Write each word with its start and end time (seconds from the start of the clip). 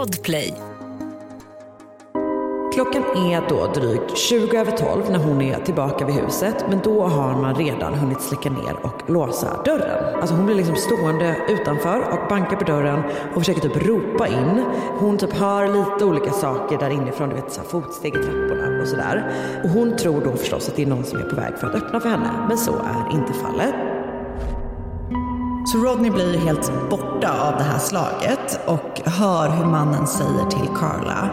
Podplay. 0.00 0.54
Klockan 2.74 3.02
är 3.02 3.48
då 3.48 3.66
drygt 3.66 4.18
20 4.18 4.56
över 4.56 4.72
12 4.76 5.10
när 5.10 5.18
hon 5.18 5.42
är 5.42 5.60
tillbaka 5.60 6.06
vid 6.06 6.14
huset. 6.14 6.64
Men 6.68 6.80
då 6.84 7.02
har 7.02 7.40
man 7.40 7.54
redan 7.54 7.94
hunnit 7.94 8.20
släcka 8.20 8.50
ner 8.50 8.76
och 8.82 9.10
låsa 9.10 9.62
dörren. 9.64 10.20
Alltså 10.20 10.34
hon 10.34 10.46
blir 10.46 10.56
liksom 10.56 10.76
stående 10.76 11.36
utanför 11.48 12.00
och 12.00 12.28
bankar 12.28 12.56
på 12.56 12.64
dörren 12.64 13.02
och 13.34 13.38
försöker 13.38 13.60
typ 13.60 13.86
ropa 13.86 14.28
in. 14.28 14.64
Hon 14.98 15.18
typ 15.18 15.32
hör 15.32 15.68
lite 15.68 16.04
olika 16.04 16.32
saker 16.32 16.78
där 16.78 16.90
inifrån, 16.90 17.28
du 17.28 17.34
vet 17.34 17.52
så 17.52 17.62
fotsteg 17.62 18.14
i 18.14 18.18
trapporna 18.18 18.82
och 18.82 18.88
sådär. 18.88 19.32
Och 19.64 19.70
hon 19.70 19.96
tror 19.96 20.20
då 20.24 20.36
förstås 20.36 20.68
att 20.68 20.76
det 20.76 20.82
är 20.82 20.86
någon 20.86 21.04
som 21.04 21.18
är 21.18 21.24
på 21.24 21.36
väg 21.36 21.58
för 21.58 21.66
att 21.66 21.74
öppna 21.74 22.00
för 22.00 22.08
henne. 22.08 22.46
Men 22.48 22.58
så 22.58 22.72
är 22.72 23.14
inte 23.14 23.32
fallet. 23.32 23.89
Så 25.72 25.78
Rodney 25.78 26.10
blir 26.10 26.38
helt 26.38 26.90
borta 26.90 27.48
av 27.48 27.58
det 27.58 27.64
här 27.64 27.78
slaget 27.78 28.60
och 28.66 29.00
hör 29.04 29.48
hur 29.48 29.64
mannen 29.64 30.06
säger 30.06 30.44
till 30.50 30.68
Carla 30.76 31.30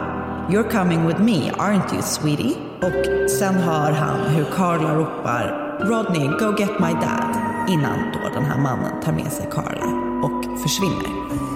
You're 0.50 0.72
coming 0.72 1.08
with 1.08 1.22
me, 1.22 1.52
aren't 1.52 1.94
you 1.94 2.02
sweetie? 2.02 2.56
Och 2.82 3.30
sen 3.30 3.56
hör 3.56 3.92
han 3.92 4.20
hur 4.20 4.46
Carla 4.46 4.96
ropar 4.96 5.78
Rodney, 5.80 6.28
go 6.28 6.56
get 6.58 6.80
my 6.80 6.94
dad 6.94 7.38
innan 7.70 8.00
då 8.14 8.30
den 8.34 8.46
här 8.46 8.62
mannen 8.62 9.02
tar 9.04 9.12
med 9.12 9.32
sig 9.32 9.50
Carla 9.52 9.86
och 10.24 10.60
försvinner. 10.62 11.47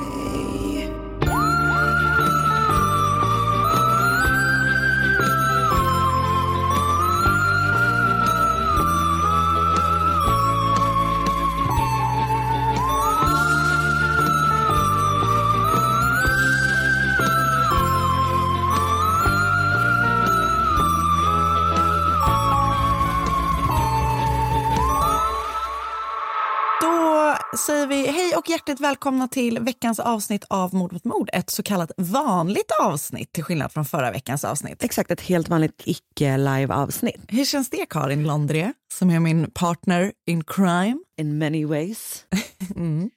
Hjärtligt 28.52 28.80
välkomna 28.80 29.27
till 29.27 29.59
veckans 29.59 29.99
avsnitt 29.99 30.45
av 30.49 30.73
Mord 30.73 30.94
mot 30.94 31.03
mord. 31.03 31.30
Ett 31.33 31.49
så 31.49 31.63
kallat 31.63 31.91
vanligt 31.97 32.71
avsnitt 32.81 33.33
till 33.33 33.43
skillnad 33.43 33.71
från 33.71 33.85
förra 33.85 34.11
veckans 34.11 34.45
avsnitt. 34.45 34.83
Exakt, 34.83 35.11
ett 35.11 35.21
helt 35.21 35.49
vanligt 35.49 35.81
icke-live 35.85 36.73
avsnitt. 36.73 37.21
Hur 37.27 37.45
känns 37.45 37.69
det 37.69 37.85
Karin 37.89 38.23
Londré 38.23 38.73
som 38.93 39.09
är 39.09 39.19
min 39.19 39.52
partner 39.52 40.11
in 40.27 40.43
crime? 40.43 40.97
In 41.17 41.38
many 41.38 41.66
ways. 41.66 42.25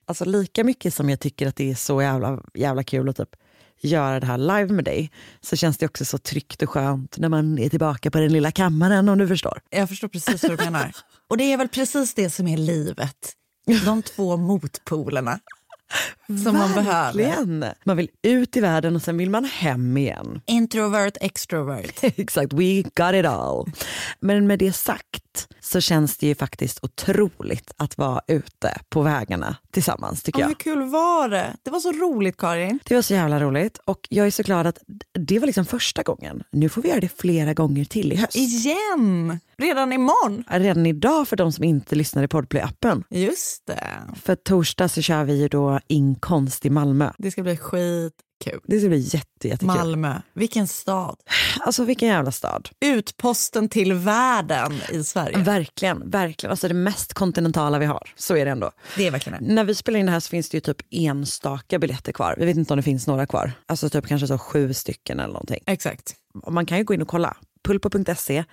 Alltså 0.07 0.25
lika 0.25 0.65
mycket 0.65 0.95
som 0.95 1.11
jag 1.11 1.21
tycker 1.21 1.49
att 1.49 1.57
det 1.57 1.71
är 1.71 1.75
så 1.75 2.03
jävla, 2.03 2.43
jävla 2.55 2.85
kul 2.85 3.09
att 3.09 3.17
typ 3.17 3.37
göra 3.81 4.21
det 4.21 4.27
här 4.27 4.39
live 4.39 4.73
med 4.73 4.85
dig 4.85 5.11
så 5.41 5.57
känns 5.57 5.79
det 5.79 5.87
också 5.87 6.05
så 6.05 6.19
tryggt 6.19 6.63
och 6.63 6.71
skönt 6.71 7.19
när 7.19 7.29
man 7.29 7.59
är 7.59 7.69
tillbaka 7.69 8.11
på 8.11 8.19
den 8.19 8.33
lilla 8.33 8.51
kammaren 8.51 9.09
om 9.09 9.19
du 9.19 9.29
förstår. 9.29 9.61
Jag 9.71 9.89
förstår 9.89 10.09
precis 10.09 10.43
vad 10.43 10.59
du 10.59 10.65
menar. 10.65 10.97
Och 11.29 11.37
det 11.37 11.53
är 11.53 11.57
väl 11.57 11.69
precis 11.69 12.15
det 12.15 12.31
som 12.31 12.49
är 12.49 12.57
livet. 12.57 13.37
De 13.85 14.03
två 14.03 14.37
motpolerna 14.37 15.41
som 16.45 16.57
man 16.57 16.73
behöver. 16.75 17.75
Man 17.85 17.97
vill 17.97 18.09
ut 18.23 18.57
i 18.57 18.61
världen 18.61 18.97
och 18.97 19.03
sen 19.03 19.17
vill 19.17 19.31
man 19.31 19.45
hem 19.45 19.97
igen. 19.97 20.41
Introvert, 20.47 21.13
extrovert. 21.21 21.93
Exakt, 22.03 22.53
we 22.53 22.83
got 22.83 23.15
it 23.15 23.27
all. 23.27 23.71
Men 24.21 24.47
med 24.47 24.59
det 24.59 24.73
sagt 24.73 25.49
så 25.61 25.81
känns 25.81 26.17
det 26.17 26.27
ju 26.27 26.35
faktiskt 26.35 26.79
otroligt 26.85 27.73
att 27.77 27.99
vara 27.99 28.21
ute 28.27 28.79
på 28.89 29.03
vägarna 29.03 29.57
tillsammans 29.71 30.23
tycker 30.23 30.41
Ja, 30.41 30.45
jag. 30.45 30.49
hur 30.49 30.55
kul 30.55 30.83
var 30.91 31.29
det? 31.29 31.57
Det 31.63 31.71
var 31.71 31.81
så 31.81 31.93
roligt 31.93 32.37
Karin. 32.37 32.79
Det 32.85 32.95
var 32.95 33.03
så 33.03 33.15
jävla 33.15 33.41
roligt 33.41 33.79
och 33.85 34.07
jag 34.11 34.27
är 34.27 34.31
så 34.31 34.43
glad 34.43 34.67
att 34.67 34.79
det 35.13 35.39
var 35.39 35.47
liksom 35.47 35.65
första 35.67 36.03
gången. 36.03 36.43
Nu 36.51 36.69
får 36.69 36.83
vi 36.83 36.89
göra 36.89 37.01
det 37.01 37.21
flera 37.21 37.55
gånger 37.55 37.85
till 37.85 38.13
i 38.13 38.17
höst. 38.17 38.37
Igen! 38.37 39.41
Redan 39.59 39.93
imorgon. 39.93 40.45
Redan 40.49 40.87
idag 40.87 41.29
för 41.29 41.37
de 41.37 41.53
som 41.53 41.65
inte 41.65 41.95
lyssnar 41.97 42.23
i 42.23 42.27
Podplay-appen. 42.27 43.05
Just 43.11 43.67
det. 43.67 43.91
För 44.23 44.35
torsdag 44.35 44.89
så 44.89 45.03
kör 45.03 45.25
vi 45.25 45.41
ju 45.41 45.49
då 45.49 45.81
Inkonst 45.87 46.67
i 46.67 46.71
Malmö. 46.71 47.13
Det 47.19 47.31
ska 47.31 47.43
bli 47.43 47.57
skitkul. 47.57 48.61
Det 48.65 48.79
ska 48.79 48.89
bli 48.89 48.99
jätte, 48.99 49.49
jättekul. 49.49 49.67
Malmö, 49.67 50.21
vilken 50.35 50.69
stad. 50.69 51.17
Alltså 51.61 51.85
vilken 51.85 52.09
jävla 52.09 52.31
stad. 52.33 52.69
Utposten 52.81 53.69
till 53.69 53.93
världen 53.93 54.73
i 54.93 55.05
Sverige. 55.05 55.39
Verkligen, 55.39 56.11
verkligen. 56.11 56.51
Alltså 56.51 56.69
det 56.69 56.75
mest 56.75 57.15
kontinentala 57.15 57.79
vi 57.79 57.87
har. 57.87 58.13
Så 58.17 58.37
är 58.37 58.45
det 58.45 58.51
ändå. 58.51 58.71
Det 58.97 59.07
är 59.07 59.11
verkligen 59.11 59.45
det. 59.45 59.55
När 59.55 59.65
vi 59.65 59.75
spelar 59.75 60.01
in 60.01 60.07
det 60.07 60.13
här 60.13 60.21
så 60.21 60.29
finns 60.29 60.49
det 60.49 60.57
ju 60.57 60.61
typ 60.61 60.83
enstaka 60.91 61.79
biljetter 61.79 62.13
kvar. 62.13 62.35
Vi 62.39 62.47
vet 62.47 62.57
inte 62.57 62.73
om 62.73 62.77
det 62.77 62.83
finns 62.83 63.07
några 63.07 63.27
kvar. 63.27 63.53
Alltså 63.67 63.91
typ 63.91 64.07
kanske 64.07 64.27
så 64.27 64.39
sju 64.39 64.75
stycken 64.75 65.21
eller 65.21 65.33
någonting. 65.33 65.61
Exakt. 65.67 66.15
Man 66.49 66.67
kan 66.67 66.79
ju 66.79 66.85
gå 66.85 66.95
in 66.95 67.03
och 67.03 67.09
kolla. 67.09 67.37
Pulpo.se, 67.65 68.45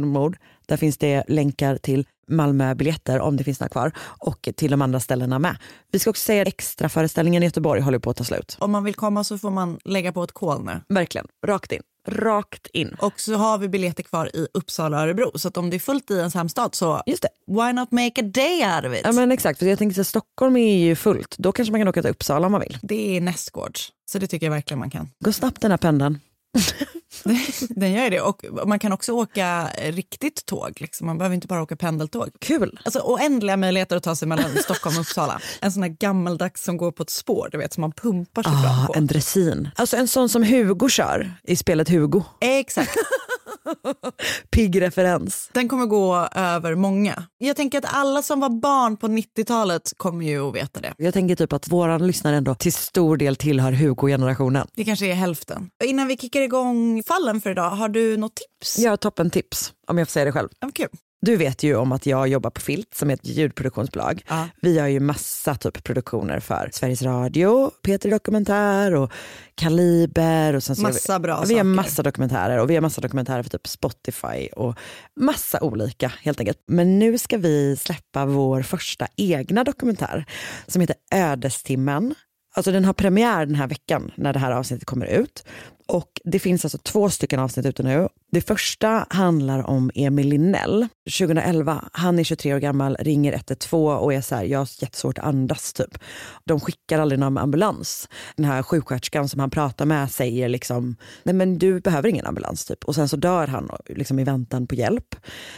mord. 0.00 0.38
Där 0.66 0.76
finns 0.76 0.98
det 0.98 1.24
länkar 1.28 1.76
till 1.76 2.06
Malmö-biljetter 2.28 3.20
om 3.20 3.36
det 3.36 3.44
finns 3.44 3.60
några 3.60 3.68
kvar 3.68 3.92
och 4.00 4.48
till 4.56 4.70
de 4.70 4.82
andra 4.82 5.00
ställena 5.00 5.38
med. 5.38 5.56
Vi 5.92 5.98
ska 5.98 6.10
också 6.10 6.22
säga 6.22 6.42
att 6.42 6.48
extra 6.48 6.88
föreställningen 6.88 7.42
i 7.42 7.46
Göteborg 7.46 7.80
håller 7.80 7.98
på 7.98 8.10
att 8.10 8.16
ta 8.16 8.24
slut. 8.24 8.56
Om 8.60 8.70
man 8.70 8.84
vill 8.84 8.94
komma 8.94 9.24
så 9.24 9.38
får 9.38 9.50
man 9.50 9.78
lägga 9.84 10.12
på 10.12 10.22
ett 10.22 10.32
kol 10.32 10.64
nu. 10.64 10.80
Verkligen, 10.88 11.26
rakt 11.46 11.72
in. 11.72 11.82
Rakt 12.08 12.66
in. 12.66 12.96
Och 12.98 13.20
så 13.20 13.34
har 13.34 13.58
vi 13.58 13.68
biljetter 13.68 14.02
kvar 14.02 14.36
i 14.36 14.46
Uppsala 14.54 14.96
och 14.96 15.02
Örebro. 15.02 15.38
Så 15.38 15.48
att 15.48 15.56
om 15.56 15.70
det 15.70 15.76
är 15.76 15.78
fullt 15.78 16.10
i 16.10 16.14
ens 16.14 16.34
hemstad 16.34 16.74
så 16.74 17.02
Just 17.06 17.22
det. 17.22 17.28
why 17.46 17.72
not 17.72 17.92
make 17.92 18.20
a 18.20 18.24
day 18.24 18.76
out 18.76 18.84
of 18.84 18.94
it? 18.98 19.00
Ja 19.04 19.12
men 19.12 19.32
exakt, 19.32 19.58
för 19.58 19.66
jag 19.66 19.78
tänkte 19.78 20.00
att 20.00 20.06
Stockholm 20.06 20.56
är 20.56 20.78
ju 20.78 20.96
fullt. 20.96 21.34
Då 21.38 21.52
kanske 21.52 21.72
man 21.72 21.80
kan 21.80 21.88
åka 21.88 22.02
till 22.02 22.10
Uppsala 22.10 22.46
om 22.46 22.52
man 22.52 22.60
vill. 22.60 22.78
Det 22.82 23.16
är 23.16 23.20
nästgårds. 23.20 23.92
Så 24.10 24.18
det 24.18 24.26
tycker 24.26 24.46
jag 24.46 24.52
verkligen 24.52 24.78
man 24.78 24.90
kan. 24.90 25.08
Gå 25.24 25.32
snabbt 25.32 25.60
den 25.60 25.70
här 25.70 25.78
pendeln. 25.78 26.18
Den 27.68 27.92
gör 27.92 28.04
ju 28.04 28.10
det. 28.10 28.20
Och 28.20 28.44
man 28.66 28.78
kan 28.78 28.92
också 28.92 29.12
åka 29.12 29.68
riktigt 29.82 30.46
tåg. 30.46 30.76
Liksom. 30.80 31.06
Man 31.06 31.18
behöver 31.18 31.34
inte 31.34 31.46
bara 31.46 31.62
åka 31.62 31.76
pendeltåg. 31.76 32.28
Kul. 32.40 32.80
Alltså 32.84 33.00
oändliga 33.00 33.56
möjligheter 33.56 33.96
att 33.96 34.02
ta 34.02 34.16
sig 34.16 34.28
mellan 34.28 34.50
Stockholm 34.64 34.96
och 34.96 35.00
Uppsala. 35.00 35.40
En 35.60 35.72
sån 35.72 35.82
här 35.82 35.90
gammaldags 35.90 36.64
som 36.64 36.76
går 36.76 36.92
på 36.92 37.02
ett 37.02 37.10
spår, 37.10 37.48
du 37.52 37.58
vet, 37.58 37.72
som 37.72 37.80
man 37.80 37.92
pumpar 37.92 38.42
sig 38.42 38.52
fram 38.52 38.64
Ah, 38.64 38.86
på. 38.86 38.92
en 38.96 39.06
dressin. 39.06 39.68
Alltså 39.76 39.96
en 39.96 40.08
sån 40.08 40.28
som 40.28 40.42
Hugo 40.42 40.88
kör 40.88 41.32
i 41.44 41.56
spelet 41.56 41.88
Hugo. 41.88 42.22
Exakt. 42.40 42.90
Pigg 44.50 44.80
referens. 44.80 45.50
Den 45.52 45.68
kommer 45.68 45.86
gå 45.86 46.28
över 46.34 46.74
många. 46.74 47.24
Jag 47.38 47.56
tänker 47.56 47.78
att 47.78 47.94
alla 47.94 48.22
som 48.22 48.40
var 48.40 48.48
barn 48.48 48.96
på 48.96 49.06
90-talet 49.06 49.92
kommer 49.96 50.26
ju 50.26 50.48
att 50.48 50.54
veta 50.54 50.80
det. 50.80 50.94
Jag 50.96 51.14
tänker 51.14 51.36
typ 51.36 51.52
att 51.52 51.68
våran 51.68 52.06
lyssnare 52.06 52.36
ändå 52.36 52.54
till 52.54 52.72
stor 52.72 53.16
del 53.16 53.36
tillhör 53.36 53.72
Hugo-generationen. 53.72 54.66
Det 54.74 54.84
kanske 54.84 55.06
är 55.06 55.14
hälften. 55.14 55.70
Innan 55.84 56.06
vi 56.06 56.16
kickar 56.16 56.40
igång 56.40 57.02
fallen 57.02 57.40
för 57.40 57.50
idag, 57.50 57.70
har 57.70 57.88
du 57.88 58.16
något 58.16 58.34
tips? 58.34 58.78
Jag 58.78 58.90
har 58.90 58.96
toppen 58.96 59.30
tips 59.30 59.72
om 59.86 59.98
jag 59.98 60.08
får 60.08 60.12
säga 60.12 60.24
det 60.24 60.32
själv. 60.32 60.48
Kul. 60.74 60.88
Du 61.20 61.36
vet 61.36 61.62
ju 61.62 61.76
om 61.76 61.92
att 61.92 62.06
jag 62.06 62.28
jobbar 62.28 62.50
på 62.50 62.60
Filt 62.60 62.94
som 62.94 63.10
är 63.10 63.14
ett 63.14 63.26
ljudproduktionsbolag. 63.26 64.22
Ja. 64.28 64.48
Vi 64.62 64.74
gör 64.74 64.86
ju 64.86 65.00
massa 65.00 65.54
typ 65.54 65.84
produktioner 65.84 66.40
för 66.40 66.70
Sveriges 66.72 67.02
Radio, 67.02 67.70
Peter 67.82 68.10
Dokumentär 68.10 68.94
och 68.94 69.12
Kaliber. 69.54 70.54
Och 70.54 70.62
sen 70.62 70.76
så 70.76 70.82
Massa 70.82 71.18
vi, 71.18 71.22
bra 71.22 71.34
Vi 71.46 71.54
har 71.54 71.60
saker. 71.60 71.64
massa 71.64 72.02
dokumentärer 72.02 72.58
och 72.58 72.70
vi 72.70 72.74
har 72.74 72.82
massa 72.82 73.00
dokumentärer 73.00 73.42
för 73.42 73.50
typ 73.50 73.66
Spotify 73.66 74.48
och 74.56 74.78
massa 75.20 75.60
olika 75.60 76.12
helt 76.22 76.40
enkelt. 76.40 76.58
Men 76.66 76.98
nu 76.98 77.18
ska 77.18 77.36
vi 77.38 77.76
släppa 77.76 78.26
vår 78.26 78.62
första 78.62 79.06
egna 79.16 79.64
dokumentär 79.64 80.24
som 80.66 80.80
heter 80.80 80.96
Ödestimmen. 81.14 82.14
Alltså 82.54 82.72
den 82.72 82.84
har 82.84 82.92
premiär 82.92 83.46
den 83.46 83.54
här 83.54 83.66
veckan 83.66 84.10
när 84.14 84.32
det 84.32 84.38
här 84.38 84.52
avsnittet 84.52 84.86
kommer 84.86 85.06
ut. 85.06 85.44
Och 85.88 86.20
det 86.24 86.38
finns 86.38 86.64
alltså 86.64 86.78
två 86.78 87.10
stycken 87.10 87.40
avsnitt 87.40 87.66
ute 87.66 87.82
nu. 87.82 88.08
Det 88.32 88.40
första 88.40 89.06
handlar 89.10 89.66
om 89.66 89.90
Emil 89.94 90.28
Linnell. 90.28 90.88
2011, 91.18 91.84
han 91.92 92.18
är 92.18 92.24
23 92.24 92.54
år 92.54 92.58
gammal, 92.58 92.96
ringer 93.00 93.32
112 93.32 93.98
och 93.98 94.14
är 94.14 94.20
så 94.20 94.34
här, 94.34 94.44
jag 94.44 94.58
har 94.58 94.68
jättesvårt 94.82 95.18
att 95.18 95.24
andas 95.24 95.72
typ. 95.72 95.98
De 96.44 96.60
skickar 96.60 96.98
aldrig 96.98 97.18
någon 97.18 97.38
ambulans. 97.38 98.08
Den 98.36 98.44
här 98.44 98.62
sjuksköterskan 98.62 99.28
som 99.28 99.40
han 99.40 99.50
pratar 99.50 99.86
med 99.86 100.10
säger 100.10 100.48
liksom, 100.48 100.96
nej 101.22 101.34
men 101.34 101.58
du 101.58 101.80
behöver 101.80 102.08
ingen 102.08 102.26
ambulans 102.26 102.64
typ. 102.64 102.84
Och 102.84 102.94
sen 102.94 103.08
så 103.08 103.16
dör 103.16 103.46
han 103.46 103.70
liksom 103.86 104.18
i 104.18 104.24
väntan 104.24 104.66
på 104.66 104.74
hjälp. 104.74 105.16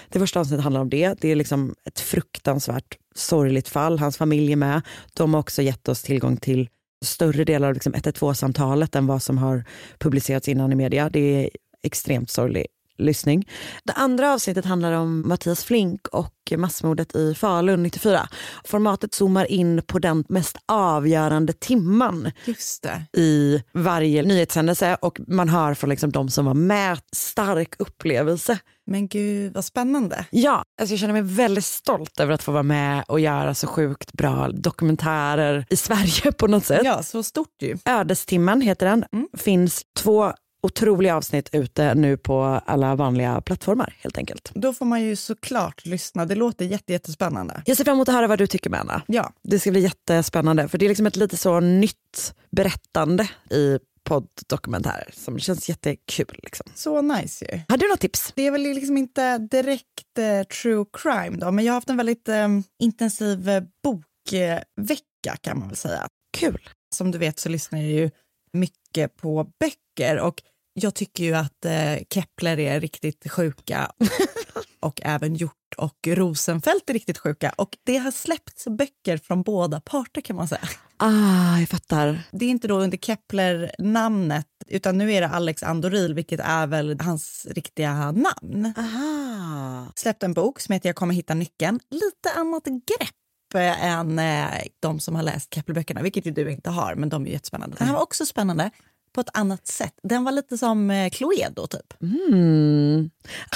Det 0.09 0.19
första 0.19 0.41
avsnittet 0.41 0.65
handlar 0.65 0.81
om 0.81 0.91
det. 0.91 1.15
Det 1.21 1.29
är 1.29 1.37
liksom 1.37 1.75
ett 1.85 2.01
fruktansvärt 2.01 2.99
sorgligt 3.15 3.69
fall. 3.69 3.99
Hans 3.99 4.17
familj 4.17 4.53
är 4.53 4.57
med. 4.57 4.83
De 5.15 5.35
har 5.35 5.41
också 5.41 5.63
gett 5.63 5.89
oss 5.89 6.03
tillgång 6.03 6.37
till 6.37 6.69
större 7.05 7.45
delar 7.45 7.69
av 7.69 7.75
liksom 7.75 7.95
112-samtalet 7.95 8.97
än 8.97 9.07
vad 9.07 9.23
som 9.23 9.39
har 9.39 9.65
publicerats 9.99 10.49
innan 10.49 10.73
i 10.73 10.75
media. 10.75 11.11
Det 11.11 11.45
är 11.45 11.51
extremt 11.83 12.31
sorglig 12.31 12.67
lyssning. 13.01 13.49
Det 13.85 13.93
andra 13.93 14.33
avsnittet 14.33 14.65
handlar 14.65 14.93
om 14.93 15.29
Mattias 15.29 15.65
Flink 15.65 16.09
och 16.09 16.35
massmordet 16.57 17.17
i 17.17 17.35
Falun 17.35 17.83
94. 17.83 18.29
Formatet 18.65 19.15
zoomar 19.15 19.53
in 19.53 19.83
på 19.87 19.99
den 19.99 20.25
mest 20.29 20.57
avgörande 20.67 21.53
timman 21.53 22.31
Just 22.45 22.83
det. 22.83 23.21
i 23.21 23.63
varje 23.73 24.23
nyhetshändelse 24.23 24.97
och 25.01 25.21
man 25.27 25.49
hör 25.49 25.75
från 25.75 25.91
liksom 25.91 26.13
de 26.13 26.29
som 26.29 26.45
var 26.47 26.55
med. 26.55 26.99
Stark 27.17 27.75
upplevelse. 27.79 28.59
Men 28.87 29.09
gud 29.09 29.53
vad 29.53 29.65
spännande. 29.65 30.25
Ja, 30.31 30.65
alltså 30.81 30.93
jag 30.93 31.01
känner 31.01 31.13
mig 31.13 31.23
väldigt 31.23 31.65
stolt 31.65 32.21
över 32.21 32.33
att 32.33 32.43
få 32.43 32.53
vara 32.53 32.63
med 32.63 33.05
och 33.09 33.21
göra 33.21 33.55
så 33.55 33.67
sjukt 33.67 34.13
bra 34.13 34.49
dokumentärer 34.49 35.67
i 35.71 35.77
Sverige 35.77 36.33
på 36.33 36.47
något 36.47 36.65
sätt. 36.65 36.81
Ja, 36.85 37.03
så 37.03 37.23
stort 37.23 37.63
ju. 37.63 37.77
Ödestimmen 37.85 38.61
heter 38.61 38.87
den. 38.87 39.05
Finns 39.39 39.83
två 39.99 40.33
otroliga 40.63 41.17
avsnitt 41.17 41.49
ute 41.53 41.95
nu 41.95 42.17
på 42.17 42.43
alla 42.67 42.95
vanliga 42.95 43.41
plattformar 43.41 43.95
helt 43.99 44.19
enkelt. 44.19 44.51
Då 44.55 44.73
får 44.73 44.85
man 44.87 45.03
ju 45.03 45.17
såklart 45.17 45.87
lyssna. 45.87 46.27
Det 46.27 46.35
låter 46.35 46.65
jätte, 46.65 46.93
jättespännande. 46.93 47.63
Jag 47.67 47.77
ser 47.77 47.85
fram 47.85 47.95
emot 47.95 48.09
att 48.09 48.15
höra 48.15 48.27
vad 48.27 48.39
du 48.39 48.47
tycker 48.47 48.71
med 48.71 48.81
Anna. 48.81 49.03
Ja, 49.07 49.33
Det 49.43 49.59
ska 49.61 49.71
bli 49.71 49.81
jättespännande 49.81 50.69
för 50.69 50.79
det 50.79 50.87
är 50.87 50.89
liksom 50.89 51.07
ett 51.07 51.17
lite 51.17 51.37
så 51.37 51.61
nytt 51.61 52.35
berättande 52.51 53.29
i 53.51 53.79
podddokumentärer 54.05 55.11
som 55.13 55.39
känns 55.39 55.69
jättekul. 55.69 56.41
Liksom. 56.43 56.67
så 56.75 57.03
nice 57.03 57.45
ju. 57.45 57.61
Har 57.69 57.77
du 57.77 57.89
något 57.89 58.01
tips? 58.01 58.33
Det 58.37 58.47
är 58.47 58.51
väl 58.51 58.63
liksom 58.63 58.97
inte 58.97 59.39
direkt 59.39 60.19
eh, 60.19 60.47
true 60.47 60.85
crime 60.93 61.37
då, 61.37 61.51
men 61.51 61.65
jag 61.65 61.73
har 61.73 61.77
haft 61.77 61.91
en 61.91 61.97
väldigt 61.97 62.29
eh, 62.29 62.49
intensiv 62.83 63.49
eh, 63.49 63.63
bokvecka 63.83 65.37
kan 65.41 65.59
man 65.59 65.69
väl 65.69 65.77
säga. 65.77 66.09
Kul. 66.39 66.69
Som 66.95 67.11
du 67.11 67.19
vet 67.19 67.39
så 67.39 67.49
lyssnar 67.49 67.79
jag 67.79 67.91
ju 67.91 68.11
mycket 68.53 69.17
på 69.17 69.47
böcker 69.61 70.19
och 70.19 70.43
jag 70.75 70.95
tycker 70.95 71.25
ju 71.25 71.35
att 71.35 71.65
eh, 71.65 71.97
Kepler 72.11 72.61
är 72.61 72.81
riktigt 72.81 73.31
sjuka 73.31 73.93
och 74.81 75.01
även 75.05 75.35
Hjort 75.35 75.55
och 75.77 76.09
Rosenfeldt 76.09 76.91
är 76.91 76.95
riktigt 76.95 77.19
sjuka 77.19 77.53
och 77.57 77.77
det 77.85 77.97
har 77.97 78.11
släppts 78.11 78.65
böcker 78.69 79.19
från 79.19 79.43
båda 79.43 79.81
parter 79.81 80.21
kan 80.21 80.37
man 80.37 80.49
säga. 80.49 80.69
Ah, 80.97 81.59
jag 81.59 81.69
fattar. 81.69 82.23
Det 82.33 82.45
är 82.45 82.51
inte 82.51 82.69
då 82.69 82.81
under 82.81 82.99
Kepler-namnet 82.99 84.47
utan 84.67 84.99
nu 84.99 85.13
är 85.13 85.21
det 85.21 85.29
Alex 85.29 85.63
Andoril 85.63 86.15
vilket 86.15 86.41
är 86.41 86.67
väl 86.67 87.01
hans 87.01 87.47
riktiga 87.51 88.13
namn. 88.13 88.75
Aha. 88.77 89.87
Släppt 89.97 90.23
en 90.23 90.35
bok 90.35 90.61
som 90.61 90.73
heter 90.73 90.89
Jag 90.89 90.97
kommer 90.97 91.15
hitta 91.15 91.35
nyckeln. 91.35 91.81
Lite 91.91 92.31
annat 92.37 92.65
grepp 92.65 93.15
än 93.55 94.19
eh, 94.19 94.47
de 94.81 95.01
som 95.01 95.15
har 95.15 95.23
läst 95.23 95.55
Kepler-böckerna, 95.55 96.03
vilket 96.03 96.27
ju 96.27 96.31
du 96.31 96.51
inte 96.51 96.71
har, 96.71 96.95
men 96.95 97.09
de 97.09 97.27
är 97.27 97.31
jättespännande. 97.31 97.77
Den 97.79 97.87
här 97.87 97.95
var 97.95 98.03
också 98.03 98.27
spännande 98.27 98.71
på 99.15 99.21
ett 99.21 99.31
annat 99.35 99.67
sätt. 99.67 99.95
Den 100.03 100.25
var 100.25 100.33
lite 100.33 100.59
som 100.59 100.91
eh, 100.91 101.11
Cluedo 101.11 101.67
typ. 101.67 102.03
Mm. 102.03 103.11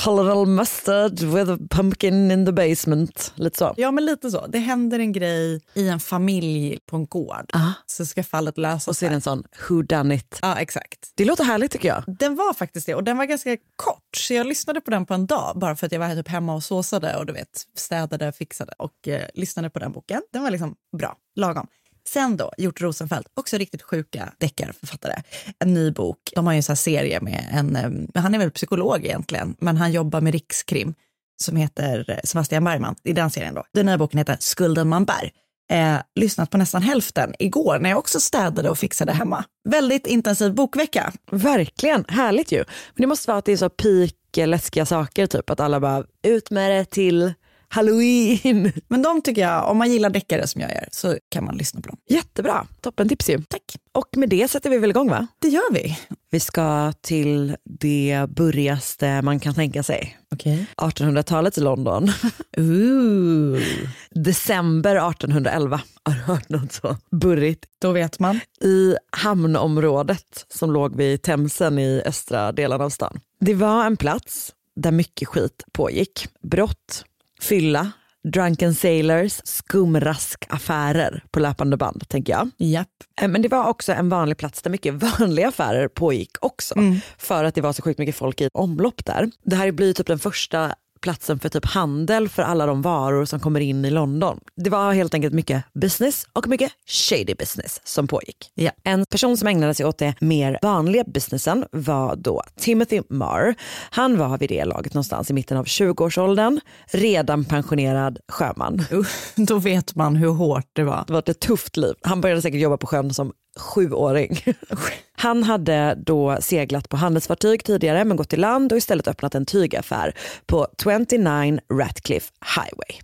Colonel 0.05 0.47
mustard 0.47 1.21
with 1.21 1.51
a 1.51 1.59
pumpkin 1.71 2.31
in 2.31 2.47
the 2.47 2.53
basement. 2.53 3.33
Lite 3.35 3.59
så. 3.59 3.75
Ja, 3.77 3.91
men 3.91 4.05
lite 4.05 4.31
så. 4.31 4.47
Det 4.47 4.59
händer 4.59 4.99
en 4.99 5.12
grej 5.12 5.61
i 5.75 5.89
en 5.89 6.01
familj 6.01 6.79
på 6.87 6.97
en 6.97 7.06
gård. 7.06 7.51
Ah. 7.53 7.73
Så 7.87 8.06
ska 8.06 8.23
fallet 8.23 8.59
lösas. 8.59 8.89
Och 8.89 8.97
så 8.97 9.05
är 9.05 9.09
det 9.09 9.15
en 9.15 9.21
sån 9.21 9.45
who 9.69 9.83
done 9.83 10.15
it. 10.15 10.39
Ja, 10.43 10.56
exakt. 10.56 11.12
Det 11.15 11.25
låter 11.25 11.45
härligt 11.45 11.73
tycker 11.73 11.89
jag. 11.89 12.05
Den 12.19 12.37
var 12.37 12.55
faktiskt 12.55 12.87
det 12.87 12.95
och 12.95 13.05
den 13.05 13.17
var 13.17 13.25
ganska 13.25 13.57
kort 13.77 14.17
så 14.17 14.35
jag 14.35 14.47
lyssnade 14.47 14.81
på 14.81 14.91
den 14.91 15.07
på 15.07 15.15
en 15.15 15.27
dag 15.27 15.59
bara 15.59 15.77
för 15.77 15.87
att 15.87 15.93
jag 15.93 16.00
var 16.00 16.15
typ 16.15 16.29
hemma 16.29 16.55
och 16.55 16.65
såsade 16.65 17.17
och 17.17 17.27
du 17.27 17.33
vet 17.33 17.62
städade, 17.77 18.33
fixade 18.33 18.73
och 18.79 19.09
eh, 19.09 19.29
lyssnade 19.35 19.71
på 19.71 19.79
den 19.79 19.93
boken. 19.93 20.23
Den 20.33 20.43
var 20.43 20.50
liksom 20.50 20.75
bra, 20.99 21.17
lagom. 21.37 21.67
Sen 22.09 22.37
då, 22.37 22.53
Hjort 22.59 22.81
Rosenfeldt, 22.81 23.29
också 23.35 23.56
riktigt 23.56 23.83
sjuka 23.83 24.33
deckarförfattare. 24.39 25.23
En 25.59 25.75
ny 25.75 25.91
bok. 25.91 26.19
De 26.35 26.47
har 26.47 26.53
ju 26.53 26.56
en 26.56 26.62
sån 26.62 26.73
här 26.73 26.77
serie 26.77 27.21
med 27.21 27.49
en, 27.53 27.77
ehm, 27.77 28.09
han 28.15 28.35
är 28.35 28.39
väl 28.39 28.51
psykolog 28.51 29.05
egentligen, 29.05 29.56
men 29.59 29.77
han 29.77 29.93
jobbar 29.93 30.21
med 30.21 30.33
rikskrim 30.33 30.95
som 31.43 31.56
heter 31.56 32.11
eh, 32.11 32.19
Sebastian 32.25 32.65
Bergman. 32.65 32.95
I 33.05 33.12
den 33.12 33.31
serien 33.31 33.55
då. 33.55 33.65
Den 33.75 33.87
nya 33.87 33.99
boken 33.99 34.19
heter 34.19 34.37
Skulden 34.41 34.89
man 34.89 35.05
bär. 35.05 35.31
Eh, 35.71 35.97
lyssnat 36.15 36.51
på 36.51 36.59
nästan 36.59 36.83
hälften 36.83 37.35
igår 37.39 37.79
när 37.79 37.91
jag 37.91 37.99
också 37.99 38.21
städade 38.21 38.71
och 38.71 38.79
fixade 38.79 39.12
hemma. 39.12 39.45
Väldigt 39.69 40.07
intensiv 40.07 40.55
bokvecka. 40.55 41.12
Verkligen, 41.31 42.05
härligt 42.09 42.53
ju. 42.53 42.59
Men 42.95 43.03
det 43.03 43.07
måste 43.07 43.31
vara 43.31 43.39
att 43.39 43.45
det 43.45 43.53
är 43.53 43.57
så 43.57 43.71
peak 43.71 44.12
läskiga 44.37 44.87
saker, 44.87 45.27
typ 45.27 45.50
att 45.50 45.61
alla 45.61 45.81
bara 45.81 46.05
ut 46.23 46.50
med 46.50 46.71
det 46.71 46.85
till 46.85 47.33
halloween. 47.75 48.73
Men 48.88 49.03
de 49.03 49.23
tycker 49.23 49.43
jag, 49.43 49.71
om 49.71 49.79
man 49.79 49.93
gillar 49.93 50.11
deckare 50.11 50.47
som 50.47 50.61
jag 50.61 50.71
gör, 50.71 50.88
så 50.93 51.19
kan 51.29 51.44
man 51.44 51.56
lyssna 51.56 51.81
på 51.81 51.88
dem. 51.88 51.99
Jättebra, 52.09 52.67
toppen 52.81 53.09
tips 53.09 53.31
ju. 53.31 53.43
Tack. 53.43 53.62
Och 53.93 54.17
med 54.17 54.29
det 54.29 54.49
sätter 54.49 54.71
vi 54.71 54.79
väl 54.79 54.91
igång 54.91 55.11
va? 55.11 55.26
Det 55.38 55.49
gör 55.49 55.73
vi. 55.73 55.99
Vi 56.31 56.41
ska 56.41 56.93
till 57.00 57.56
det 57.65 58.26
burrigaste 58.29 59.23
man 59.23 59.41
kan 59.41 59.55
tänka 59.55 59.82
sig. 59.82 60.19
Okej. 60.35 60.67
1800-talets 60.76 61.56
London. 61.56 62.11
Ooh. 62.56 63.62
December 64.11 65.11
1811. 65.11 65.81
Har 66.05 66.15
du 66.15 66.21
hört 66.21 66.49
något 66.49 66.73
så 66.73 66.97
burrigt? 67.11 67.65
Då 67.79 67.93
vet 67.93 68.19
man. 68.19 68.41
I 68.61 68.97
hamnområdet 69.11 70.47
som 70.49 70.73
låg 70.73 70.97
vid 70.97 71.23
Themsen 71.23 71.79
i 71.79 72.03
östra 72.06 72.53
delen 72.53 72.81
av 72.81 72.91
stan. 72.91 73.21
Det 73.41 73.55
var 73.55 73.87
en 73.87 73.97
plats 73.97 74.53
där 74.76 74.93
mycket 74.93 75.29
skit 75.29 75.65
pågick. 75.73 76.26
Brott, 76.43 77.05
fylla, 77.41 77.93
drunken 78.33 78.75
sailors, 78.75 79.41
skumraskaffärer 79.45 81.23
på 81.31 81.41
löpande 81.41 81.77
band 81.77 82.09
tänker 82.09 82.33
jag. 82.33 82.51
Japp. 82.59 82.89
Eh, 83.21 83.29
Men 83.29 83.43
det 83.43 83.49
var 83.49 83.69
också 83.69 83.93
en 83.93 84.09
vanlig 84.09 84.37
plats 84.39 84.63
där 84.63 84.71
mycket 84.71 84.95
vanliga 85.19 85.49
affärer 85.49 85.89
pågick 85.89 86.31
också. 86.41 86.75
För 87.19 87.45
att 87.45 87.55
det 87.55 87.61
var 87.61 87.73
så 87.73 87.83
sjukt 87.83 87.99
mycket 87.99 88.17
folk 88.17 88.41
i 88.41 88.49
omlopp 88.55 89.05
där. 89.05 89.31
Det 89.45 89.57
här 89.57 89.71
blir 89.73 89.93
typ 89.93 90.07
den 90.07 90.19
första 90.19 90.75
platsen 91.05 91.39
för 91.39 91.49
typ 91.49 91.65
handel 91.67 92.29
för 92.29 92.43
alla 92.43 92.67
de 92.67 92.83
varor 92.83 93.25
som 93.25 93.41
kommer 93.41 93.61
in 93.61 93.85
i 93.85 93.91
London. 93.91 94.41
Det 94.56 94.71
var 94.71 94.93
helt 94.93 95.15
enkelt 95.15 95.35
mycket 95.35 95.65
business 95.75 96.27
och 96.33 96.49
mycket 96.49 96.73
shady 96.87 97.35
business 97.35 97.81
som 97.85 98.06
pågick. 98.09 98.51
Ja. 98.55 98.71
En 98.85 99.06
person 99.06 99.37
som 99.37 99.49
ägnade 99.49 99.75
sig 99.75 99.87
åt 99.87 99.99
det 99.99 100.15
mer 100.21 100.59
vanliga 100.62 101.05
businessen 101.06 101.65
var 101.73 102.17
då 102.17 102.43
Timothy 102.56 103.03
Marr. 103.09 103.55
Han 103.91 104.19
var 104.19 104.39
vid 104.39 104.49
det 104.49 104.65
laget 104.65 104.95
någonstans 104.95 105.31
i 105.31 105.35
mitten 105.35 105.56
av 105.56 105.65
20-årsåldern, 105.65 106.61
redan 106.87 107.45
pensionerad 107.45 108.19
sjöman. 108.29 108.87
Uh, 108.93 109.07
då 109.37 109.59
vet 109.59 109.95
man 109.95 110.17
hur 110.17 110.31
hårt 110.31 110.69
det 110.73 110.85
var. 110.85 111.05
Det 111.07 111.12
var 111.12 111.31
ett 111.31 111.41
tufft 111.41 111.77
liv. 111.77 111.95
Han 112.03 112.21
började 112.21 112.43
säkert 112.43 112.61
jobba 112.61 112.77
på 112.77 112.87
sjön 112.87 113.15
som 113.15 113.33
sjuåring. 113.56 114.45
Han 115.17 115.43
hade 115.43 115.95
då 116.06 116.37
seglat 116.41 116.89
på 116.89 116.97
handelsfartyg 116.97 117.65
tidigare 117.65 118.05
men 118.05 118.17
gått 118.17 118.33
i 118.33 118.37
land 118.37 118.73
och 118.73 118.79
istället 118.79 119.09
öppnat 119.09 119.35
en 119.35 119.47
tygaffär 119.47 120.15
på 120.47 120.69
29 120.83 121.59
Ratcliffe 121.73 122.33
Highway. 122.56 123.01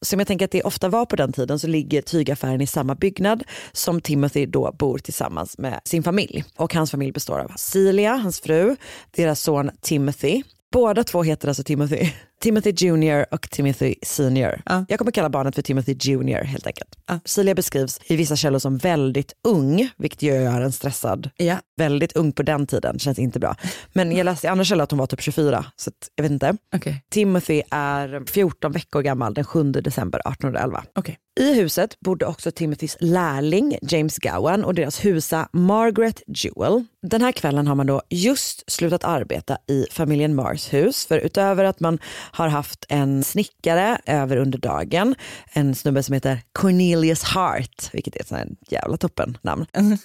Som 0.00 0.20
jag 0.20 0.26
tänker 0.26 0.44
att 0.44 0.50
det 0.50 0.62
ofta 0.62 0.88
var 0.88 1.06
på 1.06 1.16
den 1.16 1.32
tiden 1.32 1.58
så 1.58 1.66
ligger 1.66 2.02
tygaffären 2.02 2.60
i 2.60 2.66
samma 2.66 2.94
byggnad 2.94 3.44
som 3.72 4.00
Timothy 4.00 4.46
då 4.46 4.72
bor 4.78 4.98
tillsammans 4.98 5.58
med 5.58 5.80
sin 5.84 6.02
familj. 6.02 6.44
Och 6.56 6.74
hans 6.74 6.90
familj 6.90 7.12
består 7.12 7.38
av 7.38 7.52
Celia, 7.56 8.16
hans 8.16 8.40
fru, 8.40 8.76
deras 9.10 9.40
son 9.40 9.70
Timothy. 9.80 10.42
Båda 10.72 11.04
två 11.04 11.22
heter 11.22 11.48
alltså 11.48 11.62
Timothy. 11.62 12.10
Timothy 12.40 12.70
Junior 12.76 13.26
och 13.30 13.50
Timothy 13.50 13.94
Senior. 14.02 14.62
Ja. 14.66 14.84
Jag 14.88 14.98
kommer 14.98 15.12
kalla 15.12 15.30
barnet 15.30 15.54
för 15.54 15.62
Timothy 15.62 15.96
Junior 16.00 16.44
helt 16.44 16.66
enkelt. 16.66 16.96
Ja. 17.06 17.18
Celia 17.24 17.54
beskrivs 17.54 18.00
i 18.04 18.16
vissa 18.16 18.36
källor 18.36 18.58
som 18.58 18.78
väldigt 18.78 19.32
ung, 19.44 19.90
vilket 19.96 20.22
gör 20.22 20.60
en 20.60 20.72
stressad. 20.72 21.30
Ja. 21.36 21.56
Väldigt 21.76 22.16
ung 22.16 22.32
på 22.32 22.42
den 22.42 22.66
tiden, 22.66 22.98
känns 22.98 23.18
inte 23.18 23.38
bra. 23.38 23.56
Men 23.92 24.12
jag 24.12 24.24
läste 24.24 24.46
i 24.46 24.50
andra 24.50 24.64
källor 24.64 24.84
att 24.84 24.90
hon 24.90 24.98
var 24.98 25.06
typ 25.06 25.20
24, 25.20 25.64
så 25.76 25.90
jag 26.14 26.22
vet 26.22 26.32
inte. 26.32 26.56
Okej. 26.76 27.04
Timothy 27.10 27.62
är 27.70 28.22
14 28.26 28.72
veckor 28.72 29.02
gammal 29.02 29.34
den 29.34 29.44
7 29.44 29.72
december 29.72 30.18
1811. 30.18 30.84
Okej. 30.94 31.18
I 31.40 31.54
huset 31.54 32.00
bodde 32.00 32.26
också 32.26 32.50
Timothys 32.50 32.96
lärling 33.00 33.78
James 33.82 34.18
Gowan 34.18 34.64
och 34.64 34.74
deras 34.74 35.04
husa 35.04 35.48
Margaret 35.52 36.22
Jewel. 36.26 36.84
Den 37.02 37.22
här 37.22 37.32
kvällen 37.32 37.66
har 37.66 37.74
man 37.74 37.86
då 37.86 38.02
just 38.10 38.72
slutat 38.72 39.04
arbeta 39.04 39.58
i 39.68 39.86
familjen 39.90 40.34
Mars 40.34 40.72
hus 40.72 41.06
för 41.06 41.18
utöver 41.18 41.64
att 41.64 41.80
man 41.80 41.98
har 42.32 42.48
haft 42.48 42.84
en 42.88 43.24
snickare 43.24 43.98
över 44.06 44.36
under 44.36 44.58
dagen, 44.58 45.14
en 45.52 45.74
snubbe 45.74 46.02
som 46.02 46.12
heter 46.12 46.42
Cornelius 46.52 47.22
Hart, 47.22 47.90
vilket 47.92 48.16
är 48.16 48.20
ett 48.20 48.28
sånt 48.28 48.40
här 48.40 48.48
jävla 48.68 48.96
toppen 48.96 49.38
namn. 49.42 49.66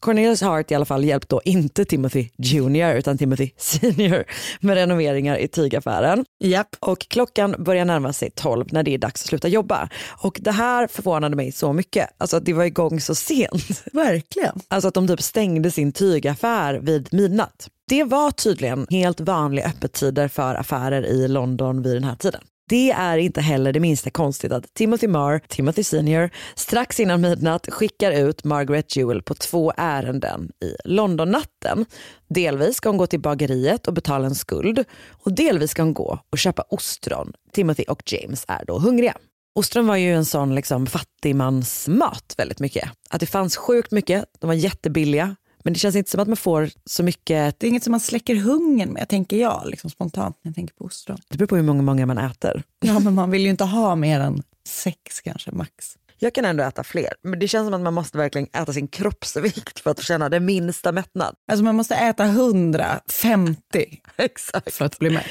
Cornelius 0.00 0.40
Hart 0.40 0.70
i 0.70 0.74
alla 0.74 0.84
fall 0.84 1.04
hjälpte 1.04 1.34
då 1.34 1.42
inte 1.44 1.84
Timothy 1.84 2.28
Junior 2.38 2.94
utan 2.94 3.18
Timothy 3.18 3.50
Senior 3.56 4.24
med 4.60 4.74
renoveringar 4.74 5.36
i 5.36 5.48
tygaffären. 5.48 6.24
Japp. 6.44 6.76
Och 6.80 6.98
klockan 7.08 7.54
börjar 7.58 7.84
närma 7.84 8.12
sig 8.12 8.30
12 8.30 8.66
när 8.70 8.82
det 8.82 8.94
är 8.94 8.98
dags 8.98 9.22
att 9.22 9.28
sluta 9.28 9.48
jobba. 9.48 9.88
Och 10.22 10.38
det 10.42 10.52
här 10.52 10.86
förvånade 10.86 11.36
mig 11.36 11.52
så 11.52 11.72
mycket, 11.72 12.08
alltså 12.18 12.36
att 12.36 12.44
det 12.44 12.52
var 12.52 12.64
igång 12.64 13.00
så 13.00 13.14
sent. 13.14 13.84
Verkligen. 13.92 14.60
Alltså 14.68 14.88
att 14.88 14.94
de 14.94 15.08
typ 15.08 15.22
stängde 15.22 15.70
sin 15.70 15.92
tygaffär 15.92 16.74
vid 16.74 17.14
midnatt. 17.14 17.68
Det 17.88 18.04
var 18.04 18.30
tydligen 18.30 18.86
helt 18.90 19.20
vanliga 19.20 19.66
öppettider 19.66 20.28
för 20.28 20.54
affärer 20.54 21.06
i 21.06 21.28
London 21.28 21.82
vid 21.82 21.96
den 21.96 22.04
här 22.04 22.16
tiden. 22.16 22.40
Det 22.68 22.90
är 22.90 23.18
inte 23.18 23.40
heller 23.40 23.72
det 23.72 23.80
minsta 23.80 24.10
konstigt 24.10 24.52
att 24.52 24.74
Timothy 24.74 25.08
Marr, 25.08 25.38
Timothy 25.48 25.84
Senior, 25.84 26.30
strax 26.54 27.00
innan 27.00 27.20
midnatt 27.20 27.66
skickar 27.70 28.12
ut 28.12 28.44
Margaret 28.44 28.96
Jewel 28.96 29.22
på 29.22 29.34
två 29.34 29.72
ärenden 29.76 30.50
i 30.64 30.74
Londonnatten. 30.84 31.84
Delvis 32.28 32.76
ska 32.76 32.88
hon 32.88 32.96
gå 32.96 33.06
till 33.06 33.20
bageriet 33.20 33.86
och 33.86 33.94
betala 33.94 34.26
en 34.26 34.34
skuld 34.34 34.84
och 35.10 35.32
delvis 35.32 35.70
ska 35.70 35.82
hon 35.82 35.94
gå 35.94 36.18
och 36.30 36.38
köpa 36.38 36.62
ostron. 36.62 37.32
Timothy 37.52 37.84
och 37.88 38.12
James 38.12 38.44
är 38.48 38.64
då 38.66 38.78
hungriga. 38.78 39.14
Ostron 39.54 39.86
var 39.86 39.96
ju 39.96 40.14
en 40.14 40.24
sån 40.24 40.54
liksom 40.54 40.86
fattigmansmat 40.86 42.34
väldigt 42.38 42.60
mycket. 42.60 42.90
Att 43.10 43.20
det 43.20 43.26
fanns 43.26 43.56
sjukt 43.56 43.90
mycket, 43.90 44.24
de 44.38 44.46
var 44.46 44.54
jättebilliga. 44.54 45.36
Men 45.62 45.72
det 45.72 45.78
känns 45.78 45.96
inte 45.96 46.10
som 46.10 46.20
att 46.20 46.28
man 46.28 46.36
får 46.36 46.70
så 46.84 47.02
mycket. 47.02 47.60
Det 47.60 47.66
är 47.66 47.68
inget 47.68 47.84
som 47.84 47.90
man 47.90 48.00
släcker 48.00 48.34
hungern 48.34 48.92
med, 48.92 49.08
tänker 49.08 49.36
jag, 49.36 49.62
liksom 49.66 49.90
spontant 49.90 50.36
när 50.42 50.48
jag 50.48 50.54
tänker 50.54 50.74
på 50.74 50.84
ostron. 50.84 51.18
Det 51.28 51.38
beror 51.38 51.48
på 51.48 51.56
hur 51.56 51.62
många, 51.62 51.82
många 51.82 52.06
man 52.06 52.18
äter. 52.18 52.62
Ja, 52.80 52.98
men 52.98 53.14
man 53.14 53.30
vill 53.30 53.42
ju 53.42 53.50
inte 53.50 53.64
ha 53.64 53.96
mer 53.96 54.20
än 54.20 54.42
sex 54.64 55.20
kanske, 55.20 55.50
max. 55.52 55.96
Jag 56.20 56.34
kan 56.34 56.44
ändå 56.44 56.64
äta 56.64 56.84
fler, 56.84 57.12
men 57.22 57.38
det 57.38 57.48
känns 57.48 57.66
som 57.66 57.74
att 57.74 57.80
man 57.80 57.94
måste 57.94 58.18
verkligen 58.18 58.48
äta 58.52 58.72
sin 58.72 58.88
kroppsvikt 58.88 59.80
för 59.80 59.90
att 59.90 60.02
känna 60.02 60.28
det 60.28 60.40
minsta 60.40 60.92
mättnad. 60.92 61.34
Alltså 61.50 61.64
man 61.64 61.76
måste 61.76 61.94
äta 61.94 62.24
150 62.24 64.00
Exakt. 64.16 64.72
för 64.74 64.84
att 64.84 64.98
bli 64.98 65.10
mätt. 65.10 65.24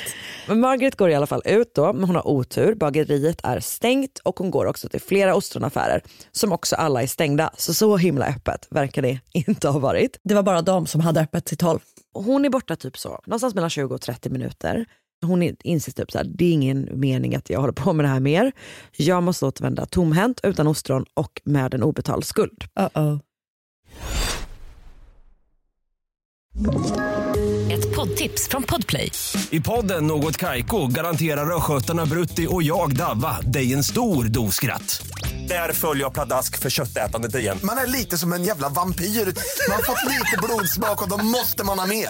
Men 0.48 0.60
Margaret 0.60 0.96
går 0.96 1.10
i 1.10 1.16
alla 1.16 1.28
fall 1.28 1.42
ut 1.46 1.76
då, 1.76 1.94
men 1.94 2.04
hon 2.04 2.16
har 2.16 2.28
otur. 2.28 2.76
Bageriet 2.76 3.40
är 3.44 3.60
stängt 3.60 4.20
och 4.24 4.40
hon 4.40 4.52
går 4.52 4.66
också 4.66 4.90
till 4.90 5.02
flera 5.02 5.36
ostronaffärer 5.36 6.02
som 6.32 6.52
också 6.52 6.76
alla 6.76 7.04
är 7.04 7.08
stängda. 7.08 7.50
Så 7.58 7.74
så 7.74 7.98
himla 7.98 8.26
öppet 8.26 8.68
verkar 8.70 9.02
det 9.02 9.20
inte 9.34 9.68
ha 9.68 9.80
varit. 9.80 10.20
Det 10.24 10.36
var 10.36 10.44
bara 10.44 10.62
de 10.62 10.88
som 10.88 11.02
hade 11.02 11.22
öppet 11.22 11.46
till 11.46 11.58
12. 11.58 11.80
Hon 12.14 12.46
är 12.46 12.50
borta 12.50 12.76
typ 12.76 12.98
så, 12.98 13.20
någonstans 13.26 13.56
mellan 13.56 13.70
20 13.70 13.96
och 13.96 14.02
30 14.02 14.30
minuter. 14.30 14.86
Hon 15.26 15.44
inser 15.64 15.92
typ 15.92 16.12
så 16.12 16.18
här, 16.18 16.26
det 16.26 16.46
är 16.46 16.52
ingen 16.52 16.90
mening 17.00 17.36
att 17.36 17.50
jag 17.50 17.60
håller 17.60 17.74
på 17.74 17.94
med 17.94 18.06
det 18.06 18.10
här 18.10 18.20
mer. 18.20 18.52
Jag 18.98 19.24
måste 19.24 19.46
återvända 19.46 19.86
tomhänt, 19.86 20.40
utan 20.44 20.68
ostron 20.68 21.06
och 21.14 21.42
med 21.44 21.74
en 21.74 21.84
obetald 21.84 22.26
skuld. 22.26 22.64
Uh 22.80 22.88
-oh. 22.94 23.20
Ett 27.72 27.96
poddtips 27.96 28.48
från 28.48 28.64
Podplay. 28.64 29.12
I 29.50 29.60
podden 29.60 30.08
Något 30.08 30.38
Kaiko 30.38 30.88
garanterar 30.88 31.56
östgötarna 31.56 32.06
Brutti 32.06 32.48
och 32.50 32.64
jag, 32.64 32.96
Davva, 32.96 33.42
dig 33.42 33.74
en 33.74 33.84
stor 33.84 34.24
dos 34.24 34.56
skratt. 34.56 35.08
Där 35.48 35.74
följer 35.74 36.04
jag 36.04 36.14
pladask 36.14 36.60
för 36.60 36.70
köttätandet 36.70 37.36
igen. 37.36 37.58
Man 37.64 37.78
är 37.78 37.88
lite 37.88 38.18
som 38.18 38.34
en 38.34 38.44
jävla 38.44 38.70
vampyr. 38.70 39.06
Man 39.06 39.76
har 39.76 39.84
fått 39.84 40.04
lite 40.10 40.38
blodsmak 40.44 41.04
och 41.04 41.10
då 41.10 41.18
måste 41.18 41.64
man 41.64 41.80
ha 41.80 41.86
mer. 41.88 42.10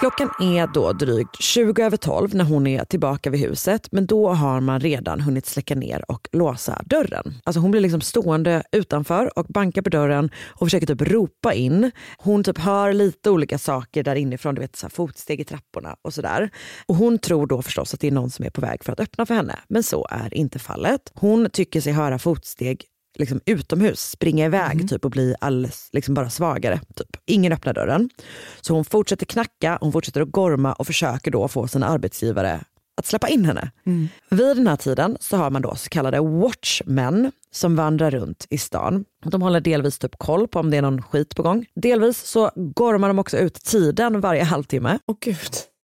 Klockan 0.00 0.30
är 0.40 0.66
då 0.66 0.92
drygt 0.92 1.42
20 1.42 1.82
över 1.82 1.96
12 1.96 2.34
när 2.34 2.44
hon 2.44 2.66
är 2.66 2.84
tillbaka 2.84 3.30
vid 3.30 3.40
huset 3.40 3.88
men 3.92 4.06
då 4.06 4.28
har 4.28 4.60
man 4.60 4.80
redan 4.80 5.20
hunnit 5.20 5.46
släcka 5.46 5.74
ner 5.74 6.10
och 6.10 6.28
låsa 6.32 6.82
dörren. 6.86 7.34
Alltså 7.44 7.60
hon 7.60 7.70
blir 7.70 7.80
liksom 7.80 8.00
stående 8.00 8.62
utanför 8.72 9.38
och 9.38 9.46
bankar 9.46 9.82
på 9.82 9.90
dörren 9.90 10.30
och 10.46 10.66
försöker 10.66 10.86
typ 10.86 11.02
ropa 11.02 11.54
in. 11.54 11.90
Hon 12.18 12.44
typ 12.44 12.58
hör 12.58 12.92
lite 12.92 13.30
olika 13.30 13.58
saker 13.58 14.02
där 14.02 14.14
inifrån, 14.14 14.54
du 14.54 14.60
vet 14.60 14.76
så 14.76 14.86
här 14.86 14.90
fotsteg 14.90 15.40
i 15.40 15.44
trapporna 15.44 15.96
och 16.02 16.14
sådär. 16.14 16.50
Och 16.86 16.94
hon 16.94 17.18
tror 17.18 17.46
då 17.46 17.62
förstås 17.62 17.94
att 17.94 18.00
det 18.00 18.06
är 18.06 18.12
någon 18.12 18.30
som 18.30 18.44
är 18.44 18.50
på 18.50 18.60
väg 18.60 18.84
för 18.84 18.92
att 18.92 19.00
öppna 19.00 19.26
för 19.26 19.34
henne 19.34 19.58
men 19.68 19.82
så 19.82 20.06
är 20.10 20.34
inte 20.34 20.58
fallet. 20.58 21.12
Hon 21.14 21.50
tycker 21.50 21.80
sig 21.80 21.92
höra 21.92 22.18
fotsteg 22.18 22.84
liksom 23.18 23.40
utomhus, 23.46 24.00
springa 24.10 24.46
iväg 24.46 24.74
Mm. 24.74 24.88
typ 24.88 25.04
och 25.04 25.10
bli 25.10 25.34
alldeles, 25.40 25.88
liksom 25.92 26.14
bara 26.14 26.30
svagare. 26.30 26.80
Typ. 26.96 27.08
Ingen 27.26 27.52
öppnar 27.52 27.74
dörren. 27.74 28.10
Så 28.60 28.74
hon 28.74 28.84
fortsätter 28.84 29.26
knacka, 29.26 29.78
hon 29.80 29.92
fortsätter 29.92 30.20
att 30.20 30.30
gorma 30.30 30.72
och 30.72 30.86
försöker 30.86 31.30
då 31.30 31.48
få 31.48 31.68
sina 31.68 31.86
arbetsgivare 31.86 32.60
att 32.96 33.06
släppa 33.06 33.28
in 33.28 33.44
henne. 33.44 33.70
Mm. 33.86 34.08
Vid 34.30 34.56
den 34.56 34.66
här 34.66 34.76
tiden 34.76 35.16
så 35.20 35.36
har 35.36 35.50
man 35.50 35.62
då 35.62 35.74
så 35.74 35.88
kallade 35.88 36.20
watchmen 36.20 37.32
som 37.52 37.76
vandrar 37.76 38.10
runt 38.10 38.46
i 38.50 38.58
stan. 38.58 39.04
De 39.24 39.42
håller 39.42 39.60
delvis 39.60 39.98
typ 39.98 40.18
koll 40.18 40.48
på 40.48 40.58
om 40.60 40.70
det 40.70 40.76
är 40.76 40.82
någon 40.82 41.02
skit 41.02 41.36
på 41.36 41.42
gång. 41.42 41.66
Delvis 41.74 42.18
så 42.26 42.50
gormar 42.56 43.08
de 43.08 43.18
också 43.18 43.38
ut 43.38 43.54
tiden 43.54 44.20
varje 44.20 44.44
halvtimme. 44.44 44.98
Åh 45.06 45.16
gud. 45.20 45.36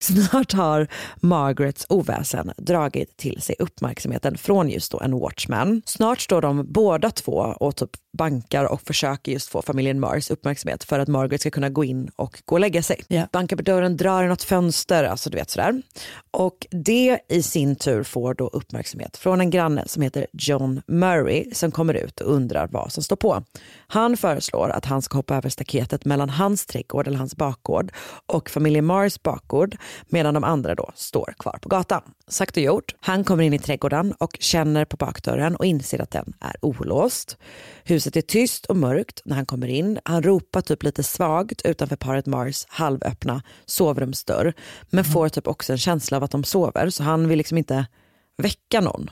Snart 0.03 0.53
har 0.53 0.87
Margarets 1.21 1.87
oväsen 1.88 2.53
dragit 2.57 3.17
till 3.17 3.43
sig 3.43 3.57
uppmärksamheten 3.59 4.38
från 4.38 4.71
just 4.71 4.93
då 4.93 5.00
en 5.00 5.19
watchman. 5.19 5.83
Snart 5.87 6.21
står 6.21 6.43
de 6.43 6.73
båda 6.73 7.11
två 7.11 7.33
och 7.61 7.76
typ 7.76 7.91
bankar 8.19 8.65
och 8.65 8.83
försöker 8.83 9.33
just 9.33 9.49
få 9.49 9.62
familjen 9.62 10.00
Mars 10.00 10.31
uppmärksamhet 10.31 10.85
för 10.85 10.99
att 10.99 11.09
Margaret 11.09 11.41
ska 11.41 11.50
kunna 11.50 11.69
gå 11.69 11.85
in 11.85 12.11
och 12.17 12.43
gå 12.45 12.55
och 12.55 12.61
lägga 12.61 12.83
sig. 12.83 13.00
Ja. 13.09 13.29
Bankar 13.33 13.57
på 13.57 13.62
dörren, 13.62 13.97
drar 13.97 14.25
i 14.25 14.29
något 14.29 14.43
fönster, 14.43 15.05
alltså 15.05 15.31
du 15.31 15.37
vet 15.37 15.50
sådär. 15.50 15.83
Och 16.31 16.67
det 16.71 17.19
i 17.29 17.43
sin 17.43 17.76
tur 17.76 18.03
får 18.03 18.35
då 18.35 18.47
uppmärksamhet 18.47 19.17
från 19.17 19.41
en 19.41 19.50
granne 19.50 19.85
som 19.87 20.03
heter 20.03 20.26
John 20.33 20.83
Murray 20.87 21.50
som 21.53 21.71
kommer 21.71 21.95
ut 21.95 22.21
och 22.21 22.33
undrar 22.33 22.69
vad 22.73 22.93
som 22.93 23.03
står 23.03 23.17
på. 23.17 23.45
Han 23.88 24.16
föreslår 24.16 24.71
att 24.71 24.85
han 24.85 25.02
ska 25.02 25.19
hoppa 25.19 25.37
över 25.37 25.49
staketet 25.49 26.05
mellan 26.05 26.31
hans 26.31 26.66
trädgård 26.66 27.07
eller 27.07 27.19
hans 27.19 27.37
bakgård 27.37 27.93
och 28.26 28.50
familjen 28.50 28.85
Mars 28.85 29.23
bakgård 29.23 29.76
medan 30.09 30.35
de 30.35 30.45
andra 30.45 30.75
då 30.75 30.90
står 30.95 31.35
kvar 31.38 31.59
på 31.62 31.69
gatan. 31.69 32.02
Sagt 32.28 32.57
och 32.57 32.62
gjort. 32.62 32.95
Han 33.00 33.25
kommer 33.25 33.45
in 33.45 33.52
i 33.52 33.59
trädgården 33.59 34.12
och 34.12 34.37
känner 34.40 34.85
på 34.85 34.97
bakdörren 34.97 35.57
och 35.57 35.66
inser 35.66 36.02
att 36.02 36.11
den 36.11 36.33
är 36.40 36.57
olåst. 36.62 37.37
Huset 37.85 38.16
är 38.16 38.21
tyst 38.21 38.66
och 38.66 38.76
mörkt 38.76 39.23
när 39.25 39.37
han 39.37 39.47
kommer 39.47 39.69
in. 39.69 39.99
Han 40.05 40.23
ropar 40.23 40.61
typ 40.61 40.83
lite 40.83 41.02
svagt 41.02 41.62
utanför 41.62 41.97
paret 41.97 42.26
Mars 42.26 42.66
halvöppna 42.69 43.43
sovrumsdörr 43.66 44.52
men 44.90 45.05
får 45.05 45.28
typ 45.28 45.49
också 45.49 45.73
en 45.73 45.78
känsla 45.78 46.16
av 46.16 46.25
att 46.25 46.31
de 46.31 46.45
sover 46.45 46.90
så 46.90 47.02
han 47.02 47.28
vill 47.28 47.38
liksom 47.38 47.59
inte 47.59 47.87
väcka 48.37 48.81
någon. 48.81 49.11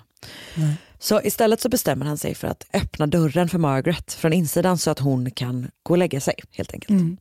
Så 1.04 1.22
istället 1.22 1.60
så 1.60 1.68
bestämmer 1.68 2.06
han 2.06 2.18
sig 2.18 2.34
för 2.34 2.48
att 2.48 2.66
öppna 2.72 3.06
dörren 3.06 3.48
för 3.48 3.58
Margaret 3.58 4.12
från 4.12 4.32
insidan 4.32 4.78
så 4.78 4.90
att 4.90 4.98
hon 4.98 5.30
kan 5.30 5.70
gå 5.82 5.94
och 5.94 5.98
lägga 5.98 6.20
sig 6.20 6.34
helt 6.50 6.72
enkelt. 6.72 7.20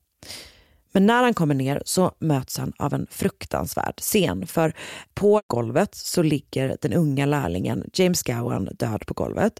Men 0.92 1.06
när 1.06 1.24
han 1.24 1.34
kommer 1.34 1.56
ner 1.56 1.84
så 1.86 2.12
möts 2.20 2.58
han 2.58 2.74
av 2.80 2.94
en 2.94 3.08
fruktansvärd 3.10 4.00
scen. 4.00 4.48
För 4.48 4.74
på 5.14 5.42
golvet 5.48 5.96
så 5.96 6.22
ligger 6.22 6.78
den 6.82 6.94
unga 6.94 7.26
lärlingen 7.26 7.90
James 7.94 8.24
Gowan 8.24 8.66
död 8.66 9.06
på 9.08 9.14
golvet. 9.14 9.54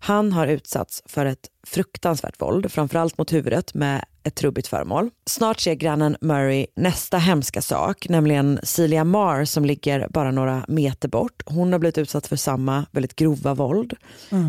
Han 0.00 0.32
har 0.32 0.46
utsatts 0.46 1.02
för 1.06 1.26
ett 1.26 1.48
fruktansvärt 1.66 2.40
våld, 2.40 2.72
framförallt 2.72 3.18
mot 3.18 3.32
huvudet 3.32 3.74
med 3.74 4.04
ett 4.24 4.34
trubbigt 4.34 4.68
föremål. 4.68 5.10
Snart 5.26 5.60
ser 5.60 5.74
grannen 5.74 6.16
Murray 6.20 6.66
nästa 6.76 7.18
hemska 7.18 7.62
sak, 7.62 8.08
nämligen 8.08 8.60
Celia 8.62 9.04
Marr 9.04 9.44
som 9.44 9.64
ligger 9.64 10.08
bara 10.08 10.30
några 10.30 10.64
meter 10.68 11.08
bort. 11.08 11.42
Hon 11.46 11.72
har 11.72 11.78
blivit 11.78 11.98
utsatt 11.98 12.26
för 12.26 12.36
samma 12.36 12.86
väldigt 12.90 13.16
grova 13.16 13.54
våld. 13.54 13.94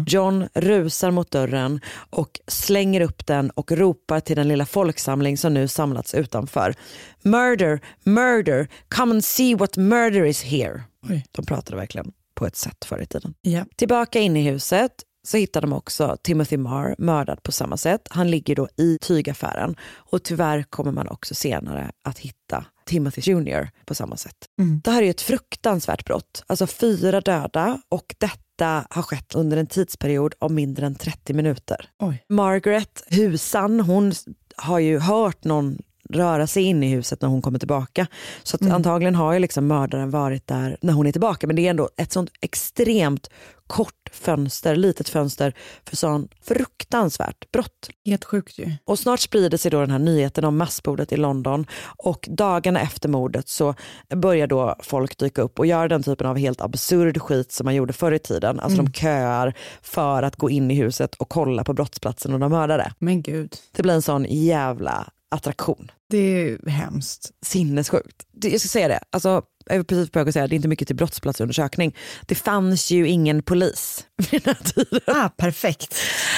John 0.07 0.47
rusar 0.53 1.11
mot 1.11 1.31
dörren 1.31 1.79
och 2.09 2.39
slänger 2.47 3.01
upp 3.01 3.25
den 3.25 3.49
och 3.49 3.71
ropar 3.71 4.19
till 4.19 4.35
den 4.35 4.47
lilla 4.47 4.65
folksamling 4.65 5.37
som 5.37 5.53
nu 5.53 5.67
samlats 5.67 6.13
utanför. 6.13 6.75
Murder, 7.21 7.79
murder, 8.03 8.67
come 8.89 9.11
and 9.11 9.25
see 9.25 9.55
what 9.55 9.77
murder 9.77 10.25
is 10.25 10.43
here. 10.43 10.83
Oj. 11.09 11.25
De 11.31 11.45
pratade 11.45 11.77
verkligen 11.77 12.11
på 12.35 12.45
ett 12.45 12.55
sätt 12.55 12.85
förr 12.85 13.01
i 13.01 13.05
tiden. 13.05 13.33
Ja. 13.41 13.65
Tillbaka 13.75 14.19
in 14.19 14.37
i 14.37 14.41
huset 14.41 14.91
så 15.27 15.37
hittar 15.37 15.61
de 15.61 15.73
också 15.73 16.17
Timothy 16.23 16.57
Marr 16.57 16.95
mördad 16.97 17.43
på 17.43 17.51
samma 17.51 17.77
sätt. 17.77 18.07
Han 18.09 18.31
ligger 18.31 18.55
då 18.55 18.67
i 18.77 18.97
tygaffären 19.01 19.75
och 19.95 20.23
tyvärr 20.23 20.63
kommer 20.63 20.91
man 20.91 21.07
också 21.07 21.35
senare 21.35 21.91
att 22.03 22.19
hitta 22.19 22.65
Timothy 22.85 23.21
Jr 23.31 23.69
på 23.85 23.95
samma 23.95 24.17
sätt. 24.17 24.37
Det 24.83 24.91
här 24.91 25.03
är 25.03 25.09
ett 25.09 25.21
fruktansvärt 25.21 26.05
brott. 26.05 26.43
Alltså 26.47 26.67
fyra 26.67 27.21
döda 27.21 27.81
och 27.89 28.15
detta 28.17 28.87
har 28.89 29.01
skett 29.01 29.35
under 29.35 29.57
en 29.57 29.67
tidsperiod 29.67 30.33
av 30.39 30.51
mindre 30.51 30.85
än 30.85 30.95
30 30.95 31.33
minuter. 31.33 31.89
Oj. 31.99 32.25
Margaret, 32.29 33.03
husan, 33.07 33.79
hon 33.79 34.13
har 34.55 34.79
ju 34.79 34.99
hört 34.99 35.43
någon 35.43 35.77
röra 36.15 36.47
sig 36.47 36.63
in 36.63 36.83
i 36.83 36.89
huset 36.89 37.21
när 37.21 37.29
hon 37.29 37.41
kommer 37.41 37.59
tillbaka. 37.59 38.07
Så 38.43 38.55
att 38.55 38.71
antagligen 38.71 39.15
har 39.15 39.33
ju 39.33 39.39
liksom 39.39 39.67
mördaren 39.67 40.09
varit 40.09 40.47
där 40.47 40.77
när 40.81 40.93
hon 40.93 41.07
är 41.07 41.11
tillbaka. 41.11 41.47
Men 41.47 41.55
det 41.55 41.65
är 41.65 41.69
ändå 41.69 41.89
ett 41.97 42.11
sånt 42.11 42.29
extremt 42.41 43.29
kort 43.67 44.09
fönster, 44.11 44.75
litet 44.75 45.09
fönster 45.09 45.53
för 45.85 45.95
sån 45.95 46.27
fruktansvärt 46.41 47.51
brott. 47.51 47.89
Helt 48.05 48.23
sjukt 48.23 48.59
ju. 48.59 48.71
Och 48.85 48.99
snart 48.99 49.19
sprider 49.19 49.57
sig 49.57 49.71
då 49.71 49.79
den 49.79 49.91
här 49.91 49.99
nyheten 49.99 50.45
om 50.45 50.57
massmordet 50.57 51.11
i 51.11 51.17
London 51.17 51.65
och 51.97 52.27
dagarna 52.31 52.81
efter 52.81 53.09
mordet 53.09 53.49
så 53.49 53.75
börjar 54.15 54.47
då 54.47 54.75
folk 54.79 55.17
dyka 55.17 55.41
upp 55.41 55.59
och 55.59 55.65
göra 55.65 55.87
den 55.87 56.03
typen 56.03 56.27
av 56.27 56.37
helt 56.37 56.61
absurd 56.61 57.21
skit 57.21 57.51
som 57.51 57.65
man 57.65 57.75
gjorde 57.75 57.93
förr 57.93 58.11
i 58.11 58.19
tiden. 58.19 58.59
Alltså 58.59 58.81
de 58.83 58.93
köar 58.93 59.53
för 59.81 60.23
att 60.23 60.35
gå 60.35 60.49
in 60.49 60.71
i 60.71 60.75
huset 60.75 61.15
och 61.15 61.29
kolla 61.29 61.63
på 61.63 61.73
brottsplatsen 61.73 62.33
och 62.33 62.39
de 62.39 62.51
mördare. 62.51 62.93
Men 62.99 63.21
gud. 63.21 63.55
Det 63.71 63.83
blir 63.83 63.93
en 63.93 64.01
sån 64.01 64.25
jävla 64.29 65.07
attraktion. 65.33 65.91
Det 66.09 66.17
är 66.17 66.69
hemskt. 66.69 67.31
Sinnessjukt. 67.45 68.25
Jag 68.41 68.59
ska 68.59 68.69
säga 68.69 68.87
det, 68.87 68.99
alltså, 69.11 69.41
jag 69.65 69.77
är 69.77 69.83
precis 69.83 70.09
på 70.09 70.19
väg 70.19 70.27
att 70.27 70.33
säga 70.33 70.47
det 70.47 70.53
är 70.53 70.55
inte 70.55 70.67
mycket 70.67 70.87
till 70.87 70.95
brottsplatsundersökning. 70.95 71.95
Det 72.25 72.35
fanns 72.35 72.91
ju 72.91 73.07
ingen 73.07 73.43
polis 73.43 74.05
vid 74.31 74.43
den 74.43 74.55
här 74.55 74.73
tiden. 74.73 74.99
Ah, 75.07 75.29
perfekt. 75.29 75.95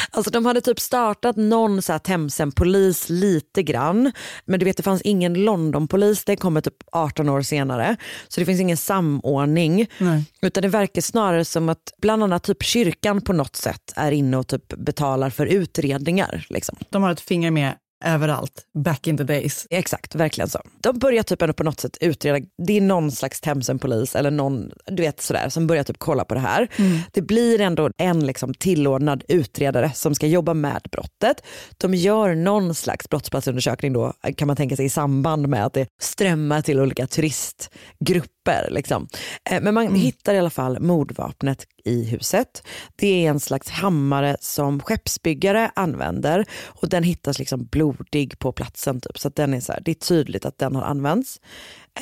Alltså 0.09 0.31
de 0.31 0.45
hade 0.45 0.61
typ 0.61 0.79
startat 0.79 1.35
någon 1.35 1.81
Themsen-polis 1.81 3.09
lite 3.09 3.63
grann. 3.63 4.11
Men 4.45 4.59
du 4.59 4.65
vet 4.65 4.77
det 4.77 4.83
fanns 4.83 5.01
ingen 5.01 5.33
London-polis, 5.33 6.23
det 6.25 6.35
kommer 6.35 6.61
typ 6.61 6.77
18 6.91 7.29
år 7.29 7.41
senare. 7.41 7.95
Så 8.27 8.39
det 8.39 8.45
finns 8.45 8.61
ingen 8.61 8.77
samordning. 8.77 9.87
Nej. 9.97 10.23
Utan 10.41 10.61
det 10.61 10.67
verkar 10.67 11.01
snarare 11.01 11.45
som 11.45 11.69
att 11.69 11.93
bland 12.01 12.23
annat 12.23 12.43
typ 12.43 12.63
kyrkan 12.63 13.21
på 13.21 13.33
något 13.33 13.55
sätt 13.55 13.93
är 13.95 14.11
inne 14.11 14.37
och 14.37 14.47
typ 14.47 14.67
betalar 14.67 15.29
för 15.29 15.45
utredningar. 15.45 16.45
Liksom. 16.49 16.77
De 16.89 17.03
har 17.03 17.11
ett 17.11 17.21
finger 17.21 17.51
med 17.51 17.73
överallt, 18.05 18.65
back 18.83 19.07
in 19.07 19.17
the 19.17 19.24
days. 19.24 19.67
Exakt, 19.69 20.15
verkligen 20.15 20.50
så. 20.50 20.59
De 20.81 21.00
börjar 21.00 21.24
typ 21.24 21.41
ändå 21.41 21.53
på 21.53 21.63
något 21.63 21.79
sätt 21.79 21.97
utreda, 22.01 22.45
det 22.67 22.77
är 22.77 22.81
någon 22.81 23.12
slags 23.12 23.41
Themsen-polis 23.41 24.15
eller 24.15 24.31
någon 24.31 24.71
du 24.85 25.03
vet 25.03 25.21
sådär 25.21 25.50
som 25.50 25.67
börjar 25.67 25.83
typ 25.83 26.00
kolla 26.00 26.25
på 26.25 26.33
det 26.33 26.39
här. 26.39 26.67
Det 27.12 27.21
blir 27.21 27.62
ändå 27.62 27.89
en 27.97 28.25
liksom 28.25 28.53
tillordnad 28.53 29.24
utredare 29.27 29.91
som 29.93 30.15
ska 30.15 30.27
jobba 30.27 30.53
med 30.53 30.81
brottet. 30.91 31.43
De 31.77 31.93
gör 31.93 32.35
någon 32.35 32.75
slags 32.75 33.09
brottsplatsundersökning 33.09 33.93
då 33.93 34.13
kan 34.38 34.47
man 34.47 34.55
tänka 34.55 34.75
sig 34.75 34.85
i 34.85 34.89
samband 34.89 35.47
med 35.47 35.65
att 35.65 35.74
det 35.74 35.88
strömmar 36.01 36.62
till 36.62 36.79
olika 36.79 37.07
turistgrupper. 37.07 38.34
Liksom. 38.69 39.07
Eh, 39.49 39.61
Men 39.61 39.73
man 39.73 39.95
hittar 39.95 40.33
i 40.33 40.39
alla 40.39 40.49
fall 40.49 40.79
mordvapnet 40.79 41.67
i 41.85 42.03
huset. 42.03 42.63
Det 42.95 43.25
är 43.25 43.29
en 43.29 43.39
slags 43.39 43.69
hammare 43.69 44.37
som 44.41 44.79
skeppsbyggare 44.79 45.71
använder 45.75 46.45
och 46.63 46.89
den 46.89 47.03
hittas 47.03 47.39
liksom 47.39 47.65
blodig 47.65 48.39
på 48.39 48.51
platsen. 48.51 49.01
Typ. 49.01 49.19
Så 49.19 49.27
att 49.27 49.35
den 49.35 49.53
är 49.53 49.59
så 49.59 49.71
här, 49.71 49.81
det 49.85 49.91
är 49.91 49.95
tydligt 49.95 50.45
att 50.45 50.57
den 50.57 50.75
har 50.75 50.83
använts. 50.83 51.39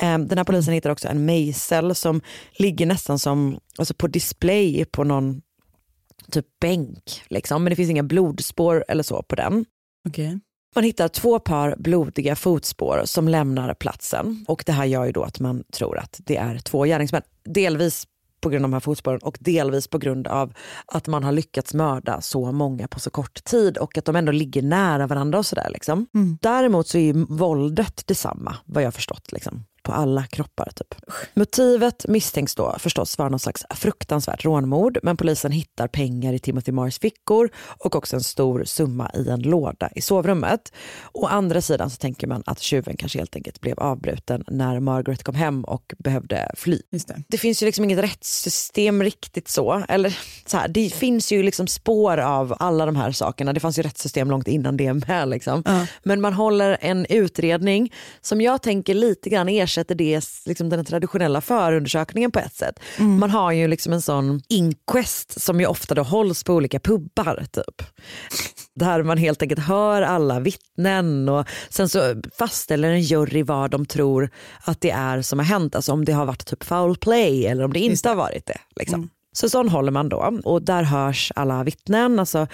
Eh, 0.00 0.18
Den 0.18 0.38
här 0.38 0.44
polisen 0.44 0.74
hittar 0.74 0.90
också 0.90 1.08
en 1.08 1.24
mejsel 1.24 1.94
som 1.94 2.20
ligger 2.52 2.86
nästan 2.86 3.18
som 3.18 3.60
alltså 3.78 3.94
på 3.94 4.06
display 4.06 4.84
på 4.84 5.04
någon 5.04 5.42
typ 6.30 6.46
bänk. 6.60 7.22
Liksom. 7.28 7.64
Men 7.64 7.70
det 7.70 7.76
finns 7.76 7.90
inga 7.90 8.02
blodspår 8.02 8.84
eller 8.88 9.02
så 9.02 9.22
på 9.22 9.34
den. 9.36 9.64
Okej. 10.08 10.38
Man 10.74 10.84
hittar 10.84 11.08
två 11.08 11.38
par 11.38 11.74
blodiga 11.78 12.36
fotspår 12.36 13.02
som 13.04 13.28
lämnar 13.28 13.74
platsen 13.74 14.44
och 14.48 14.62
det 14.66 14.72
här 14.72 14.84
gör 14.84 15.04
ju 15.04 15.12
då 15.12 15.22
att 15.22 15.40
man 15.40 15.64
tror 15.72 15.98
att 15.98 16.20
det 16.24 16.36
är 16.36 16.58
två 16.58 16.84
gärningsmän. 16.84 17.22
Delvis 17.44 18.06
på 18.40 18.48
grund 18.48 18.64
av 18.64 18.70
de 18.70 18.72
här 18.72 18.80
fotspåren 18.80 19.20
och 19.22 19.38
delvis 19.40 19.88
på 19.88 19.98
grund 19.98 20.26
av 20.26 20.52
att 20.86 21.06
man 21.06 21.24
har 21.24 21.32
lyckats 21.32 21.74
mörda 21.74 22.20
så 22.20 22.52
många 22.52 22.88
på 22.88 23.00
så 23.00 23.10
kort 23.10 23.44
tid 23.44 23.78
och 23.78 23.98
att 23.98 24.04
de 24.04 24.16
ändå 24.16 24.32
ligger 24.32 24.62
nära 24.62 25.06
varandra 25.06 25.38
och 25.38 25.46
sådär. 25.46 25.70
Liksom. 25.70 26.06
Däremot 26.40 26.88
så 26.88 26.98
är 26.98 27.02
ju 27.02 27.26
våldet 27.28 28.06
detsamma 28.06 28.56
vad 28.64 28.82
jag 28.82 28.86
har 28.86 28.92
förstått. 28.92 29.32
Liksom 29.32 29.64
på 29.84 29.92
alla 29.92 30.26
kroppar. 30.26 30.70
Typ. 30.74 30.94
Motivet 31.34 32.04
misstänks 32.08 32.54
då 32.54 32.76
förstås 32.78 33.18
vara 33.18 33.28
någon 33.28 33.40
slags 33.40 33.64
fruktansvärt 33.70 34.44
rånmord 34.44 34.98
men 35.02 35.16
polisen 35.16 35.52
hittar 35.52 35.88
pengar 35.88 36.32
i 36.32 36.38
Timothy 36.38 36.72
Mars 36.72 36.98
fickor 36.98 37.50
och 37.56 37.96
också 37.96 38.16
en 38.16 38.22
stor 38.22 38.64
summa 38.64 39.10
i 39.14 39.28
en 39.28 39.42
låda 39.42 39.90
i 39.94 40.00
sovrummet. 40.00 40.72
Å 41.12 41.26
andra 41.26 41.60
sidan 41.60 41.90
så 41.90 41.96
tänker 41.96 42.26
man 42.26 42.42
att 42.46 42.60
tjuven 42.60 42.96
kanske 42.96 43.18
helt 43.18 43.36
enkelt 43.36 43.60
blev 43.60 43.78
avbruten 43.78 44.44
när 44.46 44.80
Margaret 44.80 45.22
kom 45.22 45.34
hem 45.34 45.64
och 45.64 45.94
behövde 45.98 46.50
fly. 46.54 46.80
Det. 46.90 47.22
Det 47.28 47.38
finns 47.38 47.62
ju 47.62 47.66
liksom 47.66 47.84
inget 47.84 47.98
rättssystem 47.98 49.02
riktigt 49.02 49.48
så. 49.48 49.84
Eller 49.88 50.18
så 50.46 50.56
här, 50.56 50.68
det 50.68 50.94
finns 50.94 51.32
ju 51.32 51.42
liksom 51.42 51.66
spår 51.66 52.18
av 52.18 52.56
alla 52.58 52.86
de 52.86 52.96
här 52.96 53.12
sakerna. 53.12 53.52
Det 53.52 53.60
fanns 53.60 53.78
ju 53.78 53.82
rättssystem 53.82 54.30
långt 54.30 54.48
innan 54.48 54.76
det 54.76 54.94
med. 54.94 55.28
Liksom. 55.28 55.86
Men 56.02 56.20
man 56.20 56.32
håller 56.32 56.78
en 56.80 57.06
utredning 57.06 57.92
som 58.20 58.40
jag 58.40 58.62
tänker 58.62 58.94
lite 58.94 59.30
grann 59.30 59.48
ersätter 59.74 59.94
det, 59.94 60.24
liksom 60.46 60.68
den 60.68 60.84
traditionella 60.84 61.40
förundersökningen 61.40 62.30
på 62.30 62.38
ett 62.38 62.54
sätt. 62.54 62.80
Man 62.98 63.30
har 63.30 63.52
ju 63.52 63.68
liksom 63.68 63.92
en 63.92 64.02
sån 64.02 64.40
inquest 64.48 65.40
som 65.40 65.60
ju 65.60 65.66
ofta 65.66 65.94
då 65.94 66.02
hålls 66.02 66.44
på 66.44 66.54
olika 66.54 66.80
pubbar. 66.80 67.44
Typ. 67.52 67.82
Där 68.74 69.02
man 69.02 69.18
helt 69.18 69.42
enkelt 69.42 69.60
hör 69.60 70.02
alla 70.02 70.40
vittnen 70.40 71.28
och 71.28 71.46
sen 71.68 71.88
så 71.88 72.22
fastställer 72.38 72.90
en 72.90 73.02
jury 73.02 73.42
vad 73.42 73.70
de 73.70 73.86
tror 73.86 74.30
att 74.64 74.80
det 74.80 74.90
är 74.90 75.22
som 75.22 75.38
har 75.38 75.46
hänt. 75.46 75.74
Alltså 75.74 75.92
om 75.92 76.04
det 76.04 76.12
har 76.12 76.26
varit 76.26 76.46
typ 76.46 76.64
foul 76.64 76.96
play 76.96 77.46
eller 77.46 77.64
om 77.64 77.72
det 77.72 77.80
inte 77.80 78.08
har 78.08 78.16
varit 78.16 78.46
det. 78.46 78.58
Liksom. 78.76 79.10
Så 79.32 79.48
sån 79.48 79.68
håller 79.68 79.92
man 79.92 80.08
då 80.08 80.40
och 80.44 80.62
där 80.62 80.82
hörs 80.82 81.32
alla 81.36 81.64
vittnen, 81.64 82.18
alltså 82.18 82.46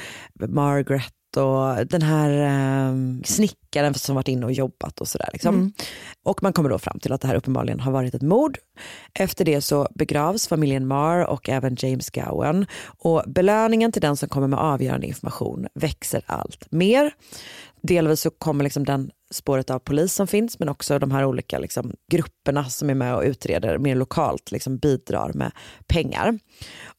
Margaret 0.48 1.12
och 1.36 1.86
den 1.86 2.02
här 2.02 2.30
eh, 2.30 2.94
snickaren 3.24 3.94
som 3.94 4.14
varit 4.14 4.28
inne 4.28 4.46
och 4.46 4.52
jobbat 4.52 5.00
och 5.00 5.08
sådär. 5.08 5.28
Liksom. 5.32 5.72
Och 6.24 6.42
man 6.42 6.52
kommer 6.52 6.70
då 6.70 6.78
fram 6.78 6.98
till 6.98 7.12
att 7.12 7.20
det 7.20 7.28
här 7.28 7.34
uppenbarligen 7.34 7.80
har 7.80 7.92
varit 7.92 8.14
ett 8.14 8.22
mord. 8.22 8.58
Efter 9.14 9.44
det 9.44 9.60
så 9.60 9.88
begravs 9.94 10.48
familjen 10.48 10.86
Marr 10.86 11.24
och 11.24 11.48
även 11.48 11.76
James 11.78 12.10
Gowan 12.10 12.66
och 12.98 13.24
belöningen 13.26 13.92
till 13.92 14.02
den 14.02 14.16
som 14.16 14.28
kommer 14.28 14.48
med 14.48 14.58
avgörande 14.58 15.06
information 15.06 15.66
växer 15.74 16.22
allt 16.26 16.72
mer. 16.72 17.12
Delvis 17.82 18.20
så 18.20 18.30
kommer 18.30 18.64
liksom 18.64 18.84
den 18.84 19.10
spåret 19.30 19.70
av 19.70 19.78
polis 19.78 20.14
som 20.14 20.26
finns 20.26 20.58
men 20.58 20.68
också 20.68 20.98
de 20.98 21.10
här 21.10 21.24
olika 21.24 21.58
liksom, 21.58 21.92
grupperna 22.12 22.64
som 22.64 22.90
är 22.90 22.94
med 22.94 23.16
och 23.16 23.22
utreder 23.22 23.78
mer 23.78 23.94
lokalt 23.94 24.50
liksom, 24.52 24.78
bidrar 24.78 25.32
med 25.32 25.52
pengar. 25.86 26.38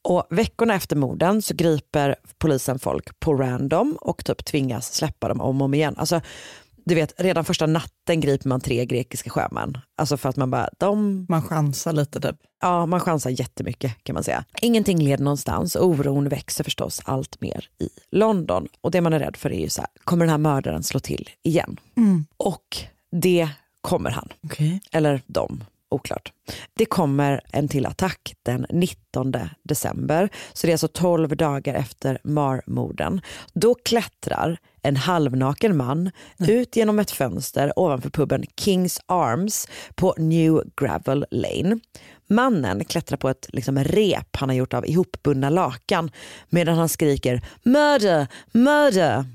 Och 0.04 0.28
veckorna 0.30 0.76
efter 0.76 0.96
morden 0.96 1.42
så 1.42 1.54
griper 1.56 2.16
polisen 2.38 2.80
folk 2.80 3.20
på 3.20 3.34
random 3.34 3.98
och 4.02 4.26
typ 4.26 4.46
tvingas 4.46 4.94
släppa 4.94 5.28
dem 5.28 5.42
om 5.42 5.62
och 5.62 5.66
om 5.66 5.74
igen. 5.74 5.96
Alltså, 5.98 6.22
du 6.86 6.96
vet, 6.96 7.14
redan 7.18 7.46
första 7.46 7.66
natten 7.66 8.22
griper 8.22 8.50
man 8.50 8.62
tre 8.62 8.86
grekiska 8.86 9.30
sjömän. 9.30 9.78
Alltså 9.98 10.18
för 10.18 10.30
att 10.30 10.36
man 10.36 10.52
bara, 10.52 10.70
de 10.80 11.26
Man 11.30 11.42
chansar 11.42 11.94
lite 11.94 12.22
typ. 12.22 12.36
Ja, 12.62 12.86
man 12.86 13.00
chansar 13.00 13.30
jättemycket 13.30 14.04
kan 14.04 14.14
man 14.14 14.24
säga. 14.24 14.44
Ingenting 14.62 15.04
leder 15.04 15.24
någonstans 15.24 15.76
och 15.76 15.86
oron 15.86 16.30
växer 16.30 16.64
förstås 16.64 17.02
allt 17.06 17.42
mer 17.42 17.70
i 17.80 17.90
London. 18.12 18.68
Och 18.82 18.92
det 18.92 19.02
man 19.02 19.14
är 19.14 19.20
rädd 19.20 19.38
för 19.38 19.52
är 19.52 19.60
ju 19.60 19.70
så 19.70 19.82
här, 19.82 19.90
kommer 20.04 20.26
den 20.26 20.32
här 20.32 20.38
mördaren 20.38 20.84
slå 20.84 21.00
till 21.00 21.30
igen? 21.44 21.80
Och 22.38 22.78
det 23.12 23.50
kommer 23.82 24.10
han. 24.10 24.30
Okej. 24.44 24.82
Eller 24.92 25.22
de, 25.28 25.64
oklart. 25.92 26.34
Det 26.74 26.86
kommer 26.86 27.42
en 27.52 27.68
till 27.68 27.86
attack 27.86 28.34
den 28.44 28.66
19 28.70 29.34
december. 29.64 30.30
Så 30.54 30.68
det 30.68 30.72
är 30.72 30.74
alltså 30.74 30.88
12 30.88 31.38
dagar 31.38 31.74
efter 31.74 32.20
Marmorden. 32.24 33.22
Då 33.54 33.76
klättrar 33.76 34.58
en 34.82 34.96
halvnaken 34.96 35.78
man 35.78 36.12
ut 36.40 36.76
genom 36.76 37.00
ett 37.00 37.12
fönster 37.12 37.80
ovanför 37.80 38.10
puben 38.10 38.44
Kings 38.58 39.02
Arms 39.06 39.68
på 39.96 40.16
New 40.18 40.62
Gravel 40.82 41.26
Lane. 41.32 41.80
Mannen 42.30 42.86
klättrar 42.86 43.18
på 43.18 43.30
ett 43.30 43.50
liksom, 43.54 43.84
rep 43.84 44.36
han 44.36 44.50
har 44.50 44.56
gjort 44.56 44.74
av 44.74 44.86
ihopbundna 44.88 45.50
lakan 45.50 46.12
medan 46.50 46.78
han 46.78 46.90
skriker 46.90 47.42
murder, 47.64 48.28
murder. 48.52 49.26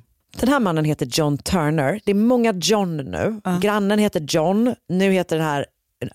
Den 0.41 0.49
här 0.49 0.61
mannen 0.61 0.85
heter 0.85 1.07
John 1.07 1.39
Turner. 1.39 2.01
Det 2.05 2.11
är 2.11 2.15
många 2.15 2.53
John 2.53 2.97
nu. 2.97 3.41
Grannen 3.61 3.99
heter 3.99 4.27
John. 4.29 4.75
Nu 4.89 5.13
heter 5.13 5.37
den 5.37 5.45
här 5.45 5.67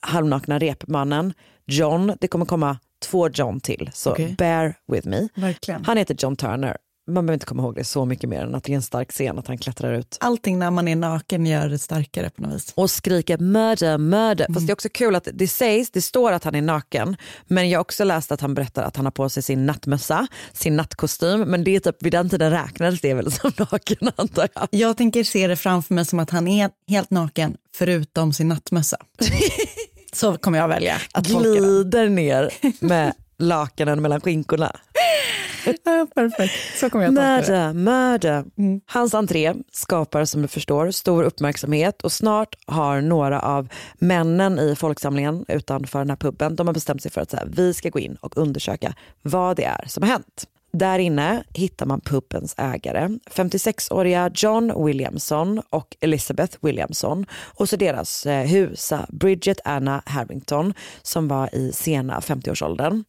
halvnakna 0.01 0.59
repmannen 0.59 1.33
John. 1.65 2.13
Det 2.21 2.27
kommer 2.27 2.45
komma 2.45 2.77
två 3.05 3.29
John 3.29 3.59
till, 3.59 3.89
så 3.93 4.11
Okej. 4.11 4.35
bear 4.37 4.75
with 4.91 5.07
me. 5.07 5.27
Verkligen. 5.35 5.85
Han 5.85 5.97
heter 5.97 6.15
John 6.19 6.35
Turner. 6.35 6.77
Man 7.07 7.25
behöver 7.25 7.33
inte 7.33 7.45
komma 7.45 7.63
ihåg 7.63 7.75
det 7.75 7.83
så 7.83 8.05
mycket 8.05 8.29
mer 8.29 8.41
än 8.41 8.55
att 8.55 8.63
det 8.63 8.71
är 8.71 8.75
en 8.75 8.81
stark 8.81 9.11
scen 9.11 9.39
att 9.39 9.47
han 9.47 9.57
klättrar 9.57 9.93
ut 9.93 10.17
Allting 10.19 10.59
när 10.59 10.71
man 10.71 10.87
är 10.87 10.95
naken 10.95 11.45
gör 11.45 11.69
det 11.69 11.79
starkare 11.79 12.29
på 12.29 12.41
något 12.41 12.53
vis. 12.53 12.73
och 12.75 12.91
skriker 12.91 13.37
murder, 13.37 13.97
murder. 13.97 14.45
Fast 14.53 14.67
det 14.67 14.71
är 14.71 14.73
också 14.73 14.89
kul 14.89 15.15
att 15.15 15.27
det 15.33 15.47
sägs, 15.47 15.91
det 15.91 16.01
står 16.01 16.31
att 16.31 16.43
han 16.43 16.55
är 16.55 16.61
naken. 16.61 17.17
Men 17.47 17.69
jag 17.69 17.79
har 17.79 17.81
också 17.81 18.03
läst 18.03 18.31
att 18.31 18.41
han 18.41 18.53
berättar 18.53 18.83
att 18.83 18.95
han 18.95 19.05
har 19.05 19.11
på 19.11 19.29
sig 19.29 19.43
sin 19.43 19.65
nattmössa, 19.65 20.27
sin 20.53 20.75
nattkostym. 20.75 21.41
Men 21.41 21.63
det 21.63 21.75
är 21.75 21.79
typ, 21.79 22.03
vid 22.03 22.11
den 22.11 22.29
tiden 22.29 22.51
räknades 22.51 23.01
det 23.01 23.13
väl 23.13 23.31
som 23.31 23.51
naken 23.71 24.11
antar 24.15 24.49
jag. 24.55 24.67
Jag 24.71 24.97
tänker 24.97 25.23
se 25.23 25.47
det 25.47 25.55
framför 25.55 25.93
mig 25.93 26.05
som 26.05 26.19
att 26.19 26.29
han 26.29 26.47
är 26.47 26.69
helt 26.87 27.09
naken 27.09 27.57
förutom 27.75 28.33
sin 28.33 28.47
nattmössa. 28.47 28.97
Så 30.13 30.37
kommer 30.37 30.57
jag 30.57 30.67
välja 30.67 30.95
att. 31.11 31.27
Glider 31.27 32.09
ner 32.09 32.49
med 32.79 33.13
lakanen 33.41 34.01
mellan 34.01 34.21
skinkorna. 34.21 34.71
Ja, 35.65 36.07
perfekt, 36.15 36.79
så 36.79 36.89
kommer 36.89 37.05
jag 37.05 37.15
tolka 37.15 37.53
det. 37.53 37.73
Murder, 37.73 37.73
murder. 37.73 38.45
Hans 38.85 39.13
entré 39.13 39.53
skapar 39.71 40.25
som 40.25 40.41
du 40.41 40.47
förstår 40.47 40.91
stor 40.91 41.23
uppmärksamhet 41.23 42.01
och 42.01 42.11
snart 42.11 42.55
har 42.65 43.01
några 43.01 43.39
av 43.39 43.67
männen 43.99 44.59
i 44.59 44.75
folksamlingen 44.75 45.45
utanför 45.47 45.99
den 45.99 46.09
här 46.09 46.17
puben, 46.17 46.55
de 46.55 46.67
har 46.67 46.73
bestämt 46.73 47.01
sig 47.01 47.11
för 47.11 47.21
att 47.21 47.31
så 47.31 47.37
här, 47.37 47.47
vi 47.51 47.73
ska 47.73 47.89
gå 47.89 47.99
in 47.99 48.15
och 48.15 48.37
undersöka 48.37 48.93
vad 49.21 49.57
det 49.57 49.63
är 49.63 49.85
som 49.87 50.03
har 50.03 50.09
hänt. 50.09 50.47
Där 50.73 50.99
inne 50.99 51.43
hittar 51.53 51.85
man 51.85 52.01
pubens 52.01 52.55
ägare, 52.57 53.09
56-åriga 53.31 54.31
John 54.35 54.85
Williamson 54.85 55.61
och 55.69 55.97
Elizabeth 55.99 56.57
Williamson 56.61 57.25
och 57.33 57.69
så 57.69 57.75
deras 57.75 58.25
eh, 58.25 58.47
husa 58.47 59.05
Bridget 59.09 59.59
Anna 59.65 60.03
Harrington 60.05 60.73
som 61.01 61.27
var 61.27 61.55
i 61.55 61.71
sena 61.71 62.19
50-årsåldern. 62.19 63.03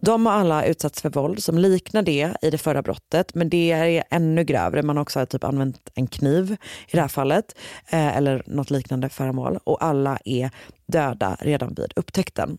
De 0.00 0.26
har 0.26 0.32
alla 0.32 0.64
utsatts 0.64 1.02
för 1.02 1.10
våld 1.10 1.42
som 1.42 1.58
liknar 1.58 2.02
det 2.02 2.36
i 2.42 2.50
det 2.50 2.58
förra 2.58 2.82
brottet 2.82 3.34
men 3.34 3.48
det 3.48 3.72
är 3.72 4.04
ännu 4.10 4.44
grövre. 4.44 4.82
Man 4.82 4.96
har 4.96 5.02
också 5.02 5.26
typ 5.26 5.44
använt 5.44 5.90
en 5.94 6.06
kniv 6.06 6.56
i 6.88 6.96
det 6.96 7.00
här 7.00 7.08
fallet 7.08 7.56
eh, 7.90 8.16
eller 8.16 8.42
något 8.46 8.70
liknande 8.70 9.08
föremål 9.08 9.58
och 9.64 9.84
alla 9.84 10.18
är 10.24 10.50
döda 10.86 11.36
redan 11.40 11.74
vid 11.74 11.92
upptäckten. 11.96 12.58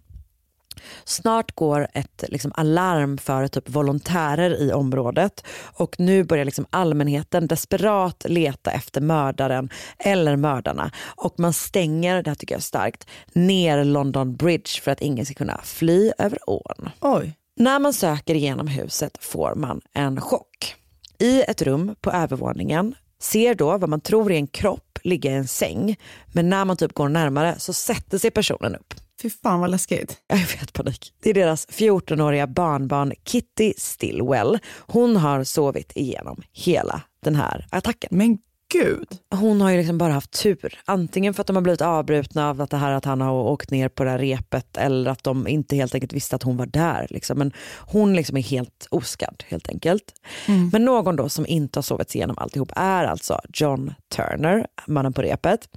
Snart 1.06 1.56
går 1.56 1.88
ett 1.94 2.24
liksom, 2.28 2.52
alarm 2.56 3.18
för 3.18 3.48
typ, 3.48 3.70
volontärer 3.70 4.62
i 4.62 4.74
området 4.74 5.44
och 5.60 6.00
nu 6.00 6.24
börjar 6.24 6.46
liksom, 6.46 6.66
allmänheten 6.70 7.48
desperat 7.48 8.26
leta 8.30 8.72
efter 8.72 9.02
mördaren 9.02 9.70
eller 9.98 10.36
mördarna 10.36 10.92
och 11.06 11.40
man 11.40 11.54
stänger, 11.54 12.24
det 12.24 12.30
här 12.30 12.36
tycker 12.36 12.56
jag 12.56 12.60
är 12.60 12.63
starkt, 12.63 13.08
ner 13.34 13.84
London 13.84 14.36
Bridge 14.36 14.82
för 14.82 14.92
att 14.92 15.02
ingen 15.02 15.26
ska 15.26 15.34
kunna 15.34 15.62
fly 15.63 16.12
över 16.18 16.40
ån. 16.48 16.90
Oj. 17.02 17.34
När 17.60 17.80
man 17.80 17.94
söker 17.94 18.36
igenom 18.36 18.68
huset 18.68 19.18
får 19.22 19.56
man 19.56 19.82
en 19.94 20.22
chock. 20.22 20.76
I 21.20 21.42
ett 21.42 21.62
rum 21.62 21.96
på 22.02 22.12
övervåningen 22.12 22.96
ser 23.20 23.56
då 23.56 23.78
vad 23.78 23.90
man 23.90 24.02
tror 24.02 24.32
är 24.32 24.36
en 24.36 24.48
kropp 24.48 25.00
ligga 25.04 25.32
i 25.32 25.36
en 25.36 25.48
säng 25.48 25.96
men 26.28 26.50
när 26.50 26.66
man 26.66 26.78
typ 26.78 26.94
går 26.94 27.10
närmare 27.10 27.56
så 27.58 27.74
sätter 27.74 28.18
sig 28.18 28.32
personen 28.32 28.76
upp. 28.76 28.94
Fy 29.21 29.30
fan 29.30 29.60
vad 29.60 29.69
läskigt. 29.69 30.17
Jag 30.27 30.38
vet 30.38 30.73
panik. 30.73 31.13
Det 31.23 31.30
är 31.30 31.34
deras 31.34 31.67
14-åriga 31.67 32.47
barnbarn 32.47 33.13
Kitty 33.25 33.73
Stillwell. 33.77 34.60
Hon 34.80 35.15
har 35.15 35.43
sovit 35.43 35.91
igenom 35.95 36.41
hela 36.51 37.01
den 37.23 37.36
här 37.36 37.67
attacken. 37.69 38.10
Men 38.12 38.38
gud. 38.73 39.08
Hon 39.36 39.62
har 39.62 39.71
ju 39.71 39.77
liksom 39.77 39.97
bara 39.97 40.13
haft 40.13 40.43
tur. 40.43 40.80
Antingen 40.86 41.34
för 41.34 41.41
att 41.41 41.47
de 41.47 41.56
har 41.56 41.63
blivit 41.63 41.82
avbrutna 41.82 42.49
av 42.49 42.62
att 42.62 42.69
det 42.69 42.77
här 42.77 42.91
att 42.91 43.06
han 43.06 43.21
har 43.21 43.34
åkt 43.34 43.71
ner 43.71 43.89
på 43.89 44.03
det 44.03 44.10
här 44.10 44.19
repet 44.19 44.77
eller 44.77 45.12
att 45.12 45.23
de 45.23 45.47
inte 45.47 45.75
helt 45.75 45.93
enkelt 45.93 46.13
visste 46.13 46.36
att 46.36 46.43
hon 46.43 46.58
var 46.58 46.65
där. 46.65 47.08
Liksom. 47.10 47.38
Men 47.38 47.51
hon 47.77 48.15
liksom 48.15 48.38
är 48.38 48.41
helt 48.41 48.88
oskadd 48.89 49.43
helt 49.47 49.69
enkelt. 49.69 50.13
Mm. 50.47 50.69
Men 50.73 50.86
någon 50.86 51.15
då 51.15 51.30
som 51.30 51.45
inte 51.47 51.77
har 51.77 51.84
sovit 51.84 52.15
igenom 52.15 52.38
alltihop 52.38 52.71
är 52.75 53.06
alltså 53.06 53.41
John 53.53 53.93
Turner, 54.15 54.67
mannen 54.88 55.13
på 55.13 55.21
repet 55.21 55.69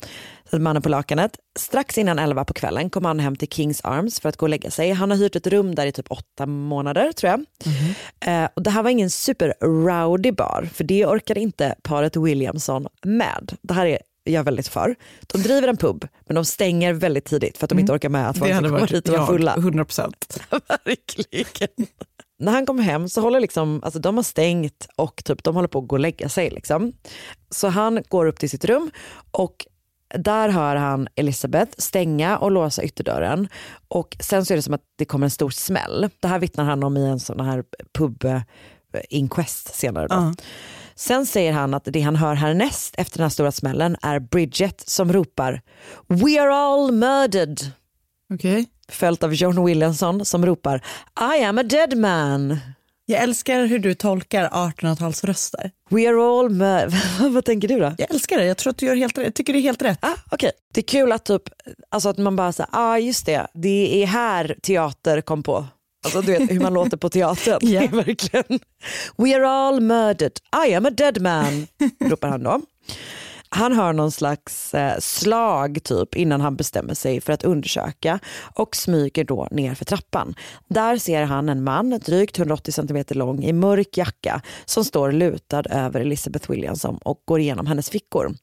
mannen 0.59 0.83
på 0.83 0.89
lakanet. 0.89 1.37
Strax 1.59 1.99
innan 1.99 2.19
elva 2.19 2.45
på 2.45 2.55
kvällen 2.55 2.91
kom 2.91 3.05
han 3.05 3.21
hem 3.21 3.37
till 3.37 3.49
Kings 3.49 3.81
Arms 3.85 4.21
för 4.21 4.29
att 4.29 4.37
gå 4.37 4.47
och 4.47 4.51
lägga 4.51 4.71
sig. 4.71 4.93
Han 4.93 5.11
har 5.11 5.19
hyrt 5.19 5.37
ett 5.37 5.47
rum 5.47 5.75
där 5.75 5.87
i 5.87 5.93
typ 5.93 6.11
åtta 6.11 6.47
månader 6.47 7.13
tror 7.13 7.31
jag. 7.31 7.45
Mm. 7.67 8.45
Eh, 8.45 8.51
och 8.55 8.63
det 8.63 8.71
här 8.71 8.83
var 8.83 8.91
ingen 8.91 9.11
super 9.11 9.55
rowdy 9.61 10.33
bar 10.33 10.69
för 10.75 10.85
det 10.85 11.07
orkade 11.07 11.41
inte 11.41 11.75
paret 11.83 12.17
Williamson 12.17 12.87
med. 13.05 13.53
Det 13.63 13.75
här 13.75 13.87
är 13.87 13.99
jag 14.25 14.45
väldigt 14.45 14.69
för. 14.69 14.97
De 15.27 15.43
driver 15.43 15.69
en 15.69 15.77
pub 15.77 16.09
men 16.27 16.35
de 16.35 16.45
stänger 16.45 16.93
väldigt 16.93 17.25
tidigt 17.25 17.59
för 17.59 17.67
att 17.67 17.69
de 17.69 17.75
mm. 17.75 17.83
inte 17.83 17.93
orkar 17.93 18.09
med 18.09 18.29
att 18.29 18.39
folk 18.39 18.55
ska 18.55 18.63
komma 18.63 18.87
dit 18.87 19.09
och 19.09 19.15
vara 19.15 19.27
fulla. 19.27 19.57
100 19.57 19.85
procent. 19.85 20.41
Verkligen. 20.85 21.87
När 22.39 22.53
han 22.53 22.67
kommer 22.67 22.83
hem 22.83 23.09
så 23.09 23.21
håller 23.21 23.41
liksom, 23.41 23.81
alltså 23.85 24.01
de 24.01 24.17
har 24.17 24.23
stängt 24.23 24.89
och 24.97 25.25
typ, 25.25 25.45
de 25.45 25.55
håller 25.55 25.69
på 25.69 25.79
att 25.79 25.89
gå 25.89 25.97
och 25.97 26.01
lägga 26.01 26.29
sig. 26.29 26.51
Liksom. 26.51 26.93
Så 27.51 27.69
han 27.69 28.03
går 28.09 28.27
upp 28.27 28.39
till 28.39 28.51
sitt 28.51 28.65
rum 28.65 28.91
och 29.31 29.67
där 30.15 30.49
hör 30.49 30.77
han 30.77 31.09
Elisabeth 31.17 31.73
stänga 31.79 32.39
och 32.39 32.51
låsa 32.51 32.83
ytterdörren 32.83 33.49
och 33.89 34.17
sen 34.21 34.45
så 34.45 34.55
är 34.55 34.57
det 34.57 34.63
som 34.63 34.75
att 34.75 34.85
det 34.97 35.05
kommer 35.05 35.27
en 35.27 35.31
stor 35.31 35.51
smäll. 35.51 36.11
Det 36.21 36.29
här 36.29 36.39
vittnar 36.39 36.65
han 36.65 36.85
om 36.85 36.97
i 36.97 37.07
en 37.07 37.21
sån 37.21 37.41
här 37.41 37.65
pub-inquest 37.99 39.75
senare. 39.75 40.07
Då. 40.09 40.15
Uh. 40.15 40.33
Sen 40.95 41.27
säger 41.27 41.53
han 41.53 41.75
att 41.75 41.85
det 41.85 42.01
han 42.01 42.17
hör 42.17 42.35
härnäst 42.35 42.95
efter 42.99 43.19
den 43.19 43.25
här 43.25 43.31
stora 43.31 43.53
smällen 43.53 43.97
är 44.03 44.19
Bridget 44.19 44.89
som 44.89 45.13
ropar 45.13 45.63
“We 46.07 46.43
are 46.43 46.55
all 46.55 46.93
murdered”. 46.93 47.61
Okay. 48.35 48.67
Följt 48.89 49.23
av 49.23 49.35
John 49.35 49.65
Williamson 49.65 50.25
som 50.25 50.47
ropar 50.47 50.83
“I 51.39 51.45
am 51.45 51.59
a 51.59 51.63
dead 51.63 51.99
man”. 51.99 52.59
Jag 53.11 53.23
älskar 53.23 53.67
hur 53.67 53.79
du 53.79 53.95
tolkar 53.95 54.49
1800-talsröster. 54.49 55.71
We 55.91 56.09
are 56.09 56.41
all 56.41 57.31
Vad 57.31 57.45
tänker 57.45 57.69
du 57.69 57.79
då? 57.79 57.95
Jag 57.99 58.11
älskar 58.11 58.39
det. 58.39 58.45
Jag 58.45 58.57
tror 58.57 58.71
att 58.71 58.77
du 58.77 58.87
gör 58.87 58.97
helt 58.97 59.19
rätt. 59.19 59.25
Jag 59.25 59.35
tycker 59.35 59.53
det 59.53 59.59
är 59.59 59.63
helt 59.63 59.83
rätt. 59.83 59.99
Ah, 60.03 60.15
okay. 60.31 60.51
Det 60.75 60.81
är 60.81 60.85
kul 60.85 61.13
att, 61.13 61.25
typ, 61.25 61.43
alltså 61.89 62.09
att 62.09 62.19
man 62.19 62.37
bara 62.37 62.53
säger, 62.53 62.69
ah 62.73 62.99
just 62.99 63.27
det, 63.27 63.47
det 63.55 64.03
är 64.03 64.07
här 64.07 64.57
teater 64.63 65.21
kom 65.21 65.43
på. 65.43 65.67
Alltså 66.05 66.21
du 66.21 66.33
vet 66.33 66.51
hur 66.51 66.61
man 66.61 66.75
låter 66.75 66.97
på 66.97 67.09
teatern. 67.09 67.59
yeah. 67.69 67.91
Verkligen. 67.95 68.61
We 69.17 69.37
are 69.37 69.47
all 69.47 69.81
murdered. 69.81 70.33
I 70.69 70.75
am 70.75 70.87
a 70.87 70.91
dead 70.91 71.23
man, 71.23 71.67
ropar 72.05 72.29
han 72.29 72.43
då. 72.43 72.61
Han 73.53 73.73
hör 73.73 73.93
någon 73.93 74.11
slags 74.11 74.75
eh, 74.75 74.99
slag 74.99 75.79
typ 75.85 76.17
innan 76.17 76.41
han 76.41 76.57
bestämmer 76.57 76.95
sig 76.95 77.21
för 77.21 77.33
att 77.33 77.45
undersöka 77.45 78.19
och 78.55 78.77
smyger 78.77 79.25
då 79.25 79.49
ner 79.51 79.75
för 79.75 79.85
trappan. 79.85 80.35
Där 80.69 80.97
ser 80.97 81.23
han 81.23 81.49
en 81.49 81.65
man, 81.65 81.91
drygt 81.91 82.39
180 82.39 82.73
cm 82.73 83.05
lång, 83.11 83.45
i 83.45 83.53
mörk 83.53 83.97
jacka 83.97 84.43
som 84.65 84.85
står 84.85 85.13
lutad 85.13 85.63
över 85.71 86.01
Elizabeth 86.01 86.51
Williamson 86.51 86.99
och 87.03 87.23
går 87.25 87.41
igenom 87.41 87.67
hennes 87.67 87.91
fickor. 87.91 88.35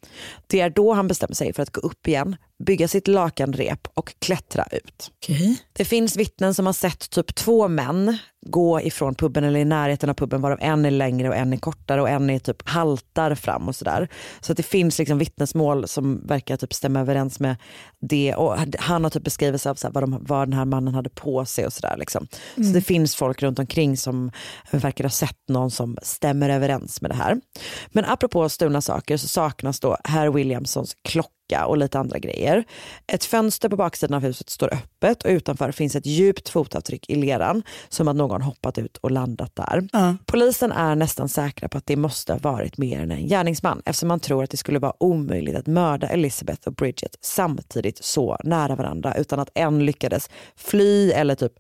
Det 0.48 0.60
är 0.60 0.70
då 0.70 0.94
han 0.94 1.08
bestämmer 1.08 1.36
sig 1.36 1.54
för 1.54 1.64
att 1.64 1.74
gå 1.74 1.82
upp 1.82 2.08
igen, 2.08 2.36
bygga 2.66 2.88
sitt 2.88 3.08
lakanrep 3.08 3.88
och 3.94 4.14
klättra 4.20 4.66
ut. 4.72 5.12
Okay. 5.24 5.56
Det 5.74 5.86
finns 5.86 6.16
vittnen 6.16 6.54
som 6.54 6.66
har 6.66 6.74
sett 6.74 7.10
typ 7.10 7.36
två 7.36 7.68
män 7.68 8.18
gå 8.46 8.82
ifrån 8.82 9.16
puben 9.16 9.44
eller 9.44 9.60
i 9.60 9.66
närheten 9.66 10.10
av 10.10 10.14
puben 10.14 10.42
varav 10.42 10.58
en 10.62 10.86
är 10.86 10.92
längre 10.92 11.30
och 11.30 11.36
en 11.36 11.54
är 11.54 11.58
kortare 11.58 12.02
och 12.02 12.10
en 12.10 12.30
är 12.30 12.40
typ 12.40 12.70
haltar 12.70 13.36
fram 13.36 13.68
och 13.68 13.76
sådär. 13.76 14.08
Så 14.42 14.52
att 14.52 14.58
det 14.58 14.64
finns 14.64 15.00
liksom 15.00 15.18
vittnesmål 15.18 15.88
som 15.88 16.28
verkar 16.28 16.58
typ 16.58 16.74
stämma 16.74 17.00
överens 17.00 17.40
med 17.40 17.56
det 18.02 18.36
och 18.36 18.56
han 18.80 19.04
har 19.04 19.12
typ 19.12 19.24
beskrivit 19.24 19.66
av 19.66 19.76
så 19.76 19.90
vad, 19.90 20.04
de, 20.04 20.18
vad 20.22 20.48
den 20.48 20.54
här 20.54 20.66
mannen 20.66 20.94
hade 20.94 21.10
på 21.10 21.46
sig 21.46 21.66
och 21.66 21.74
sådär. 21.74 21.96
Liksom. 21.98 22.28
Mm. 22.56 22.68
Så 22.68 22.74
det 22.74 22.82
finns 22.82 23.16
folk 23.16 23.44
runt 23.44 23.60
omkring 23.60 23.98
som 23.98 24.32
verkar 24.72 25.04
ha 25.04 25.12
sett 25.12 25.50
någon 25.50 25.72
som 25.72 25.98
stämmer 26.02 26.50
överens 26.50 27.02
med 27.02 27.12
det 27.12 27.16
här. 27.16 27.42
Men 27.88 28.06
apropå 28.06 28.50
stulna 28.50 28.82
saker 28.82 29.18
så 29.18 29.28
saknas 29.28 29.80
då 29.80 29.98
herr 30.04 30.30
Williamsons 30.30 30.96
klocka 31.04 31.37
och 31.66 31.78
lite 31.78 32.00
andra 32.00 32.20
grejer. 32.20 32.64
Ett 33.08 33.24
fönster 33.24 33.70
på 33.70 33.76
baksidan 33.76 34.14
av 34.14 34.22
huset 34.22 34.50
står 34.50 34.74
öppet 34.74 35.24
och 35.24 35.30
utanför 35.30 35.72
finns 35.72 35.96
ett 35.96 36.06
djupt 36.06 36.50
fotavtryck 36.50 37.10
i 37.10 37.16
leran 37.16 37.64
som 37.90 38.08
att 38.08 38.16
någon 38.16 38.42
hoppat 38.42 38.78
ut 38.78 38.98
och 38.98 39.12
landat 39.12 39.56
där. 39.56 39.90
Uh. 39.96 40.14
Polisen 40.26 40.72
är 40.72 40.96
nästan 40.96 41.30
säkra 41.30 41.70
på 41.70 41.78
att 41.78 41.86
det 41.86 41.96
måste 41.96 42.34
ha 42.34 42.40
varit 42.40 42.78
mer 42.78 43.00
än 43.00 43.12
en 43.12 43.28
gärningsman 43.28 43.82
eftersom 43.86 44.08
man 44.08 44.20
tror 44.20 44.44
att 44.44 44.50
det 44.50 44.58
skulle 44.58 44.80
vara 44.80 44.94
omöjligt 45.00 45.56
att 45.56 45.68
mörda 45.68 46.08
Elizabeth 46.08 46.68
och 46.68 46.74
Bridget 46.74 47.18
samtidigt 47.22 48.04
så 48.04 48.38
nära 48.44 48.76
varandra 48.76 49.16
utan 49.16 49.40
att 49.40 49.50
en 49.54 49.86
lyckades 49.86 50.30
fly 50.56 51.12
eller 51.12 51.36
typ 51.36 51.54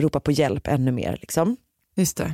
ropa 0.00 0.20
på 0.20 0.32
hjälp 0.32 0.68
ännu 0.68 0.92
mer. 0.92 1.18
Liksom. 1.20 1.56
Just 2.00 2.16
det. 2.16 2.32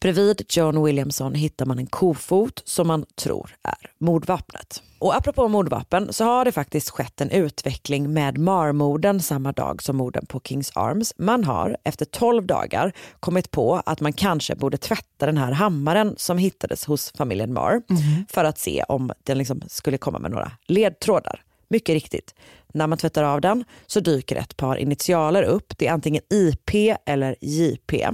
Bredvid 0.00 0.42
John 0.48 0.84
Williamson 0.84 1.34
hittar 1.34 1.66
man 1.66 1.78
en 1.78 1.86
kofot 1.86 2.62
som 2.64 2.86
man 2.86 3.06
tror 3.14 3.56
är 3.62 3.90
mordvapnet. 3.98 4.82
Och 4.98 5.16
apropå 5.16 5.48
mordvapen 5.48 6.12
så 6.12 6.24
har 6.24 6.44
det 6.44 6.52
faktiskt 6.52 6.90
skett 6.90 7.20
en 7.20 7.30
utveckling 7.30 8.12
med 8.12 8.38
marmorden 8.38 9.20
samma 9.20 9.52
dag 9.52 9.82
som 9.82 9.96
morden 9.96 10.26
på 10.26 10.40
Kings 10.44 10.72
Arms. 10.74 11.14
Man 11.18 11.44
har 11.44 11.76
efter 11.84 12.04
12 12.04 12.46
dagar 12.46 12.92
kommit 13.20 13.50
på 13.50 13.82
att 13.86 14.00
man 14.00 14.12
kanske 14.12 14.56
borde 14.56 14.76
tvätta 14.76 15.26
den 15.26 15.36
här 15.36 15.52
hammaren 15.52 16.14
som 16.16 16.38
hittades 16.38 16.84
hos 16.84 17.12
familjen 17.16 17.52
Mar 17.52 17.70
mm. 17.90 18.26
för 18.28 18.44
att 18.44 18.58
se 18.58 18.84
om 18.88 19.12
den 19.22 19.38
liksom 19.38 19.62
skulle 19.66 19.98
komma 19.98 20.18
med 20.18 20.30
några 20.30 20.52
ledtrådar. 20.66 21.42
Mycket 21.68 21.92
riktigt, 21.92 22.34
när 22.74 22.86
man 22.86 22.98
tvättar 22.98 23.24
av 23.24 23.40
den 23.40 23.64
så 23.86 24.00
dyker 24.00 24.36
ett 24.36 24.56
par 24.56 24.76
initialer 24.76 25.42
upp. 25.42 25.78
Det 25.78 25.86
är 25.86 25.92
antingen 25.92 26.22
IP 26.30 26.96
eller 27.06 27.36
JP. 27.40 28.08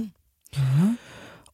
Mm. 0.57 0.95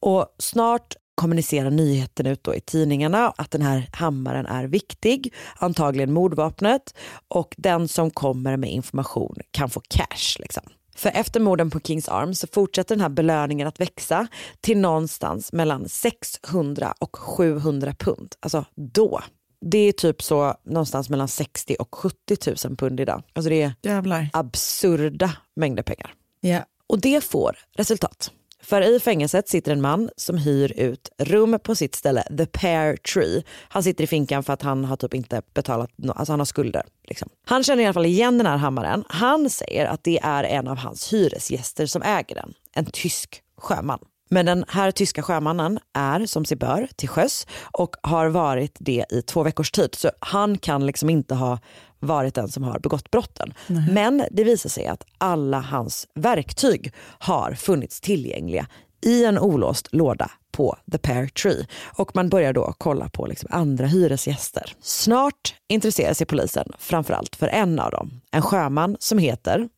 Och 0.00 0.26
snart 0.38 0.96
kommunicerar 1.14 1.70
nyheten 1.70 2.26
ut 2.26 2.44
då 2.44 2.54
i 2.54 2.60
tidningarna 2.60 3.32
att 3.36 3.50
den 3.50 3.62
här 3.62 3.88
hammaren 3.92 4.46
är 4.46 4.64
viktig, 4.64 5.34
antagligen 5.56 6.12
mordvapnet 6.12 6.94
och 7.28 7.54
den 7.58 7.88
som 7.88 8.10
kommer 8.10 8.56
med 8.56 8.70
information 8.70 9.36
kan 9.50 9.70
få 9.70 9.80
cash. 9.88 10.38
Liksom. 10.38 10.62
För 10.94 11.10
efter 11.14 11.40
morden 11.40 11.70
på 11.70 11.80
Kings 11.80 12.08
Arms 12.08 12.38
så 12.38 12.46
fortsätter 12.52 12.94
den 12.94 13.02
här 13.02 13.08
belöningen 13.08 13.68
att 13.68 13.80
växa 13.80 14.26
till 14.60 14.78
någonstans 14.78 15.52
mellan 15.52 15.88
600 15.88 16.94
och 16.98 17.16
700 17.16 17.94
pund. 17.98 18.34
Alltså 18.40 18.64
då. 18.74 19.22
Det 19.64 19.78
är 19.78 19.92
typ 19.92 20.22
så 20.22 20.54
någonstans 20.64 21.08
mellan 21.08 21.28
60 21.28 21.76
och 21.78 21.94
70 21.94 22.66
000 22.66 22.76
pund 22.76 23.00
idag. 23.00 23.22
Alltså 23.32 23.48
det 23.50 23.62
är 23.62 23.74
Jävlar. 23.82 24.28
absurda 24.32 25.36
mängder 25.56 25.82
pengar. 25.82 26.14
Yeah. 26.42 26.64
Och 26.86 27.00
det 27.00 27.24
får 27.24 27.58
resultat. 27.76 28.30
För 28.62 28.82
i 28.82 29.00
fängelset 29.00 29.48
sitter 29.48 29.72
en 29.72 29.80
man 29.80 30.10
som 30.16 30.38
hyr 30.38 30.72
ut 30.76 31.08
rum 31.18 31.58
på 31.62 31.74
sitt 31.74 31.94
ställe, 31.94 32.22
The 32.22 32.46
Pear 32.46 32.96
Tree. 32.96 33.42
Han 33.68 33.82
sitter 33.82 34.04
i 34.04 34.06
finkan 34.06 34.42
för 34.42 34.52
att 34.52 34.62
han 34.62 34.84
har 34.84 34.96
typ 34.96 35.14
inte 35.14 35.42
betalat, 35.54 35.90
alltså 36.08 36.32
han 36.32 36.40
har 36.40 36.44
skulder. 36.44 36.82
Liksom. 37.08 37.28
Han 37.46 37.64
känner 37.64 37.82
i 37.82 37.86
alla 37.86 37.94
fall 37.94 38.06
igen 38.06 38.38
den 38.38 38.46
här 38.46 38.56
hammaren. 38.56 39.04
Han 39.08 39.50
säger 39.50 39.86
att 39.86 40.04
det 40.04 40.20
är 40.22 40.44
en 40.44 40.68
av 40.68 40.76
hans 40.76 41.12
hyresgäster 41.12 41.86
som 41.86 42.02
äger 42.02 42.34
den, 42.34 42.54
en 42.74 42.86
tysk 42.86 43.42
sjöman. 43.58 43.98
Men 44.32 44.46
den 44.46 44.64
här 44.68 44.90
tyska 44.90 45.22
sjömannen 45.22 45.78
är 45.94 46.26
som 46.26 46.44
sig 46.44 46.56
bör 46.56 46.88
till 46.96 47.08
sjöss 47.08 47.46
och 47.72 47.96
har 48.02 48.26
varit 48.26 48.76
det 48.80 49.04
i 49.10 49.22
två 49.22 49.42
veckors 49.42 49.70
tid. 49.70 49.94
Så 49.94 50.10
han 50.20 50.58
kan 50.58 50.86
liksom 50.86 51.10
inte 51.10 51.34
ha 51.34 51.58
varit 52.02 52.34
den 52.34 52.48
som 52.48 52.62
har 52.62 52.78
begått 52.78 53.10
brotten. 53.10 53.54
Men 53.90 54.24
det 54.30 54.44
visar 54.44 54.70
sig 54.70 54.86
att 54.86 55.04
alla 55.18 55.60
hans 55.60 56.08
verktyg 56.14 56.92
har 57.18 57.52
funnits 57.54 58.00
tillgängliga 58.00 58.66
i 59.02 59.24
en 59.24 59.38
olåst 59.38 59.88
låda 59.92 60.30
på 60.52 60.76
The 60.92 60.98
Pear 60.98 61.26
Tree 61.26 61.66
och 61.96 62.16
man 62.16 62.28
börjar 62.28 62.52
då 62.52 62.74
kolla 62.78 63.08
på 63.08 63.26
liksom 63.26 63.48
andra 63.52 63.86
hyresgäster. 63.86 64.74
Snart 64.80 65.54
intresserar 65.68 66.14
sig 66.14 66.26
polisen 66.26 66.72
framförallt 66.78 67.36
för 67.36 67.48
en 67.48 67.78
av 67.78 67.90
dem, 67.90 68.20
en 68.30 68.42
sjöman 68.42 68.96
som 69.00 69.18
heter 69.18 69.68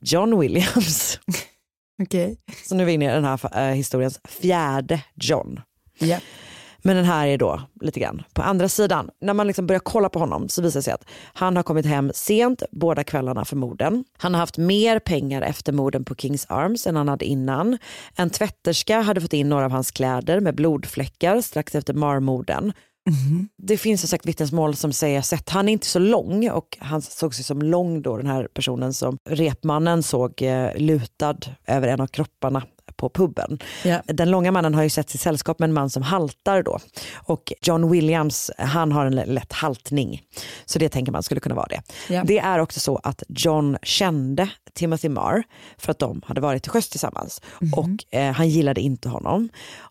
John 0.00 0.40
Williams. 0.40 1.20
Okej. 2.02 2.36
Så 2.68 2.74
nu 2.74 2.82
är 2.82 2.86
vi 2.86 2.92
inne 2.92 3.04
i 3.04 3.14
den 3.14 3.24
här 3.24 3.68
eh, 3.68 3.74
historiens 3.74 4.20
fjärde 4.24 5.00
John. 5.14 5.60
Ja. 5.98 6.18
Men 6.86 6.96
den 6.96 7.04
här 7.04 7.26
är 7.26 7.38
då 7.38 7.60
lite 7.80 8.00
grann 8.00 8.22
på 8.32 8.42
andra 8.42 8.68
sidan. 8.68 9.10
När 9.20 9.34
man 9.34 9.46
liksom 9.46 9.66
börjar 9.66 9.80
kolla 9.80 10.08
på 10.08 10.18
honom 10.18 10.48
så 10.48 10.62
visar 10.62 10.78
det 10.78 10.82
sig 10.82 10.92
att 10.92 11.04
han 11.32 11.56
har 11.56 11.62
kommit 11.62 11.86
hem 11.86 12.10
sent 12.14 12.62
båda 12.70 13.04
kvällarna 13.04 13.44
för 13.44 13.56
morden. 13.56 14.04
Han 14.18 14.34
har 14.34 14.40
haft 14.40 14.58
mer 14.58 14.98
pengar 14.98 15.42
efter 15.42 15.72
morden 15.72 16.04
på 16.04 16.14
Kings 16.14 16.46
Arms 16.48 16.86
än 16.86 16.96
han 16.96 17.08
hade 17.08 17.24
innan. 17.24 17.78
En 18.16 18.30
tvätterska 18.30 19.00
hade 19.00 19.20
fått 19.20 19.32
in 19.32 19.48
några 19.48 19.64
av 19.64 19.70
hans 19.70 19.90
kläder 19.90 20.40
med 20.40 20.54
blodfläckar 20.54 21.40
strax 21.40 21.74
efter 21.74 21.94
Marmorden. 21.94 22.72
Det 23.62 23.76
finns 23.76 24.00
som 24.00 24.08
sagt 24.08 24.26
vittnesmål 24.26 24.76
som 24.76 24.92
säger 24.92 25.34
att 25.34 25.48
han 25.48 25.68
är 25.68 25.72
inte 25.72 25.86
så 25.86 25.98
lång 25.98 26.50
och 26.50 26.78
han 26.80 27.02
såg 27.02 27.34
sig 27.34 27.44
som 27.44 27.62
lång 27.62 28.02
då 28.02 28.16
den 28.16 28.26
här 28.26 28.48
personen 28.54 28.94
som 28.94 29.18
repmannen 29.28 30.02
såg 30.02 30.42
eh, 30.42 30.76
lutad 30.76 31.36
över 31.66 31.88
en 31.88 32.00
av 32.00 32.06
kropparna 32.06 32.62
på 33.04 33.26
puben. 33.26 33.58
Ja. 33.84 34.02
Den 34.06 34.30
långa 34.30 34.52
mannen 34.52 34.74
har 34.74 34.82
ju 34.82 34.90
sett 34.90 35.14
i 35.14 35.18
sällskap 35.18 35.58
med 35.58 35.68
en 35.68 35.74
man 35.74 35.90
som 35.90 36.02
haltar 36.02 36.62
då 36.62 36.78
och 37.14 37.52
John 37.62 37.90
Williams 37.90 38.50
han 38.58 38.92
har 38.92 39.06
en 39.06 39.14
lätt 39.14 39.52
haltning 39.52 40.22
så 40.64 40.78
det 40.78 40.88
tänker 40.88 41.12
man 41.12 41.22
skulle 41.22 41.40
kunna 41.40 41.54
vara 41.54 41.66
det. 41.66 41.82
Ja. 42.08 42.24
Det 42.24 42.38
är 42.38 42.58
också 42.58 42.80
så 42.80 43.00
att 43.02 43.22
John 43.28 43.76
kände 43.82 44.48
Timothy 44.74 45.08
Marr 45.08 45.42
för 45.78 45.90
att 45.90 45.98
de 45.98 46.22
hade 46.26 46.40
varit 46.40 46.62
till 46.62 46.72
sjöss 46.72 46.88
tillsammans 46.88 47.42
och 47.76 48.18
eh, 48.18 48.32
han 48.32 48.48
gillade 48.48 48.80
inte 48.80 49.08
honom. 49.08 49.48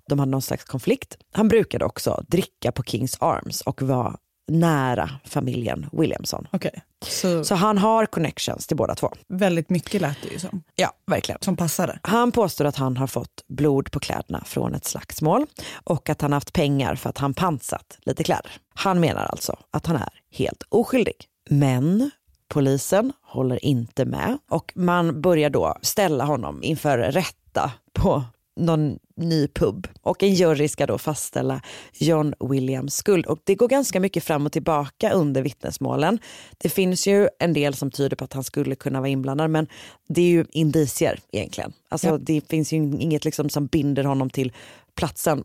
De 0.10 0.20
hade 0.20 0.32
någon 0.32 0.42
slags 0.42 0.64
konflikt. 0.64 1.18
Han 1.34 1.48
brukade 1.48 1.86
också 1.86 2.24
dricka 2.28 2.72
på 2.72 2.84
Kings 2.84 3.18
Arms 3.20 3.62
och 3.62 3.82
var 3.82 4.16
nära 4.48 5.10
familjen 5.26 5.90
Williamson. 5.92 6.48
Okej. 6.52 6.82
Så, 7.06 7.44
Så 7.44 7.56
han 7.56 7.78
har 7.78 8.06
connections 8.06 8.68
till 8.68 8.78
båda 8.78 8.96
två. 8.96 9.12
väldigt 9.28 9.70
mycket 9.70 10.02
lät 10.02 10.18
det 10.22 10.28
ju 10.34 10.40
som. 10.40 10.64
Ja, 10.76 10.92
verkligen. 11.06 11.42
Som 11.42 11.58
passade. 11.58 12.00
Han 12.04 12.32
påstår 12.32 12.66
att 12.66 12.76
han 12.76 12.98
har 12.98 13.08
fått 13.08 13.44
blod 13.48 13.92
på 13.92 14.00
kläderna 14.00 14.44
från 14.46 14.74
ett 14.76 14.86
slagsmål 14.86 15.46
och 15.84 16.10
att 16.10 16.22
han 16.22 16.34
haft 16.34 16.54
pengar 16.54 16.96
för 16.96 17.10
att 17.10 17.18
han 17.18 17.34
pansat 17.34 17.98
lite 18.06 18.24
kläder. 18.24 18.52
Han 18.76 19.00
menar 19.00 19.26
alltså 19.26 19.56
att 19.72 19.86
han 19.86 19.96
är 19.96 20.10
helt 20.32 20.64
oskyldig. 20.70 21.26
Men 21.50 22.12
polisen 22.48 23.14
håller 23.22 23.66
inte 23.66 24.06
med 24.06 24.38
och 24.50 24.72
man 24.76 25.22
börjar 25.22 25.50
då 25.50 25.78
ställa 25.82 26.26
honom 26.26 26.64
inför 26.64 26.98
rätta 26.98 27.72
på 27.94 28.24
någon 28.56 29.00
ny 29.18 29.48
pub 29.48 29.88
och 30.02 30.24
en 30.24 30.34
jury 30.34 30.68
ska 30.68 30.86
då 30.86 30.98
fastställa 30.98 31.62
John 31.94 32.34
Williams 32.50 32.96
skuld 32.96 33.26
och 33.26 33.40
det 33.44 33.56
går 33.56 33.68
ganska 33.68 34.00
mycket 34.00 34.24
fram 34.24 34.46
och 34.46 34.52
tillbaka 34.52 35.12
under 35.14 35.42
vittnesmålen. 35.42 36.20
Det 36.58 36.70
finns 36.70 37.08
ju 37.08 37.30
en 37.40 37.54
del 37.54 37.74
som 37.74 37.92
tyder 37.92 38.16
på 38.16 38.24
att 38.24 38.34
han 38.34 38.44
skulle 38.44 38.76
kunna 38.76 39.00
vara 39.00 39.10
inblandad 39.10 39.50
men 39.50 39.68
det 40.08 40.22
är 40.22 40.30
ju 40.30 40.46
indicier 40.52 41.20
egentligen. 41.32 41.74
Alltså 41.90 42.08
Ja. 42.08 42.18
det 42.18 42.50
finns 42.50 42.74
ju 42.74 42.78
inget 42.78 43.26
liksom 43.26 43.50
som 43.50 43.66
binder 43.66 44.04
honom 44.04 44.30
till 44.30 44.54
platsen 44.96 45.44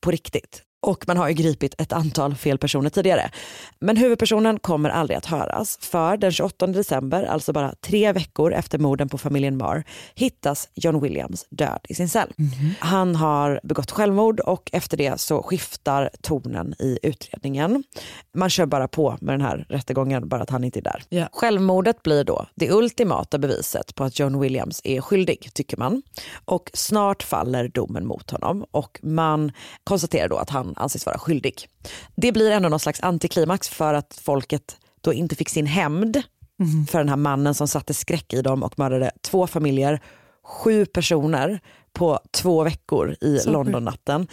på 0.00 0.10
riktigt. 0.10 0.62
Och 0.82 1.04
man 1.06 1.16
har 1.16 1.28
ju 1.28 1.34
gripit 1.34 1.74
ett 1.78 1.92
antal 1.92 2.34
fel 2.34 2.58
personer 2.58 2.90
tidigare. 2.90 3.30
Men 3.78 3.96
huvudpersonen 3.96 4.58
kommer 4.58 4.90
aldrig 4.90 5.16
att 5.16 5.26
höras 5.26 5.78
för 5.80 6.16
den 6.16 6.32
28 6.32 6.66
december, 6.66 7.24
alltså 7.24 7.52
bara 7.52 7.74
tre 7.80 8.12
veckor 8.12 8.52
efter 8.52 8.78
morden 8.78 9.08
på 9.08 9.18
familjen 9.18 9.56
Marr, 9.56 9.84
hittas 10.14 10.68
John 10.74 11.00
Williams 11.00 11.46
död 11.50 11.80
i 11.88 11.94
sin 11.94 12.08
cell. 12.08 12.32
Han 12.78 13.16
har 13.16 13.60
begått 13.62 13.90
självmord 13.90 14.40
och 14.40 14.70
efter 14.72 14.96
det 14.96 15.20
så 15.20 15.42
skiftar 15.42 16.10
tonen 16.22 16.74
i 16.78 16.98
utredningen. 17.02 17.84
Man 18.34 18.50
kör 18.50 18.66
bara 18.66 18.88
på 18.88 19.16
med 19.20 19.34
den 19.34 19.40
här 19.40 19.66
rättegången, 19.68 20.28
bara 20.28 20.42
att 20.42 20.50
han 20.50 20.64
inte 20.64 20.78
är 20.78 20.82
där. 20.82 21.02
Ja. 21.08 21.28
Självmordet 21.32 22.02
blir 22.02 22.24
då 22.24 22.46
det 22.54 22.70
ultimata 22.70 23.38
beviset 23.38 23.94
på 23.94 24.04
att 24.04 24.18
John 24.18 24.40
Williams 24.40 24.80
är 24.84 25.00
skyldig, 25.00 25.50
tycker 25.54 25.76
man. 25.76 26.02
Och 26.44 26.70
snart 26.74 27.22
faller 27.22 27.68
domen 27.68 28.06
mot 28.06 28.30
honom 28.30 28.64
och 28.70 28.98
man 29.02 29.52
konstaterar 29.84 30.28
då 30.28 30.36
att 30.36 30.50
han 30.50 30.71
anses 30.76 31.06
vara 31.06 31.18
skyldig. 31.18 31.68
Det 32.16 32.32
blir 32.32 32.50
ändå 32.50 32.68
någon 32.68 32.80
slags 32.80 33.02
antiklimax 33.02 33.68
för 33.68 33.94
att 33.94 34.20
folket 34.22 34.76
då 35.00 35.12
inte 35.12 35.36
fick 35.36 35.48
sin 35.48 35.66
hämnd 35.66 36.22
för 36.88 36.98
den 36.98 37.08
här 37.08 37.16
mannen 37.16 37.54
som 37.54 37.68
satte 37.68 37.94
skräck 37.94 38.32
i 38.32 38.42
dem 38.42 38.62
och 38.62 38.78
mördade 38.78 39.10
två 39.20 39.46
familjer, 39.46 40.00
sju 40.44 40.86
personer 40.86 41.60
på 41.92 42.20
två 42.30 42.64
veckor 42.64 43.16
i. 43.20 43.40
Londonnatten. 43.46 44.28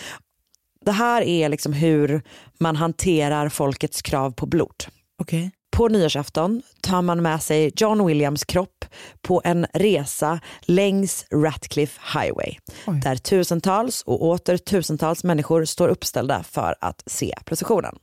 Det 0.86 0.92
här 0.92 1.22
är 1.22 1.50
liksom 1.50 1.74
hur 1.74 2.22
man 2.60 2.76
hanterar 2.76 3.50
folkets 3.50 4.02
krav 4.02 4.32
på 4.32 4.46
blod. 4.46 4.86
Okej. 5.22 5.52
På 5.80 5.88
nyårsafton 5.88 6.62
tar 6.82 7.02
man 7.02 7.22
med 7.22 7.42
sig 7.42 7.72
John 7.76 8.06
Williams 8.06 8.46
kropp 8.46 8.86
på 9.22 9.42
en 9.46 9.66
resa 9.74 10.40
längs 10.62 11.26
Ratcliffe 11.32 12.20
Highway 12.20 12.58
Oj. 12.88 13.02
där 13.04 13.16
tusentals 13.16 14.02
och 14.02 14.24
åter 14.24 14.58
tusentals 14.58 15.24
människor 15.24 15.66
står 15.66 15.88
uppställda 15.88 16.44
för 16.44 16.76
att 16.82 17.04
se 17.06 17.34
processionen. 17.46 17.96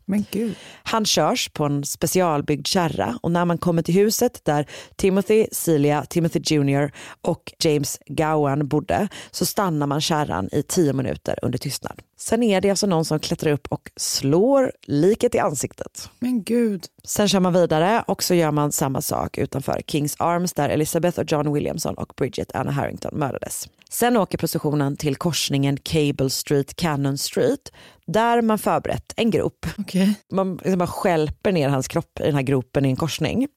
Han 0.82 1.04
körs 1.04 1.48
på 1.48 1.64
en 1.64 1.84
specialbyggd 1.84 2.66
kärra 2.66 3.18
och 3.22 3.30
när 3.30 3.44
man 3.44 3.58
kommer 3.58 3.82
till 3.82 3.94
huset 3.94 4.40
där 4.44 4.66
Timothy, 4.96 5.46
Celia, 5.52 6.04
Timothy 6.04 6.40
Jr 6.44 6.90
och 7.22 7.52
James 7.58 7.98
Gowan 8.06 8.68
bodde 8.68 9.08
så 9.30 9.46
stannar 9.46 9.86
man 9.86 10.00
kärran 10.00 10.48
i 10.52 10.62
tio 10.62 10.92
minuter 10.92 11.38
under 11.42 11.58
tystnad. 11.58 12.02
Sen 12.18 12.42
är 12.42 12.60
det 12.60 12.70
alltså 12.70 12.86
någon 12.86 13.04
som 13.04 13.20
klättrar 13.20 13.52
upp 13.52 13.66
och 13.70 13.90
slår 13.96 14.72
liket 14.82 15.34
i 15.34 15.38
ansiktet. 15.38 16.10
Men 16.18 16.42
gud. 16.42 16.84
Sen 17.04 17.28
kör 17.28 17.40
man 17.40 17.52
vidare 17.52 18.04
och 18.06 18.22
så 18.22 18.34
gör 18.34 18.50
man 18.50 18.72
samma 18.72 19.00
sak 19.00 19.38
utanför 19.38 19.80
Kings 19.86 20.16
Arms 20.18 20.52
där 20.52 20.68
Elizabeth 20.68 21.18
och 21.18 21.32
John 21.32 21.52
Williamson 21.52 21.94
och 21.94 22.12
Bridget 22.16 22.54
Anna 22.54 22.70
Harrington 22.70 23.18
mördades. 23.18 23.68
Sen 23.90 24.16
åker 24.16 24.38
processionen 24.38 24.96
till 24.96 25.16
korsningen 25.16 25.76
Cable 25.76 26.30
Street, 26.30 26.76
Cannon 26.76 27.18
Street 27.18 27.72
där 28.06 28.42
man 28.42 28.58
förberett 28.58 29.12
en 29.16 29.30
grop. 29.30 29.66
Okej. 29.78 30.14
Man 30.32 30.56
liksom 30.56 30.78
bara 30.78 30.86
skälper 30.86 31.52
ner 31.52 31.68
hans 31.68 31.88
kropp 31.88 32.20
i 32.20 32.22
den 32.22 32.34
här 32.34 32.42
gropen 32.42 32.84
i 32.84 32.88
en 32.88 32.96
korsning. 32.96 33.48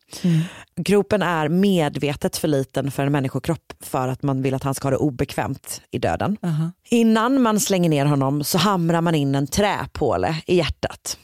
Gropen 0.75 1.21
är 1.21 1.49
medvetet 1.49 2.37
för 2.37 2.47
liten 2.47 2.91
för 2.91 3.05
en 3.05 3.11
människokropp 3.11 3.73
för 3.79 4.07
att 4.07 4.23
man 4.23 4.41
vill 4.41 4.53
att 4.53 4.63
han 4.63 4.75
ska 4.75 4.85
ha 4.85 4.91
det 4.91 4.97
obekvämt 4.97 5.81
i 5.91 5.99
döden. 5.99 6.37
Aha. 6.41 6.71
Innan 6.89 7.41
man 7.41 7.59
slänger 7.59 7.89
ner 7.89 8.05
honom 8.05 8.43
så 8.43 8.57
hamrar 8.57 9.01
man 9.01 9.15
in 9.15 9.35
en 9.35 9.47
träpåle 9.47 10.41
i 10.47 10.55
hjärtat. 10.55 11.17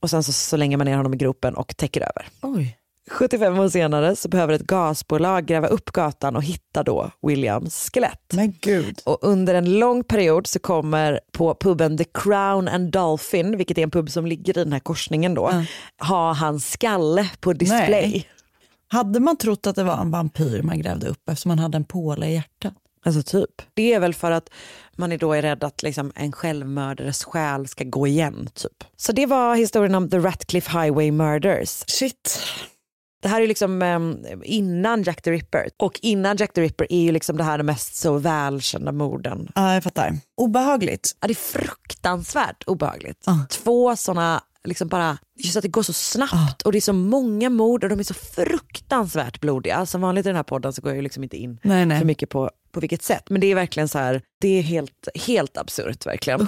Och 0.00 0.10
sen 0.10 0.22
så, 0.22 0.56
lägger 0.56 0.76
man 0.76 0.84
ner 0.84 0.96
honom 0.96 1.14
i 1.14 1.16
gropen 1.16 1.54
och 1.54 1.76
täcker 1.76 2.00
över. 2.00 2.26
Oj. 2.42 2.77
75 3.08 3.58
år 3.58 3.68
senare 3.68 4.16
så 4.16 4.28
behöver 4.28 4.52
ett 4.54 4.62
gasbolag 4.66 5.46
gräva 5.46 5.66
upp 5.68 5.92
gatan 5.92 6.36
och 6.36 6.42
hitta 6.42 6.82
då 6.82 7.10
Williams 7.22 7.90
skelett. 7.94 8.32
Men 8.32 8.54
gud. 8.60 9.00
Och 9.04 9.18
under 9.20 9.54
en 9.54 9.78
lång 9.78 10.04
period 10.04 10.46
så 10.46 10.58
kommer 10.58 11.20
på 11.32 11.54
puben 11.54 11.98
The 11.98 12.04
Crown 12.14 12.68
and 12.68 12.90
Dolphin, 12.92 13.56
vilket 13.56 13.78
är 13.78 13.82
en 13.82 13.90
pub 13.90 14.10
som 14.10 14.26
ligger 14.26 14.58
i 14.58 14.64
den 14.64 14.72
här 14.72 14.80
korsningen 14.80 15.34
då, 15.34 15.50
Ja. 15.52 15.64
ha 16.06 16.32
hans 16.34 16.70
skalle 16.70 17.30
på 17.40 17.52
display. 17.52 17.88
Nej. 18.10 18.28
Hade 18.90 19.20
man 19.20 19.36
trott 19.36 19.66
att 19.66 19.76
det 19.76 19.84
var 19.84 19.96
en 20.00 20.10
vampyr 20.10 20.62
man 20.62 20.80
grävde 20.80 21.08
upp 21.08 21.28
eftersom 21.28 21.48
man 21.48 21.58
hade 21.58 21.76
en 21.76 21.84
påle 21.84 22.26
i 22.26 22.34
hjärtat? 22.34 22.74
Alltså 23.04 23.22
typ. 23.22 23.50
Det 23.74 23.94
är 23.94 24.00
väl 24.00 24.14
för 24.14 24.30
att 24.30 24.48
man 24.96 25.12
är 25.12 25.18
då 25.18 25.32
är 25.32 25.42
rädd 25.42 25.64
att 25.64 25.82
liksom 25.82 26.12
en 26.14 26.32
självmördares 26.32 27.24
själ 27.24 27.68
ska 27.68 27.84
gå 27.84 28.06
igen. 28.06 28.48
typ. 28.54 28.84
Så 28.96 29.12
det 29.12 29.26
var 29.26 29.54
historien 29.56 29.94
om 29.94 30.10
The 30.10 30.18
Ratcliffe 30.18 30.80
Highway 30.80 31.10
Murders. 31.12 31.84
Shit. 31.86 32.40
Det 33.22 33.28
här 33.28 33.42
är 33.42 33.46
liksom 33.48 33.82
ehm, 33.82 34.16
innan 34.44 35.02
Jack 35.02 35.22
the 35.22 35.30
Ripper. 35.30 35.68
Och 35.76 35.98
innan 36.02 36.36
Jack 36.36 36.52
the 36.52 36.60
Ripper 36.60 36.86
är 36.92 37.00
ju 37.00 37.12
liksom 37.12 37.36
det 37.36 37.44
här 37.44 37.58
de 37.58 37.64
mest 37.64 37.96
så 37.96 38.18
välkända 38.18 38.92
morden. 38.92 39.52
Ja, 39.54 39.74
jag 39.74 39.84
fattar. 39.84 40.16
Obehagligt. 40.36 41.16
Ja, 41.20 41.26
det 41.26 41.32
är 41.32 41.34
fruktansvärt 41.34 42.64
obehagligt. 42.66 43.22
Ja. 43.26 43.46
Två 43.50 43.96
såna, 43.96 44.42
liksom 44.64 44.88
bara, 44.88 45.18
just 45.38 45.56
att 45.56 45.62
det 45.62 45.68
går 45.68 45.82
så 45.82 45.92
snabbt 45.92 46.62
och 46.62 46.72
det 46.72 46.78
är 46.78 46.80
så 46.80 46.92
många 46.92 47.50
mord 47.50 47.84
och 47.84 47.90
de 47.90 47.98
är 47.98 48.04
så 48.04 48.14
fruktansvärt 48.14 49.40
blodiga. 49.40 49.86
Som 49.86 50.00
vanligt 50.00 50.26
i 50.26 50.28
den 50.28 50.36
här 50.36 50.42
podden 50.42 50.72
så 50.72 50.82
går 50.82 50.90
jag 50.90 50.96
ju 50.96 51.02
liksom 51.02 51.22
inte 51.22 51.36
in 51.36 51.60
Nej, 51.62 51.86
nej. 51.86 51.98
för 51.98 52.06
mycket 52.06 52.28
på 52.30 52.50
på 52.72 52.80
vilket 52.80 53.02
sätt. 53.02 53.30
Men 53.30 53.40
det 53.40 53.46
är 53.46 53.54
verkligen 53.54 53.88
så 53.88 53.98
här, 53.98 54.22
det 54.40 54.58
är 54.58 54.62
helt, 54.62 55.08
helt 55.26 55.56
absurt 55.56 56.06
verkligen. 56.06 56.46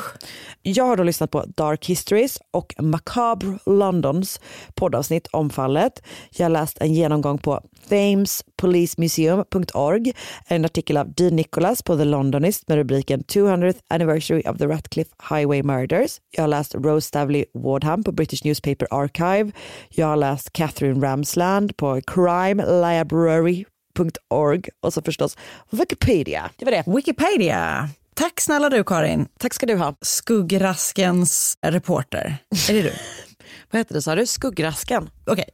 Jag 0.62 0.85
har 0.85 0.96
då 0.96 1.02
lyssnat 1.02 1.30
på 1.30 1.44
Dark 1.56 1.87
Histories 1.87 2.38
och 2.50 2.74
Macabre 2.78 3.59
Londons 3.66 4.40
poddavsnitt 4.74 5.26
om 5.26 5.50
fallet. 5.50 6.02
Jag 6.30 6.44
har 6.44 6.50
läst 6.50 6.78
en 6.80 6.94
genomgång 6.94 7.38
på 7.38 7.61
famespolicemuseum.org, 7.88 10.12
en 10.46 10.64
artikel 10.64 10.96
av 10.96 11.14
Dean 11.14 11.37
Nicholas 11.37 11.83
på 11.83 11.96
The 11.96 12.04
Londonist 12.04 12.68
med 12.68 12.76
rubriken 12.76 13.20
200th 13.20 13.78
anniversary 13.88 14.42
of 14.46 14.59
the 14.59 14.66
Ratcliffe 14.66 15.11
Highway 15.30 15.62
Murders. 15.62 16.20
Jag 16.30 16.42
har 16.42 16.48
läst 16.48 16.74
Rose 16.74 17.09
Stavley 17.09 17.44
Wardham 17.54 18.04
på 18.04 18.12
British 18.12 18.44
Newspaper 18.44 18.88
Archive. 18.90 19.52
Jag 19.88 20.06
har 20.06 20.16
läst 20.16 20.52
Catherine 20.52 21.06
Ramsland 21.06 21.76
på 21.76 22.00
Crime 22.06 22.64
Library 22.66 23.64
.org 24.04 24.62
och 24.80 24.92
så 24.92 25.02
förstås 25.02 25.36
Wikipedia. 25.70 26.50
Det 26.56 26.64
var 26.64 26.72
det. 26.72 26.84
Wikipedia. 26.86 27.88
Tack 28.14 28.40
snälla 28.40 28.70
du 28.70 28.84
Karin. 28.84 29.28
Tack 29.38 29.54
ska 29.54 29.66
du 29.66 29.76
ha. 29.76 29.94
Skuggraskens 30.00 31.58
reporter. 31.66 32.36
Är 32.68 32.74
det 32.74 32.82
du? 32.82 32.92
Vad 33.70 33.80
heter 33.80 33.94
det 33.94 34.02
sa 34.02 34.14
du? 34.14 34.26
Skuggrasken? 34.26 35.10
Okej, 35.26 35.32
okay. 35.32 35.44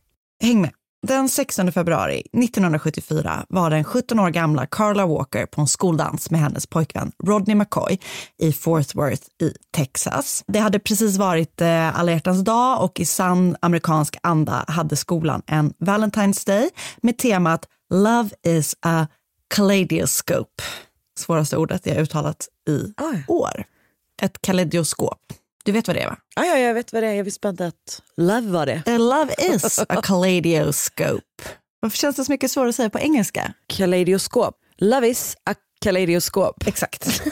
häng 0.42 0.60
med. 0.60 0.70
Den 1.06 1.28
16 1.28 1.72
februari 1.72 2.22
1974 2.32 3.44
var 3.48 3.70
den 3.70 3.84
17 3.84 4.20
år 4.20 4.30
gamla 4.30 4.66
Carla 4.66 5.06
Walker 5.06 5.46
på 5.46 5.60
en 5.60 5.66
skoldans 5.66 6.30
med 6.30 6.40
hennes 6.40 6.66
pojkvän 6.66 7.12
Rodney 7.24 7.56
McCoy 7.56 7.98
i 8.42 8.52
Fort 8.52 8.94
Worth 8.94 9.22
i 9.42 9.52
Texas. 9.76 10.44
Det 10.46 10.58
hade 10.58 10.78
precis 10.78 11.16
varit 11.16 11.60
eh, 11.60 11.98
alla 11.98 12.12
hjärtans 12.12 12.44
dag 12.44 12.84
och 12.84 13.00
i 13.00 13.04
sann 13.04 13.56
amerikansk 13.60 14.16
anda 14.22 14.64
hade 14.68 14.96
skolan 14.96 15.42
en 15.46 15.72
Valentine's 15.78 16.46
Day 16.46 16.70
med 17.02 17.18
temat 17.18 17.68
Love 17.94 18.30
is 18.42 18.76
a 18.82 19.06
kaleidoscope. 19.54 20.62
Svåraste 21.18 21.56
ordet 21.56 21.86
jag 21.86 21.96
uttalat 21.96 22.48
i 22.68 22.92
Oj. 22.96 23.24
år. 23.28 23.64
Ett 24.22 24.42
kaleidoskop. 24.42 25.20
Du 25.64 25.72
vet 25.72 25.86
vad 25.86 25.96
det 25.96 26.00
är 26.00 26.08
va? 26.08 26.16
Ja, 26.36 26.44
ja 26.44 26.58
jag 26.58 26.74
vet 26.74 26.92
vad 26.92 27.02
det 27.02 27.06
är. 27.08 27.14
Jag 27.14 27.24
visste 27.24 27.48
inte 27.48 27.66
att 27.66 28.02
love 28.16 28.50
var 28.50 28.66
det. 28.66 28.82
Uh, 28.88 28.98
love 28.98 29.34
is 29.38 29.78
a 29.78 30.02
kaleidoscope. 30.02 31.22
Varför 31.80 31.96
känns 31.98 32.16
det 32.16 32.24
så 32.24 32.32
mycket 32.32 32.50
svårare 32.50 32.68
att 32.68 32.74
säga 32.74 32.90
på 32.90 32.98
engelska? 32.98 33.52
Kaleidoskop. 33.66 34.54
Love 34.78 35.08
is 35.08 35.36
a 35.44 35.54
kaleidoskop. 35.80 36.66
Exakt. 36.66 37.22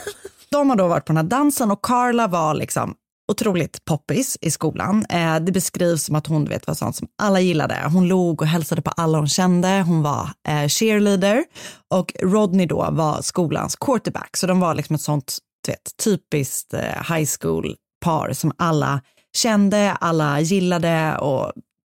De 0.50 0.70
har 0.70 0.76
då 0.76 0.88
varit 0.88 1.04
på 1.04 1.12
den 1.12 1.16
här 1.16 1.24
dansen 1.24 1.70
och 1.70 1.82
Carla 1.84 2.26
var 2.28 2.54
liksom 2.54 2.94
otroligt 3.28 3.84
poppis 3.84 4.38
i 4.40 4.50
skolan. 4.50 5.06
Eh, 5.08 5.36
det 5.36 5.52
beskrivs 5.52 6.04
som 6.04 6.14
att 6.14 6.26
hon 6.26 6.44
vet, 6.44 6.66
var 6.66 6.74
sånt 6.74 6.96
som 6.96 7.08
alla 7.22 7.40
gillade. 7.40 7.88
Hon 7.92 8.08
log 8.08 8.42
och 8.42 8.48
hälsade 8.48 8.82
på 8.82 8.90
alla 8.90 9.18
hon 9.18 9.28
kände. 9.28 9.84
Hon 9.86 10.02
var 10.02 10.30
eh, 10.48 10.68
cheerleader 10.68 11.44
och 11.90 12.14
Rodney 12.22 12.66
då 12.66 12.88
var 12.90 13.22
skolans 13.22 13.76
quarterback. 13.76 14.36
Så 14.36 14.46
de 14.46 14.60
var 14.60 14.74
liksom 14.74 14.94
ett 14.94 15.02
sånt 15.02 15.38
vet, 15.68 15.96
typiskt 16.04 16.74
eh, 16.74 17.14
high 17.16 17.28
school 17.40 17.76
par 18.00 18.32
som 18.32 18.52
alla 18.56 19.00
kände, 19.36 19.92
alla 19.92 20.40
gillade 20.40 21.18
och 21.18 21.52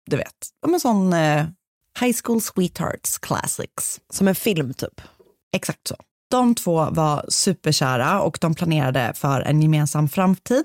du 0.10 0.18
vet, 0.18 0.36
de 0.62 0.74
en 0.74 0.80
sån 0.80 1.14
eh, 1.14 1.46
high 2.00 2.18
school 2.24 2.42
sweethearts 2.42 3.18
classics. 3.18 4.00
Som 4.14 4.28
en 4.28 4.36
film 4.36 4.74
typ? 4.74 5.02
Exakt 5.56 5.88
så. 5.88 5.96
De 6.32 6.56
två 6.56 6.88
var 6.92 7.26
superkära 7.30 8.22
och 8.22 8.38
de 8.42 8.56
planerade 8.56 9.14
för 9.16 9.42
en 9.42 9.62
gemensam 9.62 10.10
framtid. 10.10 10.64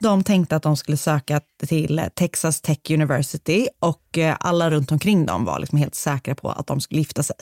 De 0.00 0.24
tänkte 0.24 0.56
att 0.56 0.62
de 0.62 0.76
skulle 0.76 0.96
söka 0.96 1.40
till 1.66 2.02
Texas 2.14 2.60
Tech 2.60 2.78
University 2.90 3.68
och 3.80 4.18
eh, 4.18 4.36
alla 4.40 4.70
runt 4.70 4.92
omkring 4.92 5.26
dem 5.26 5.44
var 5.44 5.58
liksom 5.58 5.78
helt 5.78 5.94
säkra 5.94 6.34
på 6.34 6.50
att 6.50 6.66
de 6.66 6.80
skulle 6.80 7.00
gifta 7.00 7.22
sig. 7.22 7.36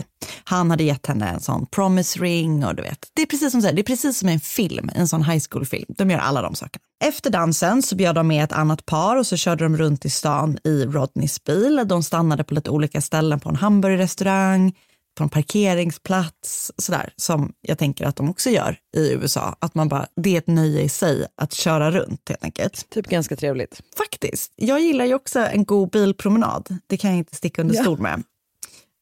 Han 0.44 0.70
hade 0.70 0.84
gett 0.84 1.06
henne 1.06 1.28
en 1.28 1.40
sån 1.40 1.66
promise 1.66 2.18
ring 2.18 2.64
och 2.64 2.74
du 2.74 2.82
vet, 2.82 2.98
det 3.14 3.22
är 3.22 3.26
precis 3.26 3.52
som 3.52 3.60
det 3.60 3.68
är 3.68 3.82
precis 3.82 4.18
som 4.18 4.28
en 4.28 4.40
film, 4.40 4.90
en 4.94 5.08
sån 5.08 5.22
high 5.22 5.44
school 5.50 5.66
film. 5.66 5.86
De 5.88 6.10
gör 6.10 6.18
alla 6.18 6.42
de 6.42 6.54
sakerna. 6.54 6.82
Efter 7.04 7.30
dansen 7.30 7.82
så 7.82 7.96
bjöd 7.96 8.14
de 8.14 8.26
med 8.26 8.44
ett 8.44 8.52
annat 8.52 8.86
par 8.86 9.16
och 9.16 9.26
så 9.26 9.36
körde 9.36 9.64
de 9.64 9.76
runt 9.76 10.04
i 10.04 10.10
stan 10.10 10.58
i 10.64 10.84
Rodneys 10.84 11.44
bil. 11.44 11.82
De 11.86 12.02
stannade 12.02 12.44
på 12.44 12.54
lite 12.54 12.70
olika 12.70 13.00
ställen 13.00 13.40
på 13.40 13.48
en 13.48 13.56
hamburgerrestaurang, 13.56 14.72
på 15.14 15.24
en 15.24 15.28
parkeringsplats, 15.28 16.72
sådär, 16.76 17.12
som 17.16 17.52
jag 17.60 17.78
tänker 17.78 18.04
att 18.04 18.16
de 18.16 18.30
också 18.30 18.50
gör 18.50 18.76
i 18.96 19.12
USA. 19.12 19.56
Att 19.58 19.74
man 19.74 19.88
bara, 19.88 20.06
det 20.16 20.34
är 20.34 20.38
ett 20.38 20.46
nöje 20.46 20.82
i 20.82 20.88
sig 20.88 21.26
att 21.36 21.52
köra 21.52 21.90
runt 21.90 22.28
helt 22.28 22.44
enkelt. 22.44 22.90
Typ 22.90 23.06
ganska 23.06 23.36
trevligt. 23.36 23.80
Faktiskt. 23.96 24.52
Jag 24.56 24.80
gillar 24.80 25.04
ju 25.04 25.14
också 25.14 25.40
en 25.40 25.64
god 25.64 25.90
bilpromenad. 25.90 26.76
Det 26.86 26.96
kan 26.96 27.10
jag 27.10 27.18
inte 27.18 27.36
sticka 27.36 27.62
under 27.62 27.74
ja. 27.74 27.82
stol 27.82 27.98
med. 27.98 28.22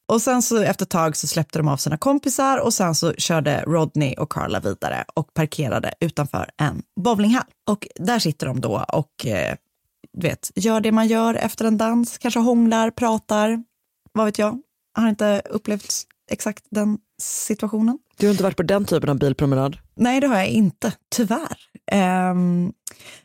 Och 0.08 0.22
sen 0.22 0.42
så 0.42 0.62
efter 0.62 0.84
ett 0.84 0.90
tag 0.90 1.16
så 1.16 1.26
släppte 1.26 1.58
de 1.58 1.68
av 1.68 1.76
sina 1.76 1.96
kompisar 1.96 2.58
och 2.58 2.74
sen 2.74 2.94
så 2.94 3.12
körde 3.12 3.64
Rodney 3.66 4.14
och 4.14 4.32
Carla 4.32 4.60
vidare 4.60 5.04
och 5.14 5.34
parkerade 5.34 5.94
utanför 6.00 6.50
en 6.56 6.82
bowlinghall. 7.00 7.44
Och 7.68 7.88
där 7.94 8.18
sitter 8.18 8.46
de 8.46 8.60
då 8.60 8.84
och 8.88 9.26
eh, 9.26 9.54
du 10.12 10.28
vet, 10.28 10.50
gör 10.54 10.80
det 10.80 10.92
man 10.92 11.08
gör 11.08 11.34
efter 11.34 11.64
en 11.64 11.78
dans, 11.78 12.18
kanske 12.18 12.40
hånglar, 12.40 12.90
pratar, 12.90 13.64
vad 14.12 14.26
vet 14.26 14.38
jag, 14.38 14.60
har 14.94 15.08
inte 15.08 15.42
upplevt 15.50 16.06
exakt 16.30 16.64
den 16.70 16.98
situationen. 17.22 17.98
Du 18.16 18.26
har 18.26 18.30
inte 18.30 18.42
varit 18.42 18.56
på 18.56 18.62
den 18.62 18.84
typen 18.84 19.08
av 19.10 19.18
bilpromenad? 19.18 19.78
Nej, 19.94 20.20
det 20.20 20.26
har 20.26 20.36
jag 20.36 20.48
inte, 20.48 20.92
tyvärr. 21.10 21.56
Um, 22.30 22.72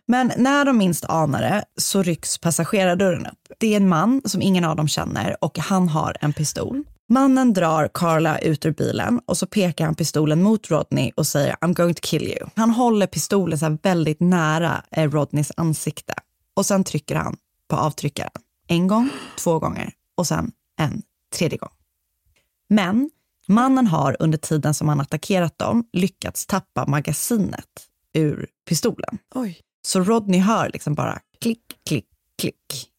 men 0.08 0.32
när 0.38 0.66
de 0.66 0.78
minst 0.78 1.06
anar 1.06 1.42
det 1.42 1.66
så 1.78 2.04
rycks 2.04 2.38
passagerardörren 2.38 3.26
upp. 3.26 3.40
Det 3.60 3.74
är 3.74 3.78
en 3.78 3.90
man 3.90 4.22
som 4.26 4.42
ingen 4.42 4.66
av 4.66 4.76
dem 4.76 4.88
känner 4.88 5.44
och 5.44 5.60
han 5.60 5.90
har 5.90 6.18
en 6.22 6.34
pistol. 6.34 6.84
Mannen 7.10 7.54
drar 7.54 7.90
Carla 7.94 8.40
ut 8.40 8.66
ur 8.66 8.72
bilen 8.72 9.22
och 9.26 9.38
så 9.38 9.48
pekar 9.48 9.86
han 9.86 9.96
pistolen 9.96 10.44
mot 10.44 10.72
Rodney 10.72 11.12
och 11.16 11.28
säger 11.28 11.56
I'm 11.56 11.74
going 11.74 11.94
to 11.94 12.02
kill 12.04 12.24
you. 12.24 12.50
Han 12.56 12.70
håller 12.70 13.08
pistolen 13.08 13.60
så 13.60 13.78
väldigt 13.84 14.20
nära 14.20 14.84
eh, 14.92 15.12
Rodneys 15.12 15.52
ansikte 15.58 16.14
och 16.56 16.66
sen 16.66 16.84
trycker 16.84 17.16
han 17.16 17.38
på 17.68 17.76
avtryckaren. 17.76 18.32
En 18.68 18.88
gång, 18.88 19.10
två 19.40 19.60
gånger 19.60 19.94
och 20.16 20.28
sen 20.28 20.52
en 20.80 21.02
tredje 21.36 21.58
gång. 21.58 21.74
Men 22.70 23.10
mannen 23.48 23.88
har 23.88 24.18
under 24.20 24.38
tiden 24.38 24.74
som 24.74 24.90
han 24.90 25.02
attackerat 25.02 25.58
dem 25.58 25.84
lyckats 25.94 26.46
tappa 26.46 26.86
magasinet 26.88 27.88
ur 28.14 28.48
pistolen. 28.70 29.18
Oj. 29.36 29.60
Så 29.82 30.00
Rodney 30.00 30.40
hör 30.40 30.70
liksom 30.74 30.94
bara 30.94 31.20
klick, 31.42 31.62
klick, 31.86 32.06
klick 32.42 32.90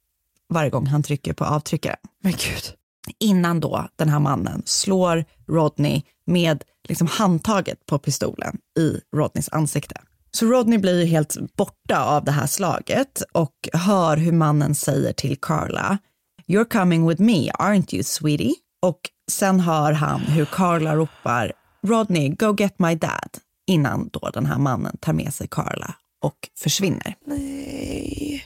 varje 0.49 0.70
gång 0.70 0.87
han 0.87 1.03
trycker 1.03 1.33
på 1.33 1.44
avtryckaren. 1.44 1.99
Men 2.22 2.33
gud. 2.33 2.75
Innan 3.20 3.61
då 3.61 3.88
den 3.96 4.09
här 4.09 4.20
mannen 4.20 4.62
slår 4.64 5.25
Rodney 5.49 6.03
med 6.27 6.64
liksom 6.88 7.07
handtaget 7.07 7.87
på 7.87 7.99
pistolen 7.99 8.59
i 8.79 9.01
Rodneys 9.16 9.49
ansikte. 9.49 10.01
Så 10.31 10.46
Rodney 10.46 10.79
blir 10.79 11.07
helt 11.07 11.37
borta 11.57 12.05
av 12.05 12.25
det 12.25 12.33
här 12.33 12.46
slaget 12.46 13.22
och 13.33 13.68
hör 13.72 14.16
hur 14.16 14.33
mannen 14.33 14.75
säger 14.75 15.12
till 15.12 15.37
Carla 15.40 15.99
You're 16.48 16.64
coming 16.64 17.09
with 17.09 17.22
me, 17.22 17.50
aren't 17.50 17.94
you 17.94 18.02
sweetie? 18.02 18.54
Och 18.82 19.00
sen 19.30 19.61
hör 19.61 19.92
han 19.92 20.20
hur 20.20 20.44
Carla 20.44 20.96
ropar 20.96 21.52
Rodney, 21.87 22.28
go 22.28 22.54
get 22.59 22.78
my 22.78 22.94
dad 22.94 23.30
innan 23.66 24.09
då 24.12 24.30
den 24.30 24.46
här 24.46 24.59
mannen 24.59 24.96
tar 25.00 25.12
med 25.12 25.35
sig 25.35 25.48
Carla 25.50 25.94
och 26.22 26.35
försvinner. 26.59 27.14
Nej. 27.26 28.44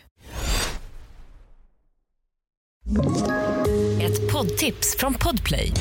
Ett 4.00 4.32
poddtips 4.32 4.96
från 4.98 5.14
Podplay. 5.14 5.72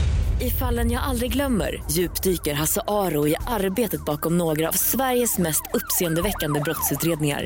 I 0.41 0.49
fallen 0.49 0.91
jag 0.91 1.03
aldrig 1.03 1.33
glömmer 1.33 1.83
djupdyker 1.91 2.53
Hasse 2.53 2.81
Aro 2.87 3.27
i 3.27 3.35
arbetet 3.47 4.05
bakom 4.05 4.37
några 4.37 4.67
av 4.67 4.73
Sveriges 4.73 5.37
mest 5.37 5.61
uppseendeväckande 5.73 6.59
brottsutredningar 6.59 7.45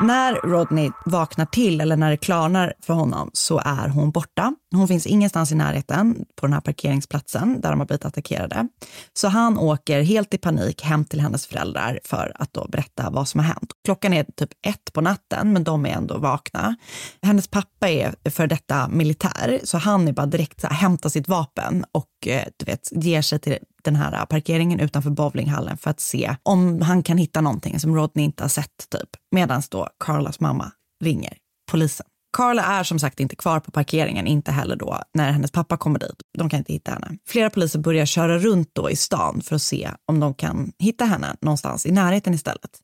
När 0.00 0.34
Rodney 0.34 0.90
vaknar 1.04 1.46
till 1.46 1.80
eller 1.80 1.96
när 1.96 2.10
det 2.10 2.16
klarnar 2.16 2.74
för 2.80 2.94
honom 2.94 3.30
så 3.32 3.58
är 3.64 3.88
hon 3.88 4.10
borta. 4.10 4.54
Hon 4.74 4.88
finns 4.88 5.06
ingenstans 5.06 5.52
i 5.52 5.54
närheten 5.54 6.24
på 6.36 6.46
den 6.46 6.52
här 6.52 6.60
parkeringsplatsen 6.60 7.60
där 7.60 7.70
de 7.70 7.80
har 7.80 7.86
blivit 7.86 8.04
attackerade. 8.04 8.68
Så 9.12 9.28
han 9.28 9.58
åker 9.58 10.02
helt 10.02 10.34
i 10.34 10.38
panik 10.38 10.82
hem 10.82 11.04
till 11.04 11.20
hennes 11.20 11.46
föräldrar 11.46 12.00
för 12.04 12.32
att 12.34 12.52
då 12.52 12.68
berätta 12.68 13.10
vad 13.10 13.28
som 13.28 13.40
har 13.40 13.46
hänt. 13.46 13.70
Klockan 13.84 14.12
är 14.12 14.24
typ 14.24 14.50
ett 14.66 14.92
på 14.92 15.00
natten, 15.00 15.52
men 15.52 15.64
de 15.64 15.86
är 15.86 15.90
ändå 15.90 16.18
vakna. 16.18 16.76
Hennes 17.22 17.48
pappa 17.48 17.88
är 17.88 18.30
för 18.30 18.46
detta 18.46 18.88
militär, 18.88 19.60
så 19.64 19.78
han 19.78 20.08
är 20.08 20.12
bara 20.12 20.26
direkt 20.26 20.60
så 20.60 20.66
här, 20.66 20.74
hämtar 20.74 21.08
sitt 21.08 21.28
vapen 21.28 21.84
och 21.92 22.26
eh, 22.26 22.44
du 22.56 22.64
vet, 22.64 22.88
ger 22.92 23.22
sig 23.22 23.38
till 23.38 23.58
den 23.84 23.96
här 23.96 24.12
äh, 24.12 24.24
parkeringen 24.24 24.80
utanför 24.80 25.10
bowlinghallen 25.10 25.76
för 25.76 25.90
att 25.90 26.00
se 26.00 26.36
om 26.42 26.82
han 26.82 27.02
kan 27.02 27.18
hitta 27.18 27.40
någonting 27.40 27.80
som 27.80 27.96
Rodney 27.96 28.24
inte 28.24 28.44
har 28.44 28.48
sett, 28.48 28.90
typ. 28.90 29.08
Medan 29.30 29.62
då 29.70 29.88
Carlas 30.04 30.40
mamma 30.40 30.72
ringer 31.04 31.36
polisen. 31.70 32.06
Carla 32.36 32.62
är 32.62 32.84
som 32.84 32.98
sagt 32.98 33.20
inte 33.20 33.36
kvar 33.36 33.60
på 33.60 33.70
parkeringen, 33.70 34.26
inte 34.26 34.52
heller 34.52 34.76
då 34.76 35.02
när 35.14 35.32
hennes 35.32 35.50
pappa 35.50 35.76
kommer 35.76 35.98
dit. 35.98 36.16
De 36.38 36.50
kan 36.50 36.58
inte 36.58 36.72
hitta 36.72 36.90
henne. 36.90 37.18
Flera 37.26 37.50
poliser 37.50 37.78
börjar 37.78 38.06
köra 38.06 38.38
runt 38.38 38.70
då 38.72 38.90
i 38.90 38.96
stan 38.96 39.40
för 39.40 39.56
att 39.56 39.62
se 39.62 39.90
om 40.06 40.20
de 40.20 40.34
kan 40.34 40.72
hitta 40.78 41.04
henne 41.04 41.36
någonstans 41.40 41.86
i 41.86 41.92
närheten 41.92 42.34
istället. 42.34 42.80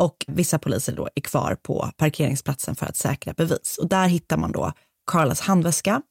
Och 0.00 0.16
vissa 0.26 0.58
poliser 0.58 0.96
då 0.96 1.08
är 1.14 1.20
kvar 1.20 1.56
på 1.62 1.90
parkeringsplatsen 1.96 2.74
för 2.74 2.86
att 2.86 2.96
säkra 2.96 3.32
bevis. 3.32 3.78
Och 3.82 3.88
där 3.88 4.08
hittar 4.08 4.36
man 4.36 4.52
då 4.52 4.72
Carlas 5.10 5.40
handväska 5.40 6.02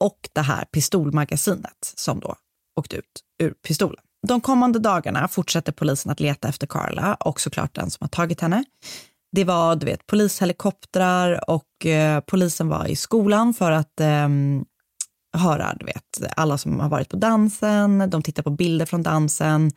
och 0.00 0.18
det 0.32 0.40
här 0.40 0.64
pistolmagasinet 0.64 1.92
som 1.96 2.20
då 2.20 2.36
åkte 2.80 2.96
ut 2.96 3.23
ur 3.38 3.50
pistolen. 3.50 4.04
De 4.26 4.40
kommande 4.40 4.78
dagarna 4.78 5.28
fortsätter 5.28 5.72
polisen 5.72 6.12
att 6.12 6.20
leta 6.20 6.48
efter 6.48 6.66
Carla 6.66 7.14
och 7.14 7.40
såklart 7.40 7.74
den 7.74 7.90
som 7.90 8.04
har 8.04 8.08
tagit 8.08 8.40
henne. 8.40 8.64
Det 9.32 9.44
var 9.44 9.76
du 9.76 9.86
vet, 9.86 10.06
polishelikoptrar 10.06 11.50
och 11.50 11.86
eh, 11.86 12.20
polisen 12.20 12.68
var 12.68 12.86
i 12.86 12.96
skolan 12.96 13.54
för 13.54 13.70
att 13.70 14.00
eh, 14.00 14.28
höra 15.36 15.74
du 15.78 15.86
vet, 15.86 16.36
alla 16.36 16.58
som 16.58 16.80
har 16.80 16.88
varit 16.88 17.08
på 17.08 17.16
dansen. 17.16 18.10
De 18.10 18.22
tittar 18.22 18.42
på 18.42 18.50
bilder 18.50 18.86
från 18.86 19.02
dansen. 19.02 19.70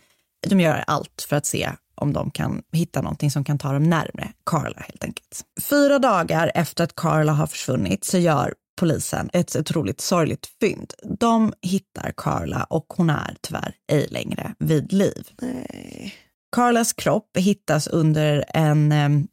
De 0.47 0.60
gör 0.60 0.84
allt 0.88 1.26
för 1.30 1.36
att 1.36 1.45
se 1.45 1.70
om 1.95 2.14
de 2.14 2.32
kan 2.32 2.62
hitta 2.72 3.01
någonting 3.01 3.32
som 3.32 3.43
kan 3.43 3.58
ta 3.58 3.72
dem 3.72 3.84
närmre 3.84 4.32
Carla 4.45 4.80
helt 4.80 5.03
enkelt. 5.03 5.45
Fyra 5.70 5.99
dagar 5.99 6.51
efter 6.55 6.84
att 6.84 6.95
Carla 6.95 7.34
har 7.34 7.47
försvunnit 7.47 8.05
så 8.05 8.18
gör 8.18 8.53
polisen 8.78 9.30
ett 9.34 9.55
otroligt 9.55 10.01
sorgligt 10.01 10.47
fynd. 10.59 10.93
De 11.19 11.53
hittar 11.61 12.13
Carla 12.17 12.63
och 12.63 12.86
hon 12.97 13.09
är 13.09 13.36
tyvärr 13.41 13.75
ej 13.91 14.07
längre 14.09 14.55
vid 14.59 14.93
liv. 14.93 15.28
Nej. 15.41 16.15
Carlas 16.55 16.93
kropp 16.93 17.38
hittas 17.38 17.88
under 17.88 18.45
en, 18.53 19.28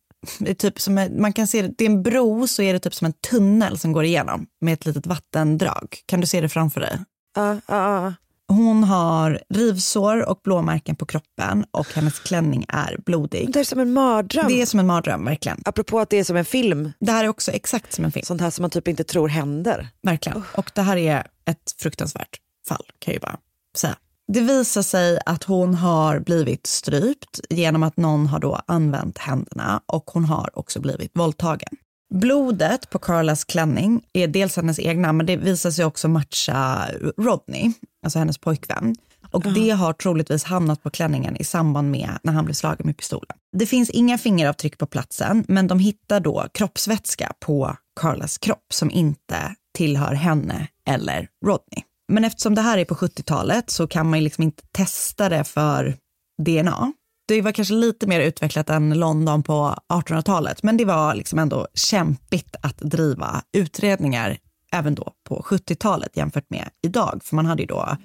typ 0.58 0.80
som 0.80 0.94
man 1.18 1.32
kan 1.32 1.46
se 1.46 1.62
det, 1.62 1.74
det 1.78 1.84
är 1.84 1.90
en 1.90 2.02
bro 2.02 2.46
så 2.46 2.62
är 2.62 2.72
det 2.72 2.78
typ 2.78 2.94
som 2.94 3.06
en 3.06 3.12
tunnel 3.12 3.78
som 3.78 3.92
går 3.92 4.04
igenom 4.04 4.46
med 4.60 4.74
ett 4.74 4.86
litet 4.86 5.06
vattendrag. 5.06 5.98
Kan 6.06 6.20
du 6.20 6.26
se 6.26 6.40
det 6.40 6.48
framför 6.48 6.80
dig? 6.80 6.98
Ja, 7.36 7.54
ja, 7.54 7.60
ja. 7.68 8.14
Hon 8.48 8.84
har 8.84 9.40
rivsår 9.48 10.28
och 10.28 10.40
blåmärken 10.44 10.96
på 10.96 11.06
kroppen 11.06 11.64
och 11.70 11.86
hennes 11.94 12.18
klänning 12.18 12.64
är 12.68 12.98
blodig. 13.06 13.52
Det 13.52 13.60
är 13.60 13.64
som 13.64 13.80
en 13.80 13.92
mardröm. 13.92 14.48
Det 14.48 14.62
är 14.62 14.66
som 14.66 14.80
en 14.80 14.86
mardröm, 14.86 15.24
verkligen. 15.24 15.62
Apropå 15.64 16.00
att 16.00 16.10
det 16.10 16.16
är 16.16 16.24
som 16.24 16.36
en 16.36 16.44
film, 16.44 16.92
Det 17.00 17.12
här 17.12 17.24
är 17.24 17.28
också 17.28 17.50
exakt 17.52 17.92
som 17.92 18.04
en 18.04 18.12
film. 18.12 18.24
sånt 18.24 18.40
här 18.40 18.50
som 18.50 18.62
man 18.62 18.70
typ 18.70 18.88
inte 18.88 19.04
tror 19.04 19.28
händer. 19.28 19.88
Verkligen. 20.02 20.42
Och 20.56 20.70
det 20.74 20.82
här 20.82 20.96
är 20.96 21.26
ett 21.44 21.74
fruktansvärt 21.78 22.38
fall, 22.68 22.84
kan 22.98 23.12
jag 23.12 23.14
ju 23.14 23.20
bara 23.20 23.38
säga. 23.76 23.96
Det 24.32 24.40
visar 24.40 24.82
sig 24.82 25.18
att 25.26 25.44
hon 25.44 25.74
har 25.74 26.20
blivit 26.20 26.66
strypt 26.66 27.40
genom 27.50 27.82
att 27.82 27.96
någon 27.96 28.26
har 28.26 28.38
då 28.38 28.60
använt 28.66 29.18
händerna 29.18 29.80
och 29.86 30.10
hon 30.10 30.24
har 30.24 30.58
också 30.58 30.80
blivit 30.80 31.10
våldtagen. 31.14 31.68
Blodet 32.14 32.90
på 32.90 32.98
Carlas 32.98 33.44
klänning 33.44 34.02
är 34.12 34.28
dels 34.28 34.56
hennes 34.56 34.78
egna, 34.78 35.12
men 35.12 35.26
det 35.26 35.36
visar 35.36 35.70
sig 35.70 35.84
också 35.84 36.08
matcha 36.08 36.88
Rodney, 37.16 37.72
alltså 38.04 38.18
hennes 38.18 38.38
pojkvän. 38.38 38.96
Och 39.30 39.42
det 39.42 39.70
har 39.70 39.92
troligtvis 39.92 40.44
hamnat 40.44 40.82
på 40.82 40.90
klänningen 40.90 41.36
i 41.36 41.44
samband 41.44 41.90
med 41.90 42.18
när 42.22 42.32
han 42.32 42.44
blev 42.44 42.54
slagen 42.54 42.86
med 42.86 42.96
pistolen. 42.96 43.36
Det 43.56 43.66
finns 43.66 43.90
inga 43.90 44.18
fingeravtryck 44.18 44.78
på 44.78 44.86
platsen, 44.86 45.44
men 45.48 45.66
de 45.66 45.78
hittar 45.78 46.20
då 46.20 46.46
kroppsvätska 46.54 47.32
på 47.40 47.76
Carlas 48.00 48.38
kropp 48.38 48.66
som 48.74 48.90
inte 48.90 49.54
tillhör 49.76 50.14
henne 50.14 50.68
eller 50.88 51.28
Rodney. 51.46 51.82
Men 52.12 52.24
eftersom 52.24 52.54
det 52.54 52.60
här 52.60 52.78
är 52.78 52.84
på 52.84 52.94
70-talet 52.94 53.70
så 53.70 53.86
kan 53.86 54.10
man 54.10 54.24
liksom 54.24 54.44
inte 54.44 54.62
testa 54.72 55.28
det 55.28 55.44
för 55.44 55.96
DNA. 56.42 56.92
Det 57.28 57.42
var 57.42 57.52
kanske 57.52 57.74
lite 57.74 58.06
mer 58.06 58.20
utvecklat 58.20 58.70
än 58.70 58.98
London 58.98 59.42
på 59.42 59.76
1800-talet, 59.92 60.62
men 60.62 60.76
det 60.76 60.84
var 60.84 61.14
liksom 61.14 61.38
ändå 61.38 61.68
kämpigt 61.74 62.56
att 62.62 62.78
driva 62.78 63.42
utredningar 63.52 64.38
även 64.72 64.94
då 64.94 65.12
på 65.28 65.44
70-talet 65.48 66.16
jämfört 66.16 66.50
med 66.50 66.68
idag. 66.82 67.20
För 67.24 67.36
man 67.36 67.46
hade 67.46 67.62
ju 67.62 67.66
då 67.66 67.96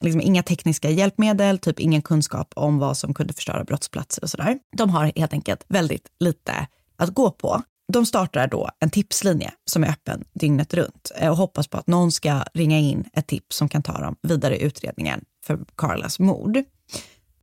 liksom 0.00 0.20
inga 0.20 0.42
tekniska 0.42 0.90
hjälpmedel, 0.90 1.58
typ 1.58 1.80
ingen 1.80 2.02
kunskap 2.02 2.52
om 2.56 2.78
vad 2.78 2.96
som 2.96 3.14
kunde 3.14 3.32
förstöra 3.32 3.64
brottsplatser 3.64 4.22
och 4.22 4.30
sådär. 4.30 4.58
De 4.76 4.90
har 4.90 5.12
helt 5.16 5.32
enkelt 5.32 5.64
väldigt 5.68 6.08
lite 6.20 6.66
att 6.96 7.14
gå 7.14 7.30
på. 7.30 7.62
De 7.92 8.06
startar 8.06 8.46
då 8.46 8.70
en 8.80 8.90
tipslinje 8.90 9.52
som 9.70 9.84
är 9.84 9.88
öppen 9.88 10.24
dygnet 10.34 10.74
runt 10.74 11.12
eh, 11.16 11.30
och 11.30 11.36
hoppas 11.36 11.68
på 11.68 11.78
att 11.78 11.86
någon 11.86 12.12
ska 12.12 12.44
ringa 12.54 12.78
in 12.78 13.04
ett 13.12 13.26
tips 13.26 13.56
som 13.56 13.68
kan 13.68 13.82
ta 13.82 13.98
dem 13.98 14.16
vidare 14.22 14.56
i 14.56 14.62
utredningen 14.62 15.24
för 15.46 15.58
Carlas 15.76 16.18
mord. 16.18 16.64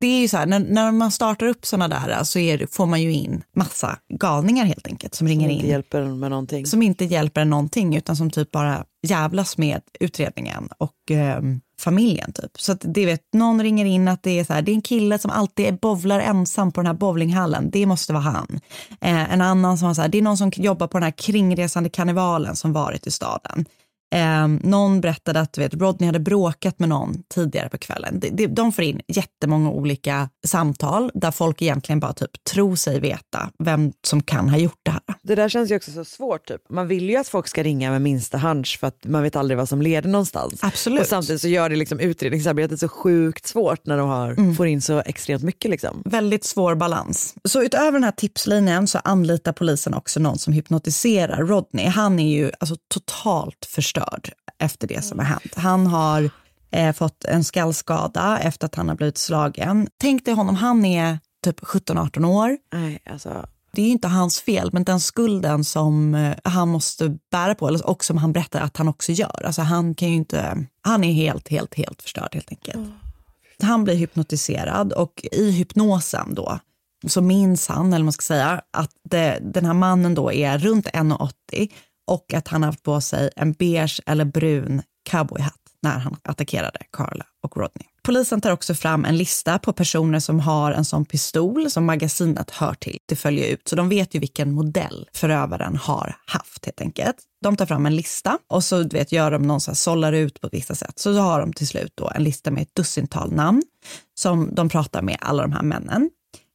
Det 0.01 0.07
är 0.07 0.19
ju 0.19 0.27
så 0.27 0.37
här, 0.37 0.45
när, 0.45 0.59
när 0.59 0.91
man 0.91 1.11
startar 1.11 1.47
upp 1.47 1.65
sådana 1.65 1.87
där 1.87 2.23
så 2.23 2.39
det, 2.39 2.73
får 2.73 2.85
man 2.85 3.01
ju 3.01 3.13
in 3.13 3.43
massa 3.55 3.97
galningar 4.19 4.65
helt 4.65 4.87
enkelt 4.87 5.15
som 5.15 5.27
ringer 5.27 5.49
Inte 5.49 5.65
in 5.65 5.71
hjälper 5.71 6.03
med 6.03 6.29
någonting. 6.29 6.65
som 6.65 6.81
inte 6.81 7.05
hjälper 7.05 7.45
någonting 7.45 7.95
utan 7.95 8.15
som 8.15 8.29
typ 8.29 8.51
bara 8.51 8.85
jävlas 9.07 9.57
med 9.57 9.81
utredningen 9.99 10.69
och 10.77 11.11
eh, 11.11 11.41
familjen 11.79 12.33
typ. 12.33 12.61
Så 12.61 12.71
att 12.71 12.81
det 12.83 13.05
vet, 13.05 13.21
någon 13.33 13.63
ringer 13.63 13.85
in 13.85 14.07
att 14.07 14.23
det 14.23 14.39
är 14.39 14.43
så 14.43 14.53
här, 14.53 14.61
det 14.61 14.71
är 14.71 14.73
en 14.73 14.81
kille 14.81 15.19
som 15.19 15.31
alltid 15.31 15.65
är 15.65 15.71
bowlar 15.71 16.19
ensam 16.19 16.71
på 16.71 16.81
den 16.81 16.87
här 16.87 16.93
bowlinghallen, 16.93 17.69
det 17.69 17.85
måste 17.85 18.13
vara 18.13 18.23
han. 18.23 18.59
Eh, 19.01 19.33
en 19.33 19.41
annan 19.41 19.77
som 19.77 19.87
var 19.87 19.95
så 19.95 20.01
här, 20.01 20.09
det 20.09 20.17
är 20.17 20.21
någon 20.21 20.37
som 20.37 20.51
jobbar 20.55 20.87
på 20.87 20.97
den 20.97 21.03
här 21.03 21.11
kringresande 21.11 21.89
karnevalen 21.89 22.55
som 22.55 22.73
varit 22.73 23.07
i 23.07 23.11
staden. 23.11 23.65
Eh, 24.13 24.47
någon 24.47 25.01
berättade 25.01 25.39
att 25.39 25.57
vet, 25.57 25.73
Rodney 25.73 26.07
hade 26.07 26.19
bråkat 26.19 26.79
med 26.79 26.89
någon 26.89 27.23
tidigare 27.33 27.69
på 27.69 27.77
kvällen. 27.77 28.19
De, 28.19 28.29
de, 28.29 28.47
de 28.47 28.71
får 28.71 28.83
in 28.83 29.01
jättemånga 29.07 29.69
olika 29.69 30.29
samtal 30.47 31.11
där 31.13 31.31
folk 31.31 31.61
egentligen 31.61 31.99
bara 31.99 32.13
typ 32.13 32.43
tror 32.43 32.75
sig 32.75 32.99
veta 32.99 33.49
vem 33.59 33.91
som 34.05 34.23
kan 34.23 34.49
ha 34.49 34.57
gjort 34.57 34.79
det 34.83 34.91
här. 34.91 35.01
Det 35.21 35.35
där 35.35 35.49
känns 35.49 35.71
ju 35.71 35.75
också 35.75 35.91
så 35.91 36.05
svårt. 36.05 36.47
Typ. 36.47 36.61
Man 36.69 36.87
vill 36.87 37.09
ju 37.09 37.17
att 37.17 37.27
folk 37.27 37.47
ska 37.47 37.63
ringa 37.63 37.91
med 37.91 38.01
minsta 38.01 38.37
hunch 38.37 38.79
för 38.79 38.87
att 38.87 39.05
man 39.05 39.23
vet 39.23 39.35
aldrig 39.35 39.57
vad 39.57 39.69
som 39.69 39.81
leder 39.81 40.09
någonstans. 40.09 40.59
Absolut. 40.61 41.01
Och 41.01 41.07
samtidigt 41.07 41.41
så 41.41 41.47
gör 41.47 41.69
det 41.69 41.75
liksom 41.75 41.99
utredningsarbetet 41.99 42.79
så 42.79 42.87
sjukt 42.87 43.47
svårt 43.47 43.85
när 43.85 43.97
de 43.97 44.09
har, 44.09 44.55
får 44.55 44.67
in 44.67 44.81
så 44.81 44.99
extremt 45.05 45.43
mycket. 45.43 45.71
Liksom. 45.71 46.01
Väldigt 46.05 46.43
svår 46.43 46.75
balans. 46.75 47.35
Så 47.43 47.63
utöver 47.63 47.91
den 47.91 48.03
här 48.03 48.11
tipslinjen 48.11 48.87
så 48.87 48.97
anlitar 49.03 49.53
polisen 49.53 49.93
också 49.93 50.19
någon 50.19 50.37
som 50.37 50.53
hypnotiserar 50.53 51.45
Rodney. 51.45 51.87
Han 51.87 52.19
är 52.19 52.37
ju 52.37 52.51
alltså 52.59 52.75
totalt 52.93 53.65
förstörd 53.69 54.00
efter 54.57 54.87
det 54.87 55.03
som 55.03 55.19
har 55.19 55.25
hänt. 55.25 55.55
Han 55.55 55.87
har 55.87 56.29
eh, 56.71 56.93
fått 56.93 57.25
en 57.25 57.43
skallskada 57.43 58.39
efter 58.39 58.65
att 58.65 58.75
han 58.75 58.89
har 58.89 58.95
blivit 58.95 59.17
slagen. 59.17 59.87
Tänk 59.97 60.25
dig 60.25 60.33
honom, 60.33 60.55
han 60.55 60.85
är 60.85 61.19
typ 61.43 61.59
17-18 61.59 62.25
år. 62.25 62.57
Nej, 62.73 62.99
alltså, 63.05 63.45
Det 63.73 63.81
är 63.81 63.85
ju 63.85 63.91
inte 63.91 64.07
hans 64.07 64.41
fel, 64.41 64.69
men 64.73 64.83
den 64.83 64.99
skulden 64.99 65.63
som 65.63 66.15
eh, 66.15 66.35
han 66.43 66.69
måste 66.69 67.17
bära 67.31 67.55
på, 67.55 67.65
och 67.83 68.03
som 68.03 68.17
han 68.17 68.33
berättar 68.33 68.61
att 68.61 68.77
han 68.77 68.87
också 68.87 69.11
gör. 69.11 69.43
Alltså 69.45 69.61
han 69.61 69.95
kan 69.95 70.07
inte, 70.07 70.65
han 70.81 71.03
är 71.03 71.13
helt, 71.13 71.47
helt, 71.47 71.75
helt 71.75 72.01
förstörd 72.01 72.29
helt 72.33 72.51
enkelt. 72.51 72.89
Han 73.63 73.83
blir 73.83 73.95
hypnotiserad 73.95 74.93
och 74.93 75.25
i 75.31 75.51
hypnosen 75.51 76.35
då 76.35 76.59
så 77.07 77.21
minns 77.21 77.67
han, 77.67 77.93
eller 77.93 78.03
man 78.03 78.13
ska 78.13 78.23
säga, 78.23 78.61
att 78.71 78.91
det, 79.09 79.39
den 79.41 79.65
här 79.65 79.73
mannen 79.73 80.15
då 80.15 80.31
är 80.31 80.57
runt 80.57 80.87
1,80 80.87 81.71
och 82.07 82.33
att 82.33 82.47
han 82.47 82.63
haft 82.63 82.83
på 82.83 83.01
sig 83.01 83.29
en 83.35 83.53
beige 83.53 84.01
eller 84.05 84.25
brun 84.25 84.81
cowboyhatt 85.09 85.61
när 85.83 85.99
han 85.99 86.17
attackerade 86.23 86.79
Carla 86.91 87.25
och 87.43 87.57
Rodney. 87.57 87.87
Polisen 88.03 88.41
tar 88.41 88.51
också 88.51 88.73
fram 88.75 89.05
en 89.05 89.17
lista 89.17 89.59
på 89.59 89.73
personer 89.73 90.19
som 90.19 90.39
har 90.39 90.71
en 90.71 90.85
sån 90.85 91.05
pistol 91.05 91.71
som 91.71 91.85
magasinet 91.85 92.51
hör 92.51 92.73
till. 92.73 92.97
Det 93.05 93.15
följer 93.15 93.53
ut, 93.53 93.67
så 93.67 93.75
de 93.75 93.89
vet 93.89 94.15
ju 94.15 94.19
vilken 94.19 94.51
modell 94.51 95.09
förövaren 95.13 95.77
har 95.77 96.15
haft 96.25 96.65
helt 96.65 96.81
enkelt. 96.81 97.15
De 97.43 97.55
tar 97.55 97.65
fram 97.65 97.85
en 97.85 97.95
lista 97.95 98.37
och 98.49 98.63
så 98.63 98.87
vet, 98.87 99.11
gör 99.11 99.31
de 99.31 99.41
någon 99.41 99.61
så 99.61 99.71
här, 99.71 99.75
sållar 99.75 100.13
ut 100.13 100.41
på 100.41 100.49
vissa 100.51 100.75
sätt. 100.75 100.99
Så 100.99 101.13
har 101.13 101.39
de 101.39 101.53
till 101.53 101.67
slut 101.67 101.93
då 101.95 102.11
en 102.15 102.23
lista 102.23 102.51
med 102.51 102.61
ett 102.61 102.75
dussintal 102.75 103.31
namn 103.31 103.61
som 104.19 104.55
de 104.55 104.69
pratar 104.69 105.01
med 105.01 105.17
alla 105.21 105.41
de 105.41 105.51
här 105.51 105.63
männen. 105.63 106.09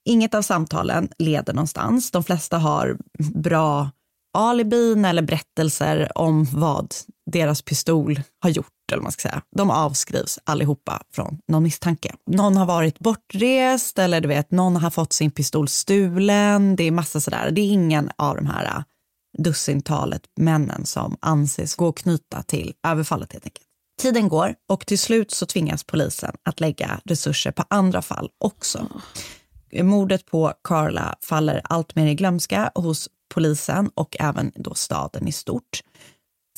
Inget 0.05 0.35
av 0.35 0.43
samtalen 0.43 1.09
leder 1.19 1.53
någonstans. 1.53 2.11
De 2.11 2.25
flesta 2.25 2.59
har 2.59 2.97
bra 3.35 3.91
alibin 4.37 5.05
eller 5.05 5.23
berättelser 5.23 6.19
om 6.19 6.45
vad 6.45 6.95
deras 7.31 7.63
pistol 7.63 8.21
har 8.41 8.51
gjort. 8.51 8.73
Eller 8.93 9.03
man 9.03 9.13
ska 9.13 9.29
säga. 9.29 9.43
De 9.57 9.71
avskrivs 9.71 10.39
allihopa 10.45 11.03
från 11.13 11.39
någon 11.49 11.63
misstanke. 11.63 12.15
Någon 12.31 12.57
har 12.57 12.67
varit 12.67 12.99
bortrest 12.99 13.99
eller 13.99 14.21
du 14.21 14.29
vet, 14.29 14.51
någon 14.51 14.77
har 14.77 14.91
fått 14.91 15.13
sin 15.13 15.31
pistol 15.31 15.69
stulen. 15.69 16.77
Det 16.77 16.85
är 16.85 16.91
massa 16.91 17.21
sådär. 17.21 17.51
Det 17.51 17.61
är 17.61 17.73
ingen 17.73 18.11
av 18.17 18.37
de 18.37 18.47
här 18.47 18.65
äh, 18.65 18.83
dussintalet 19.39 20.23
männen 20.41 20.87
som 20.87 21.17
anses 21.21 21.75
gå 21.75 21.89
att 21.89 21.95
knyta 21.95 22.43
till 22.43 22.75
överfallet 22.87 23.33
helt 23.33 23.45
enkelt. 23.45 23.67
Tiden 24.03 24.29
går 24.29 24.55
och 24.69 24.87
till 24.87 24.99
slut 24.99 25.31
så 25.31 25.47
tvingas 25.47 25.85
polisen 25.85 26.35
att 26.43 26.61
lägga 26.61 27.01
resurser 27.05 27.51
på 27.51 27.65
andra 27.71 28.03
fall 28.03 28.31
också. 28.39 28.87
Mordet 29.83 30.27
på 30.27 30.53
Carla 30.65 31.15
faller 31.23 31.61
allt 31.65 31.97
mer 31.97 32.07
i 32.07 32.15
glömska 32.15 32.71
hos 32.75 33.09
polisen 33.35 33.91
och 33.95 34.17
även 34.21 34.53
då 34.55 34.75
staden 34.75 35.29
i 35.29 35.33
stort. 35.33 35.81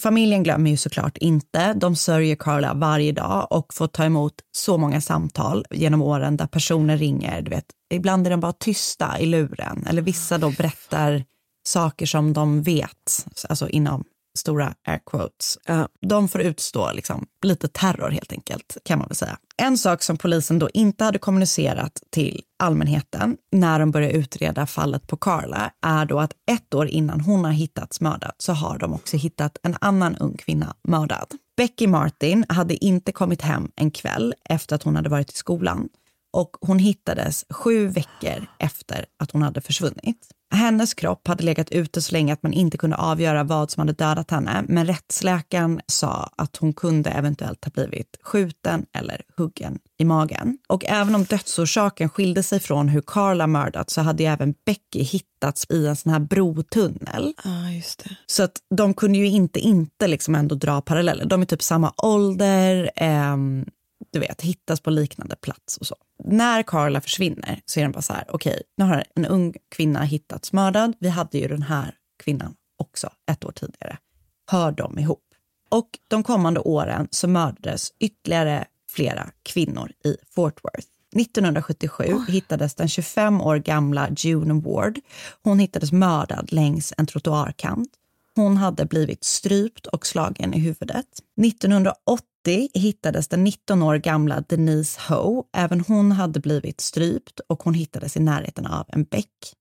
Familjen 0.01 0.43
glömmer 0.43 0.71
ju 0.71 0.77
såklart 0.77 1.17
inte. 1.17 1.73
De 1.73 1.97
sörjer 1.97 2.37
Carla 2.37 2.75
varje 2.75 3.13
dag 3.13 3.47
och 3.51 3.75
får 3.75 3.87
ta 3.87 4.05
emot 4.05 4.35
så 4.57 4.79
många 4.79 5.01
samtal 5.01 5.65
genom 5.71 6.03
åren 6.03 6.37
där 6.37 6.47
personer 6.47 6.97
ringer. 6.97 7.43
Du 7.43 7.51
vet, 7.51 7.65
ibland 7.95 8.27
är 8.27 8.31
de 8.31 8.41
bara 8.41 8.53
tysta 8.53 9.19
i 9.19 9.27
luren 9.27 9.87
eller 9.87 10.03
vissa 10.03 10.39
då 10.39 10.51
berättar 10.51 11.25
saker 11.69 12.07
som 12.07 12.33
de 12.33 12.63
vet, 12.63 13.27
alltså 13.49 13.69
inom 13.69 14.05
stora 14.39 14.75
air 14.87 15.01
quotes. 15.07 15.59
Eh, 15.67 15.87
de 16.01 16.29
får 16.29 16.41
utstå 16.41 16.93
liksom, 16.93 17.27
lite 17.45 17.69
terror 17.69 18.11
helt 18.11 18.33
enkelt, 18.33 18.77
kan 18.85 18.99
man 18.99 19.09
väl 19.09 19.17
säga. 19.17 19.39
En 19.57 19.79
sak 19.79 20.03
som 20.03 20.17
polisen 20.17 20.59
då 20.59 20.69
inte 20.75 21.05
hade 21.05 21.19
kommunicerat 21.19 22.03
till 22.11 22.43
allmänheten 22.59 23.37
när 23.53 23.79
de 23.79 23.91
började 23.91 24.15
utreda 24.15 24.67
fallet 24.67 25.07
på 25.07 25.17
Carla 25.17 25.73
är 25.83 26.05
då 26.05 26.21
att 26.21 26.33
ett 26.51 26.75
år 26.75 26.87
innan 26.87 27.21
hon 27.21 27.45
har 27.45 27.53
hittats 27.53 28.01
mördad 28.01 28.33
så 28.39 28.53
har 28.53 28.79
de 28.79 28.93
också 28.93 29.17
hittat 29.17 29.59
en 29.63 29.77
annan 29.81 30.17
ung 30.17 30.37
kvinna 30.37 30.77
mördad. 30.83 31.27
Becky 31.57 31.87
Martin 31.87 32.45
hade 32.49 32.85
inte 32.85 33.13
kommit 33.13 33.43
hem 33.43 33.71
en 33.77 33.91
kväll 33.91 34.35
efter 34.45 34.77
att 34.77 34.83
hon 34.83 34.97
hade 34.97 35.09
varit 35.09 35.33
i 35.33 35.37
skolan 35.37 35.89
och 36.33 36.57
hon 36.61 36.79
hittades 36.79 37.45
sju 37.51 37.87
veckor 37.87 38.47
efter 38.59 39.07
att 39.19 39.31
hon 39.31 39.43
hade 39.43 39.61
försvunnit. 39.61 40.29
Hennes 40.51 40.95
kropp 40.95 41.29
hade 41.29 41.45
legat 41.45 41.71
ute 41.71 42.03
så 42.03 42.13
länge 42.13 42.33
att 42.33 42.43
man 42.43 42.53
inte 42.53 42.79
kunde 42.79 42.97
avgöra 42.97 43.45
vad 43.45 43.71
som 43.71 43.81
hade 43.81 43.93
dödat 43.93 44.31
henne, 44.31 44.65
men 44.69 44.87
rättsläkaren 44.87 45.81
sa 45.87 46.31
att 46.37 46.57
hon 46.57 46.73
kunde 46.73 47.11
eventuellt 47.11 47.65
ha 47.65 47.71
blivit 47.71 48.17
skjuten 48.23 48.87
eller 48.93 49.23
huggen 49.37 49.79
i 49.99 50.05
magen. 50.05 50.59
Och 50.69 50.85
även 50.85 51.15
om 51.15 51.25
dödsorsaken 51.25 52.09
skilde 52.09 52.43
sig 52.43 52.61
från 52.61 52.89
hur 52.89 53.03
Carla 53.07 53.47
mördats 53.47 53.95
så 53.95 54.01
hade 54.01 54.23
ju 54.23 54.29
även 54.29 54.55
Becky 54.65 55.03
hittats 55.03 55.67
i 55.71 55.87
en 55.87 55.97
sån 55.97 56.13
här 56.13 56.21
brotunnel. 56.21 57.35
Ja, 57.45 57.71
just 57.71 58.05
det. 58.05 58.17
Så 58.27 58.43
att 58.43 58.57
de 58.75 58.95
kunde 58.95 59.19
ju 59.19 59.27
inte 59.27 59.61
inte 59.61 60.09
liksom 60.09 60.35
ändå 60.35 60.55
dra 60.55 60.81
paralleller. 60.81 61.25
De 61.25 61.43
är 61.43 61.47
typ 61.47 61.63
samma 61.63 61.93
ålder, 61.97 62.91
ehm, 62.97 63.67
du 64.13 64.19
vet, 64.19 64.43
hittas 64.43 64.81
på 64.81 64.91
liknande 64.91 65.37
plats 65.37 65.77
och 65.77 65.87
så. 65.87 65.97
När 66.25 66.63
Carla 66.63 67.01
försvinner 67.01 67.61
så 67.65 67.81
är 67.81 67.85
den 67.85 67.93
bara 67.93 68.03
så 68.03 68.13
här, 68.13 68.25
okej, 68.29 68.53
okay, 68.53 68.63
nu 68.77 68.85
har 68.85 69.05
en 69.15 69.27
ung 69.27 69.55
kvinna 69.69 70.03
hittats 70.03 70.53
mördad. 70.53 70.97
Vi 70.99 71.09
hade 71.09 71.39
ju 71.39 71.49
den 71.49 71.63
här 71.63 71.95
kvinnan 72.23 72.55
också 72.79 73.11
ett 73.31 73.45
år 73.45 73.53
tidigare. 73.53 73.99
Hör 74.51 74.73
de 74.73 74.99
ihop? 74.99 75.25
Och 75.69 75.89
de 76.09 76.23
kommande 76.23 76.61
åren 76.61 77.09
så 77.11 77.29
mördades 77.29 77.93
ytterligare 78.01 78.65
flera 78.91 79.31
kvinnor 79.43 79.93
i 80.05 80.17
Fort 80.35 80.65
Worth. 80.65 80.89
1977 81.17 82.05
oh. 82.05 82.27
hittades 82.27 82.75
den 82.75 82.89
25 82.89 83.41
år 83.41 83.57
gamla 83.57 84.09
June 84.17 84.61
Ward. 84.61 84.99
Hon 85.43 85.59
hittades 85.59 85.93
mördad 85.93 86.53
längs 86.53 86.93
en 86.99 87.07
trottoarkant. 87.07 87.89
Hon 88.35 88.57
hade 88.57 88.85
blivit 88.85 89.25
strypt 89.25 89.87
och 89.87 90.07
slagen 90.07 90.55
i 90.55 90.59
huvudet. 90.59 91.07
1980 91.41 92.25
hittades 92.75 93.29
den 93.29 93.45
19 93.45 93.83
år 93.83 93.97
gamla 93.97 94.41
Denise 94.41 95.01
Ho. 95.09 95.45
Även 95.57 95.81
hon 95.81 96.13
hade 96.13 96.41
blivit 96.41 96.81
strypt 96.81 97.41
och 97.49 97.63
hon 97.63 97.75
hittades 97.75 98.17
i 98.17 98.21
närheten 98.21 98.67
av 98.67 98.87
en 98.89 99.05
bäck. 99.05 99.55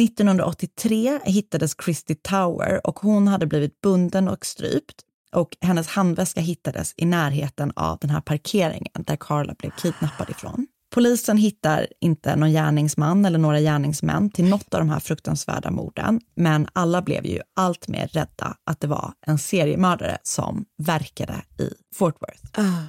1983 0.00 1.20
hittades 1.24 1.74
Christy 1.84 2.14
Tower 2.14 2.86
och 2.86 2.98
hon 2.98 3.28
hade 3.28 3.46
blivit 3.46 3.80
bunden 3.80 4.28
och 4.28 4.46
strypt 4.46 5.02
och 5.32 5.56
hennes 5.60 5.88
handväska 5.88 6.40
hittades 6.40 6.94
i 6.96 7.04
närheten 7.04 7.72
av 7.76 7.98
den 8.00 8.10
här 8.10 8.20
parkeringen 8.20 9.04
där 9.06 9.16
Carla 9.16 9.54
blev 9.58 9.70
kidnappad 9.70 10.30
ifrån. 10.30 10.66
Polisen 10.94 11.36
hittar 11.36 11.86
inte 12.00 12.36
någon 12.36 12.50
gärningsman 12.50 13.24
eller 13.24 13.38
några 13.38 13.60
gärningsmän 13.60 14.30
till 14.30 14.44
något 14.44 14.74
av 14.74 14.80
de 14.80 14.90
här 14.90 15.00
fruktansvärda 15.00 15.70
morden, 15.70 16.20
men 16.36 16.68
alla 16.72 17.02
blev 17.02 17.26
ju 17.26 17.40
allt 17.56 17.88
mer 17.88 18.06
rädda 18.06 18.56
att 18.66 18.80
det 18.80 18.86
var 18.86 19.12
en 19.26 19.38
seriemördare 19.38 20.18
som 20.22 20.64
verkade 20.78 21.34
i 21.58 21.68
Fort 21.94 22.16
Worth. 22.20 22.60
Uh. 22.60 22.84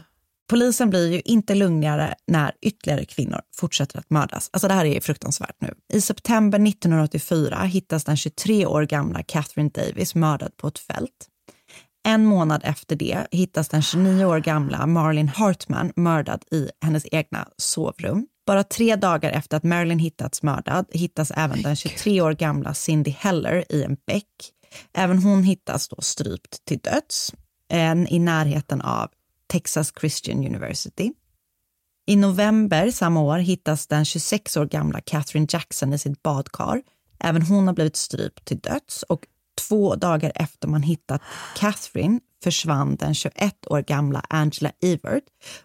Polisen 0.50 0.90
blir 0.90 1.12
ju 1.12 1.22
inte 1.26 1.56
lugnare 1.56 2.16
när 2.28 2.52
ytterligare 2.62 3.06
kvinnor 3.06 3.42
fortsätter 3.56 4.00
att 4.00 4.10
mördas. 4.10 4.50
Alltså 4.54 4.68
det 4.68 4.74
här 4.74 4.86
är 4.86 5.02
fruktansvärt 5.02 5.56
nu. 5.62 5.74
I 5.94 6.02
september 6.02 6.68
1984 6.68 7.64
hittas 7.64 8.04
den 8.04 8.18
23 8.18 8.66
år 8.66 8.84
gamla 8.84 9.24
Catherine 9.24 9.70
Davis 9.74 10.16
mördad 10.16 10.58
på 10.58 10.68
ett 10.68 10.80
fält. 10.80 11.30
En 12.08 12.26
månad 12.26 12.62
efter 12.64 12.96
det 12.96 13.28
hittas 13.32 13.70
den 13.70 13.82
29 13.82 14.26
år 14.26 14.40
gamla 14.40 14.86
Marlin 14.86 15.28
Hartman 15.28 15.94
mördad 15.96 16.44
i 16.52 16.70
hennes 16.82 17.06
egna 17.12 17.48
sovrum. 17.58 18.28
Bara 18.46 18.64
tre 18.64 18.96
dagar 18.96 19.32
efter 19.32 19.58
att 19.58 19.64
Marilyn 19.64 20.00
hittats 20.00 20.44
mördad 20.44 20.86
hittas 20.92 21.32
även 21.32 21.62
den 21.62 21.76
23 21.76 22.22
år 22.22 22.34
gamla 22.34 22.74
Cindy 22.74 23.12
Heller 23.12 23.66
i 23.70 23.84
en 23.84 23.98
bäck. 24.08 24.52
Även 24.94 25.18
hon 25.18 25.44
hittas 25.44 25.88
då 25.88 25.96
strypt 26.00 26.66
till 26.66 26.80
döds, 26.80 27.34
en 27.70 28.08
i 28.08 28.20
närheten 28.20 28.82
av 28.82 29.10
Texas 29.48 29.94
Christian 30.00 30.38
University. 30.38 31.12
I 32.08 32.16
november 32.16 32.92
samma 32.92 33.22
år 33.22 33.38
hittas 33.38 33.88
den 33.88 34.06
26 34.06 34.58
år 34.58 34.66
gamla 34.66 35.02
Catherine 35.02 35.48
Jackson 35.50 35.94
i 35.94 35.98
sitt 35.98 36.24
badkar. 36.24 36.82
Även 37.20 37.42
hon 37.42 37.68
har 37.68 37.74
blivit 37.74 37.96
strypt 37.96 38.46
till 38.46 38.60
döds 38.60 39.04
och 39.04 39.26
två 39.56 39.96
dagar 39.96 40.32
efter 40.36 40.68
man 40.68 40.84
hittat 40.84 41.22
Catherine 41.56 42.20
försvann 42.44 42.96
den 42.96 43.14
21 43.14 43.68
år 43.68 43.82
gamla 43.82 44.26
Angela 44.30 44.72
Evert 44.82 45.24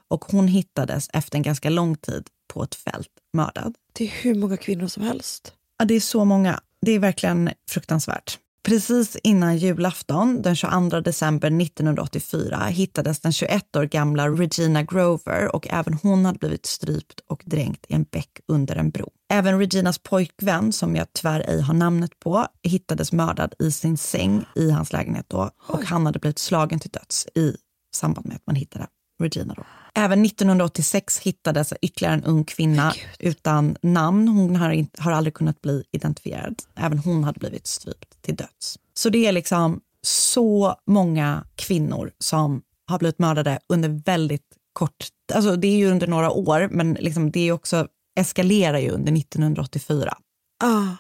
och 0.08 0.24
hon 0.24 0.48
hittades 0.48 1.08
efter 1.12 1.36
en 1.36 1.42
ganska 1.42 1.70
lång 1.70 1.96
tid 1.96 2.28
på 2.52 2.62
ett 2.62 2.74
fält 2.74 3.08
mördad. 3.32 3.74
Det 3.92 4.04
är 4.04 4.08
hur 4.08 4.34
många 4.34 4.56
kvinnor 4.56 4.86
som 4.86 5.02
helst. 5.02 5.52
Ja, 5.78 5.84
det 5.84 5.94
är 5.94 6.00
så 6.00 6.24
många. 6.24 6.60
Det 6.82 6.92
är 6.92 6.98
verkligen 6.98 7.50
fruktansvärt. 7.70 8.38
Precis 8.62 9.16
innan 9.22 9.56
julafton, 9.56 10.42
den 10.42 10.56
22 10.56 11.00
december 11.00 11.62
1984, 11.62 12.64
hittades 12.66 13.20
den 13.20 13.32
21 13.32 13.76
år 13.76 13.84
gamla 13.84 14.28
Regina 14.28 14.82
Grover 14.82 15.54
och 15.54 15.66
även 15.70 15.94
hon 15.94 16.24
hade 16.24 16.38
blivit 16.38 16.66
strypt 16.66 17.20
och 17.28 17.42
dränkt 17.46 17.86
i 17.88 17.94
en 17.94 18.04
bäck 18.04 18.40
under 18.48 18.76
en 18.76 18.90
bro. 18.90 19.10
Även 19.32 19.58
Reginas 19.58 19.98
pojkvän, 19.98 20.72
som 20.72 20.96
jag 20.96 21.12
tyvärr 21.12 21.40
ej 21.48 21.60
har 21.60 21.74
namnet 21.74 22.18
på, 22.18 22.46
hittades 22.62 23.12
mördad 23.12 23.54
i 23.58 23.70
sin 23.70 23.96
säng 23.98 24.44
i 24.56 24.70
hans 24.70 24.92
lägenhet 24.92 25.26
då 25.28 25.50
och 25.66 25.84
han 25.84 26.06
hade 26.06 26.18
blivit 26.18 26.38
slagen 26.38 26.80
till 26.80 26.90
döds 26.90 27.26
i 27.34 27.56
samband 27.94 28.26
med 28.26 28.36
att 28.36 28.46
man 28.46 28.56
hittade 28.56 28.86
Regina. 29.20 29.54
Då. 29.54 29.64
Även 29.94 30.24
1986 30.24 31.18
hittades 31.18 31.72
ytterligare 31.82 32.14
en 32.14 32.24
ung 32.24 32.44
kvinna 32.44 32.92
utan 33.18 33.76
namn. 33.82 34.28
Hon 34.28 34.56
har, 34.56 34.70
inte, 34.70 35.02
har 35.02 35.12
aldrig 35.12 35.34
kunnat 35.34 35.62
bli 35.62 35.84
identifierad. 35.92 36.62
Även 36.74 36.98
hon 36.98 37.24
hade 37.24 37.38
blivit 37.38 37.66
strypt 37.66 38.09
till 38.22 38.36
döds. 38.36 38.78
Så 38.94 39.08
det 39.08 39.26
är 39.26 39.32
liksom 39.32 39.80
så 40.02 40.76
många 40.86 41.44
kvinnor 41.54 42.12
som 42.18 42.62
har 42.86 42.98
blivit 42.98 43.18
mördade 43.18 43.58
under 43.68 44.02
väldigt 44.04 44.56
kort... 44.72 45.06
Alltså 45.34 45.56
det 45.56 45.68
är 45.68 45.76
ju 45.76 45.90
under 45.90 46.06
några 46.06 46.30
år, 46.30 46.68
men 46.70 46.94
liksom 46.94 47.30
det 47.30 47.48
är 47.48 47.52
också, 47.52 47.88
eskalerar 48.18 48.78
ju 48.78 48.90
under 48.90 49.12
1984. 49.12 50.18
Ah, 50.64 50.96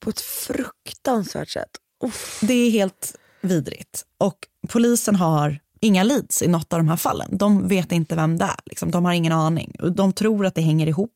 på 0.00 0.10
ett 0.10 0.20
fruktansvärt 0.20 1.48
sätt. 1.48 1.70
Uff. 2.04 2.40
Det 2.42 2.54
är 2.54 2.70
helt 2.70 3.16
vidrigt. 3.40 4.04
Och 4.18 4.48
polisen 4.68 5.16
har 5.16 5.58
inga 5.80 6.02
leads 6.02 6.42
i 6.42 6.48
något 6.48 6.72
av 6.72 6.78
de 6.78 6.88
här 6.88 6.96
fallen. 6.96 7.38
De 7.38 7.68
vet 7.68 7.92
inte 7.92 8.16
vem 8.16 8.38
det 8.38 8.44
är. 8.44 8.60
Liksom. 8.66 8.90
De 8.90 9.04
har 9.04 9.12
ingen 9.12 9.32
aning. 9.32 9.72
De 9.94 10.12
tror 10.12 10.46
att 10.46 10.54
det 10.54 10.60
hänger 10.60 10.86
ihop, 10.86 11.12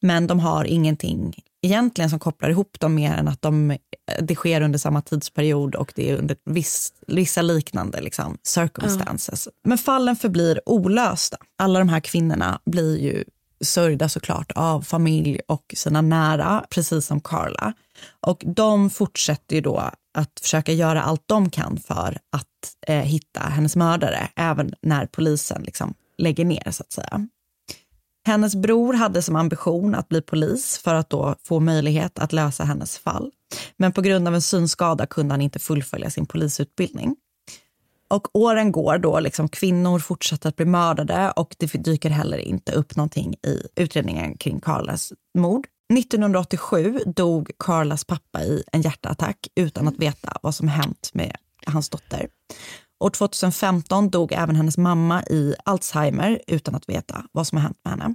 men 0.00 0.26
de 0.26 0.40
har 0.40 0.64
ingenting 0.64 1.34
egentligen 1.66 2.10
som 2.10 2.18
kopplar 2.18 2.50
ihop 2.50 2.80
dem 2.80 2.94
mer 2.94 3.14
än 3.14 3.28
att 3.28 3.42
de, 3.42 3.76
det 4.20 4.34
sker 4.34 4.60
under 4.60 4.78
samma 4.78 5.02
tidsperiod 5.02 5.74
och 5.74 5.92
det 5.94 6.10
är 6.10 6.16
under 6.16 6.36
viss, 6.44 6.92
vissa 7.06 7.42
liknande 7.42 8.00
liksom, 8.00 8.38
circumstances. 8.42 9.46
Mm. 9.46 9.54
Men 9.64 9.78
fallen 9.78 10.16
förblir 10.16 10.60
olösta. 10.66 11.36
Alla 11.58 11.78
de 11.78 11.88
här 11.88 12.00
kvinnorna 12.00 12.60
blir 12.64 12.98
ju 12.98 13.24
sörjda 13.60 14.08
såklart 14.08 14.52
av 14.54 14.82
familj 14.82 15.40
och 15.48 15.74
sina 15.76 16.00
nära, 16.00 16.64
precis 16.70 17.06
som 17.06 17.20
Carla. 17.20 17.72
Och 18.20 18.42
de 18.46 18.90
fortsätter 18.90 19.56
ju 19.56 19.62
då 19.62 19.90
att 20.18 20.40
försöka 20.42 20.72
göra 20.72 21.02
allt 21.02 21.22
de 21.26 21.50
kan 21.50 21.78
för 21.78 22.18
att 22.32 22.86
eh, 22.86 22.96
hitta 22.96 23.40
hennes 23.40 23.76
mördare, 23.76 24.28
även 24.36 24.74
när 24.82 25.06
polisen 25.06 25.62
liksom 25.62 25.94
lägger 26.18 26.44
ner 26.44 26.70
så 26.70 26.82
att 26.82 26.92
säga. 26.92 27.28
Hennes 28.26 28.56
bror 28.56 28.92
hade 28.92 29.22
som 29.22 29.36
ambition 29.36 29.94
att 29.94 30.08
bli 30.08 30.22
polis 30.22 30.78
för 30.78 30.94
att 30.94 31.10
då 31.10 31.34
få 31.44 31.60
möjlighet 31.60 32.18
att 32.18 32.32
lösa 32.32 32.64
hennes 32.64 32.98
fall. 32.98 33.30
Men 33.76 33.92
på 33.92 34.00
grund 34.00 34.28
av 34.28 34.34
en 34.34 34.42
synskada 34.42 35.06
kunde 35.06 35.32
han 35.32 35.40
inte 35.40 35.58
fullfölja 35.58 36.10
sin 36.10 36.26
polisutbildning. 36.26 37.16
Och 38.08 38.36
åren 38.36 38.72
går 38.72 38.98
då, 38.98 39.20
liksom 39.20 39.48
kvinnor 39.48 39.98
fortsätter 39.98 40.48
att 40.48 40.56
bli 40.56 40.64
mördade 40.64 41.30
och 41.36 41.56
det 41.58 41.66
dyker 41.66 42.10
heller 42.10 42.38
inte 42.38 42.72
upp 42.72 42.96
någonting 42.96 43.34
i 43.34 43.62
utredningen 43.76 44.36
kring 44.36 44.60
Carlas 44.60 45.12
mord. 45.38 45.66
1987 45.98 47.00
dog 47.06 47.50
Carlas 47.58 48.04
pappa 48.04 48.42
i 48.42 48.62
en 48.72 48.82
hjärtattack 48.82 49.48
utan 49.54 49.88
att 49.88 49.96
veta 49.98 50.38
vad 50.42 50.54
som 50.54 50.68
hänt 50.68 51.10
med 51.12 51.36
hans 51.66 51.88
dotter. 51.88 52.28
År 53.04 53.10
2015 53.10 54.10
dog 54.10 54.32
även 54.32 54.56
hennes 54.56 54.78
mamma 54.78 55.22
i 55.22 55.54
Alzheimer 55.64 56.40
utan 56.46 56.74
att 56.74 56.88
veta 56.88 57.24
vad 57.32 57.46
som 57.46 57.58
har 57.58 57.62
hänt 57.62 57.80
med 57.84 57.90
henne. 57.90 58.14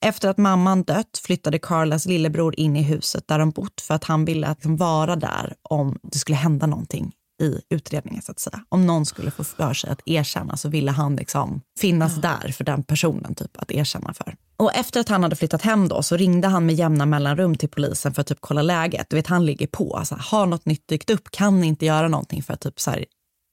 Efter 0.00 0.28
att 0.28 0.38
mamman 0.38 0.82
dött 0.82 1.20
flyttade 1.22 1.58
Carlas 1.58 2.06
lillebror 2.06 2.60
in 2.60 2.76
i 2.76 2.82
huset 2.82 3.28
där 3.28 3.38
de 3.38 3.50
bott 3.50 3.80
för 3.80 3.94
att 3.94 4.04
han 4.04 4.24
ville 4.24 4.48
liksom 4.50 4.76
vara 4.76 5.16
där 5.16 5.54
om 5.62 5.98
det 6.02 6.18
skulle 6.18 6.36
hända 6.36 6.66
någonting 6.66 7.12
i 7.42 7.60
utredningen 7.70 8.22
så 8.22 8.32
att 8.32 8.40
säga. 8.40 8.64
Om 8.68 8.86
någon 8.86 9.06
skulle 9.06 9.30
få 9.30 9.44
för 9.44 9.74
sig 9.74 9.90
att 9.90 10.00
erkänna 10.04 10.56
så 10.56 10.68
ville 10.68 10.90
han 10.90 11.16
liksom 11.16 11.60
finnas 11.80 12.12
ja. 12.14 12.20
där 12.20 12.52
för 12.52 12.64
den 12.64 12.82
personen 12.82 13.34
typ 13.34 13.56
att 13.56 13.70
erkänna 13.70 14.14
för. 14.14 14.36
Och 14.56 14.74
efter 14.74 15.00
att 15.00 15.08
han 15.08 15.22
hade 15.22 15.36
flyttat 15.36 15.62
hem 15.62 15.88
då 15.88 16.02
så 16.02 16.16
ringde 16.16 16.48
han 16.48 16.66
med 16.66 16.74
jämna 16.74 17.06
mellanrum 17.06 17.56
till 17.56 17.68
polisen 17.68 18.14
för 18.14 18.20
att 18.20 18.26
typ 18.26 18.40
kolla 18.40 18.62
läget. 18.62 19.06
Du 19.10 19.16
vet, 19.16 19.26
han 19.26 19.46
ligger 19.46 19.66
på. 19.66 19.96
Alltså, 19.96 20.16
har 20.20 20.46
något 20.46 20.66
nytt 20.66 20.88
dykt 20.88 21.10
upp? 21.10 21.30
Kan 21.30 21.64
inte 21.64 21.86
göra 21.86 22.08
någonting 22.08 22.42
för 22.42 22.54
att 22.54 22.60
typ 22.60 22.80
så 22.80 22.90
här, 22.90 23.04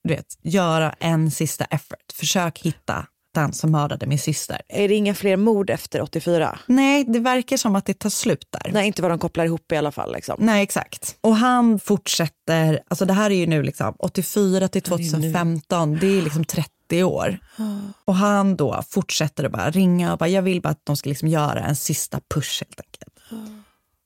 du 0.07 0.15
vet, 0.15 0.37
göra 0.41 0.95
en 0.99 1.31
sista 1.31 1.65
effort? 1.65 2.11
Försök 2.13 2.59
hitta 2.59 3.05
den 3.33 3.53
som 3.53 3.71
mördade 3.71 4.07
min 4.07 4.19
syster. 4.19 4.61
Är 4.67 4.87
det 4.87 4.95
inga 4.95 5.15
fler 5.15 5.37
mord 5.37 5.69
efter 5.69 6.01
84? 6.01 6.59
Nej, 6.65 7.03
det 7.07 7.19
verkar 7.19 7.57
som 7.57 7.75
att 7.75 7.85
det 7.85 7.93
tar 7.93 8.09
slut 8.09 8.47
där. 8.49 8.71
Nej, 8.73 8.87
inte 8.87 9.01
vad 9.01 9.11
de 9.11 9.19
kopplar 9.19 9.45
ihop 9.45 9.71
i 9.71 9.77
alla 9.77 9.91
fall. 9.91 10.13
Liksom. 10.13 10.35
Nej, 10.39 10.63
exakt. 10.63 11.17
Och 11.21 11.35
han 11.35 11.79
fortsätter, 11.79 12.79
alltså 12.87 13.05
det 13.05 13.13
här 13.13 13.31
är 13.31 13.35
ju 13.35 13.47
nu 13.47 13.63
liksom 13.63 13.95
84 13.99 14.67
till 14.67 14.81
2015, 14.81 15.97
det 16.01 16.07
är 16.07 16.21
liksom 16.21 16.45
30 16.45 17.03
år. 17.03 17.39
Och 18.05 18.15
han 18.15 18.55
då 18.55 18.83
fortsätter 18.89 19.43
att 19.43 19.51
bara 19.51 19.69
ringa 19.69 20.11
och 20.11 20.17
bara, 20.17 20.29
jag 20.29 20.41
vill 20.41 20.61
bara 20.61 20.69
att 20.69 20.85
de 20.85 20.97
ska 20.97 21.09
liksom 21.09 21.27
göra 21.27 21.59
en 21.59 21.75
sista 21.75 22.19
push 22.33 22.61
helt 22.61 22.81
enkelt. 22.81 23.15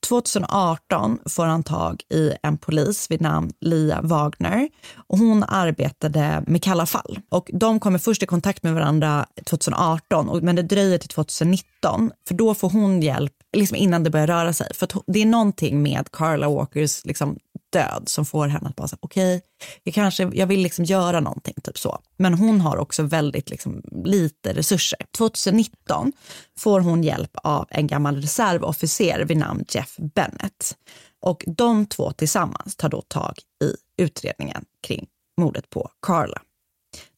2018 0.08 1.20
får 1.26 1.46
han 1.46 1.64
tag 1.64 2.02
i 2.14 2.34
en 2.44 2.58
polis 2.58 3.12
vid 3.12 3.22
namn 3.22 3.52
Lia 3.62 4.02
Wagner 4.02 4.70
och 5.08 5.18
hon 5.18 5.44
arbetade 5.44 6.44
med 6.48 6.64
Kalla 6.64 6.86
fall. 6.86 7.20
Och 7.30 7.50
de 7.54 7.80
kommer 7.80 8.00
först 8.00 8.24
i 8.24 8.26
kontakt 8.26 8.64
med 8.64 8.74
varandra 8.74 9.26
2018 9.46 10.40
men 10.46 10.56
det 10.56 10.62
dröjer 10.62 10.98
till 10.98 11.10
2019 11.10 12.12
för 12.28 12.36
då 12.36 12.54
får 12.54 12.70
hon 12.70 13.02
hjälp 13.02 13.34
liksom 13.58 13.78
innan 13.78 14.04
det 14.04 14.10
börjar 14.10 14.28
röra 14.28 14.54
sig. 14.54 14.74
För 14.74 14.88
det 15.08 15.22
är 15.22 15.26
någonting 15.26 15.82
med 15.82 16.12
Carla 16.12 16.50
Walkers 16.50 17.06
liksom 17.06 17.38
död 17.70 18.04
som 18.06 18.26
får 18.26 18.48
henne 18.48 18.70
att 18.70 18.76
bara 18.76 18.88
säga 18.88 18.98
okej, 19.02 19.38
okay, 19.38 19.50
jag 19.84 19.94
kanske, 19.94 20.30
jag 20.34 20.48
vill 20.48 20.60
liksom 20.60 20.86
göra 20.86 21.20
någonting, 21.20 21.54
typ 21.64 21.78
så. 21.78 22.00
Men 22.18 22.34
hon 22.34 22.62
har 22.62 22.78
också 22.78 23.04
väldigt 23.04 23.50
liksom, 23.50 23.82
lite 24.06 24.54
resurser. 24.54 25.00
2019 25.18 26.12
får 26.58 26.80
hon 26.80 27.04
hjälp 27.04 27.32
av 27.34 27.68
en 27.70 27.88
gammal 27.88 28.22
reservofficer 28.22 29.26
vid 29.26 29.38
namn 29.38 29.66
Jeff 29.70 29.96
Bennett. 29.98 30.78
Och 31.22 31.44
de 31.48 31.86
två 31.86 32.12
tillsammans 32.12 32.76
tar 32.76 32.90
då 32.90 33.02
tag 33.02 33.40
i 33.64 34.02
utredningen 34.04 34.66
kring 34.88 35.08
mordet 35.38 35.70
på 35.70 35.92
Carla. 36.02 36.42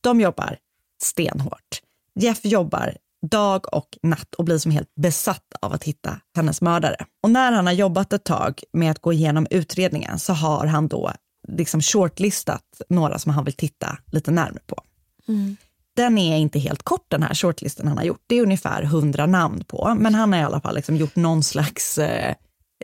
De 0.01 0.21
jobbar 0.21 0.57
stenhårt. 1.03 1.81
Jeff 2.15 2.45
jobbar 2.45 2.97
dag 3.22 3.74
och 3.74 3.97
natt 4.03 4.36
och 4.36 4.45
blir 4.45 4.57
som 4.57 4.72
helt 4.72 4.95
besatt 4.95 5.53
av 5.61 5.74
att 5.74 5.84
hitta 5.84 6.19
hennes 6.36 6.61
mördare. 6.61 7.05
Och 7.24 7.32
när 7.32 7.51
han 7.51 7.65
har 7.65 7.74
jobbat 7.74 8.13
ett 8.13 8.24
tag 8.24 8.63
med 8.74 8.91
att 8.91 8.99
gå 9.01 9.13
igenom 9.13 9.47
utredningen 9.49 10.19
så 10.19 10.34
har 10.34 10.65
han 10.65 10.88
då 10.88 11.11
liksom 11.47 11.82
shortlistat 11.82 12.82
några 12.89 13.19
som 13.19 13.32
han 13.32 13.45
vill 13.45 13.53
titta 13.53 13.97
lite 14.11 14.32
närmare 14.32 14.63
på. 14.67 14.84
Mm. 15.28 15.57
Den 15.95 16.17
är 16.17 16.38
inte 16.38 16.59
helt 16.59 16.84
kort 16.84 17.05
den 17.07 17.24
här 17.24 17.34
shortlisten 17.34 17.88
han 17.88 17.97
har 17.97 18.05
gjort. 18.05 18.24
Det 18.28 18.36
är 18.36 18.43
ungefär 18.43 18.84
hundra 18.84 19.26
namn 19.26 19.63
på, 19.67 19.95
men 19.99 20.15
han 20.15 20.34
har 20.34 20.39
i 20.39 20.43
alla 20.43 20.61
fall 20.61 20.76
liksom 20.76 20.95
gjort 20.95 21.15
någon 21.15 21.43
slags 21.43 21.97
eh, 21.97 22.36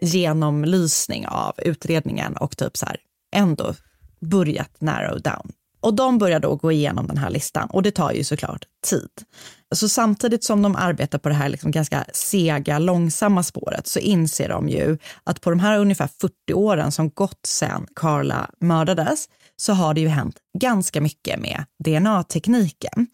genomlysning 0.01 1.27
av 1.27 1.53
utredningen 1.57 2.37
och 2.37 2.57
typ 2.57 2.77
så 2.77 2.85
här 2.85 2.97
ändå 3.35 3.73
börjat 4.19 4.81
narrow 4.81 5.21
down 5.21 5.51
och 5.79 5.93
de 5.93 6.17
börjar 6.17 6.39
då 6.39 6.55
gå 6.55 6.71
igenom 6.71 7.07
den 7.07 7.17
här 7.17 7.29
listan 7.29 7.69
och 7.69 7.83
det 7.83 7.91
tar 7.91 8.11
ju 8.11 8.23
såklart 8.23 8.65
tid. 8.85 9.09
Så 9.75 9.89
samtidigt 9.89 10.43
som 10.43 10.61
de 10.61 10.75
arbetar 10.75 11.19
på 11.19 11.29
det 11.29 11.35
här 11.35 11.49
liksom 11.49 11.71
ganska 11.71 12.05
sega, 12.13 12.79
långsamma 12.79 13.43
spåret 13.43 13.87
så 13.87 13.99
inser 13.99 14.49
de 14.49 14.69
ju 14.69 14.97
att 15.23 15.41
på 15.41 15.49
de 15.49 15.59
här 15.59 15.79
ungefär 15.79 16.09
40 16.21 16.53
åren 16.53 16.91
som 16.91 17.09
gått 17.09 17.45
sedan 17.45 17.87
Carla 17.95 18.49
mördades 18.59 19.29
så 19.55 19.73
har 19.73 19.93
det 19.93 20.01
ju 20.01 20.07
hänt 20.07 20.37
ganska 20.59 21.01
mycket 21.01 21.39
med 21.39 21.65
DNA-tekniken. 21.83 23.07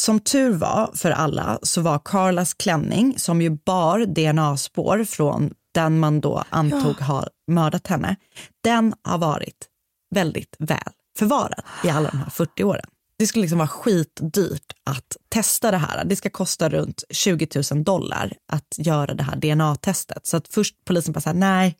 Som 0.00 0.20
tur 0.20 0.52
var 0.52 0.90
för 0.94 1.10
alla 1.10 1.58
så 1.62 1.80
var 1.80 1.98
Carlas 1.98 2.54
klänning, 2.54 3.14
som 3.18 3.42
ju 3.42 3.50
bar 3.50 3.98
DNA-spår 4.06 5.04
från 5.04 5.54
den 5.74 6.00
man 6.00 6.20
då 6.20 6.44
antog 6.50 6.96
ja. 7.00 7.04
har 7.04 7.28
mördat 7.50 7.86
henne, 7.86 8.16
den 8.64 8.94
har 9.02 9.18
varit 9.18 9.68
väldigt 10.14 10.56
väl 10.58 10.92
förvarat 11.18 11.64
i 11.84 11.88
alla 11.88 12.10
de 12.10 12.18
här 12.18 12.30
40 12.30 12.64
åren. 12.64 12.84
Det 13.18 13.26
skulle 13.26 13.42
liksom 13.42 13.58
vara 13.58 13.68
skitdyrt 13.68 14.72
att 14.84 15.16
testa 15.28 15.70
det 15.70 15.76
här. 15.76 16.04
Det 16.04 16.16
ska 16.16 16.30
kosta 16.30 16.68
runt 16.68 17.04
20 17.10 17.48
000 17.72 17.84
dollar 17.84 18.32
att 18.48 18.74
göra 18.78 19.14
det 19.14 19.22
här 19.22 19.36
DNA-testet. 19.36 20.26
Så 20.26 20.36
att 20.36 20.48
först 20.48 20.74
polisen 20.84 21.12
bara 21.12 21.20
så 21.20 21.28
här, 21.28 21.36
nej, 21.36 21.76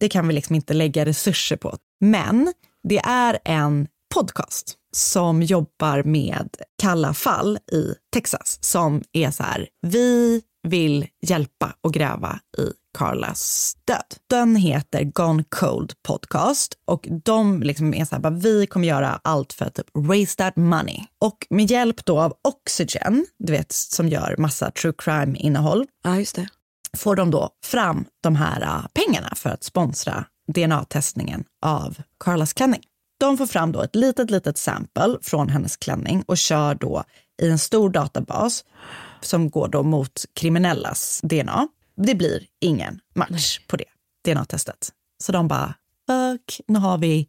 det 0.00 0.08
kan 0.08 0.28
vi 0.28 0.34
liksom 0.34 0.56
inte 0.56 0.74
lägga 0.74 1.04
resurser 1.04 1.56
på. 1.56 1.76
Men 2.00 2.52
det 2.88 2.98
är 2.98 3.38
en 3.44 3.88
podcast 4.14 4.76
som 4.96 5.42
jobbar 5.42 6.02
med 6.02 6.48
kalla 6.82 7.14
fall 7.14 7.58
i 7.72 7.94
Texas 8.12 8.58
som 8.60 9.02
är 9.12 9.30
så 9.30 9.42
här, 9.42 9.68
vi 9.82 10.42
vill 10.68 11.06
hjälpa 11.26 11.76
och 11.80 11.92
gräva 11.92 12.40
i 12.58 12.83
Carlas 12.94 13.76
död. 13.84 14.14
Den 14.30 14.56
heter 14.56 15.04
Gone 15.04 15.44
Cold 15.48 15.92
Podcast 16.02 16.74
och 16.84 17.08
de 17.24 17.62
liksom 17.62 17.94
är 17.94 18.04
så 18.04 18.16
här, 18.16 18.30
vi 18.30 18.66
kommer 18.66 18.88
göra 18.88 19.20
allt 19.24 19.52
för 19.52 19.64
att 19.64 19.74
typ 19.74 19.86
raise 20.08 20.36
that 20.36 20.56
money. 20.56 21.00
Och 21.20 21.46
med 21.50 21.70
hjälp 21.70 22.04
då 22.04 22.20
av 22.20 22.34
Oxygen, 22.48 23.26
du 23.38 23.52
vet 23.52 23.72
som 23.72 24.08
gör 24.08 24.34
massa 24.38 24.70
true 24.70 24.92
crime 24.98 25.38
innehåll. 25.38 25.86
Ja, 26.04 26.18
just 26.18 26.36
det. 26.36 26.48
Får 26.96 27.16
de 27.16 27.30
då 27.30 27.50
fram 27.64 28.04
de 28.22 28.36
här 28.36 28.62
uh, 28.62 28.86
pengarna 28.94 29.32
för 29.36 29.50
att 29.50 29.64
sponsra 29.64 30.24
DNA-testningen 30.52 31.44
av 31.62 31.96
Carlas 32.24 32.52
klänning. 32.52 32.82
De 33.20 33.38
får 33.38 33.46
fram 33.46 33.72
då 33.72 33.82
ett 33.82 33.94
litet, 33.96 34.30
litet 34.30 34.58
sample 34.58 35.18
från 35.22 35.48
hennes 35.48 35.76
klänning 35.76 36.22
och 36.26 36.38
kör 36.38 36.74
då 36.74 37.04
i 37.42 37.50
en 37.50 37.58
stor 37.58 37.90
databas 37.90 38.64
som 39.20 39.50
går 39.50 39.68
då 39.68 39.82
mot 39.82 40.24
kriminellas 40.34 41.20
DNA. 41.22 41.68
Det 41.96 42.14
blir 42.14 42.46
ingen 42.60 43.00
match 43.14 43.60
på 43.66 43.76
det 43.76 43.84
DNA-testet. 44.24 44.92
Så 45.18 45.32
de 45.32 45.48
bara, 45.48 45.74
fuck, 46.06 46.60
nu 46.66 46.78
har 46.78 46.98
vi 46.98 47.28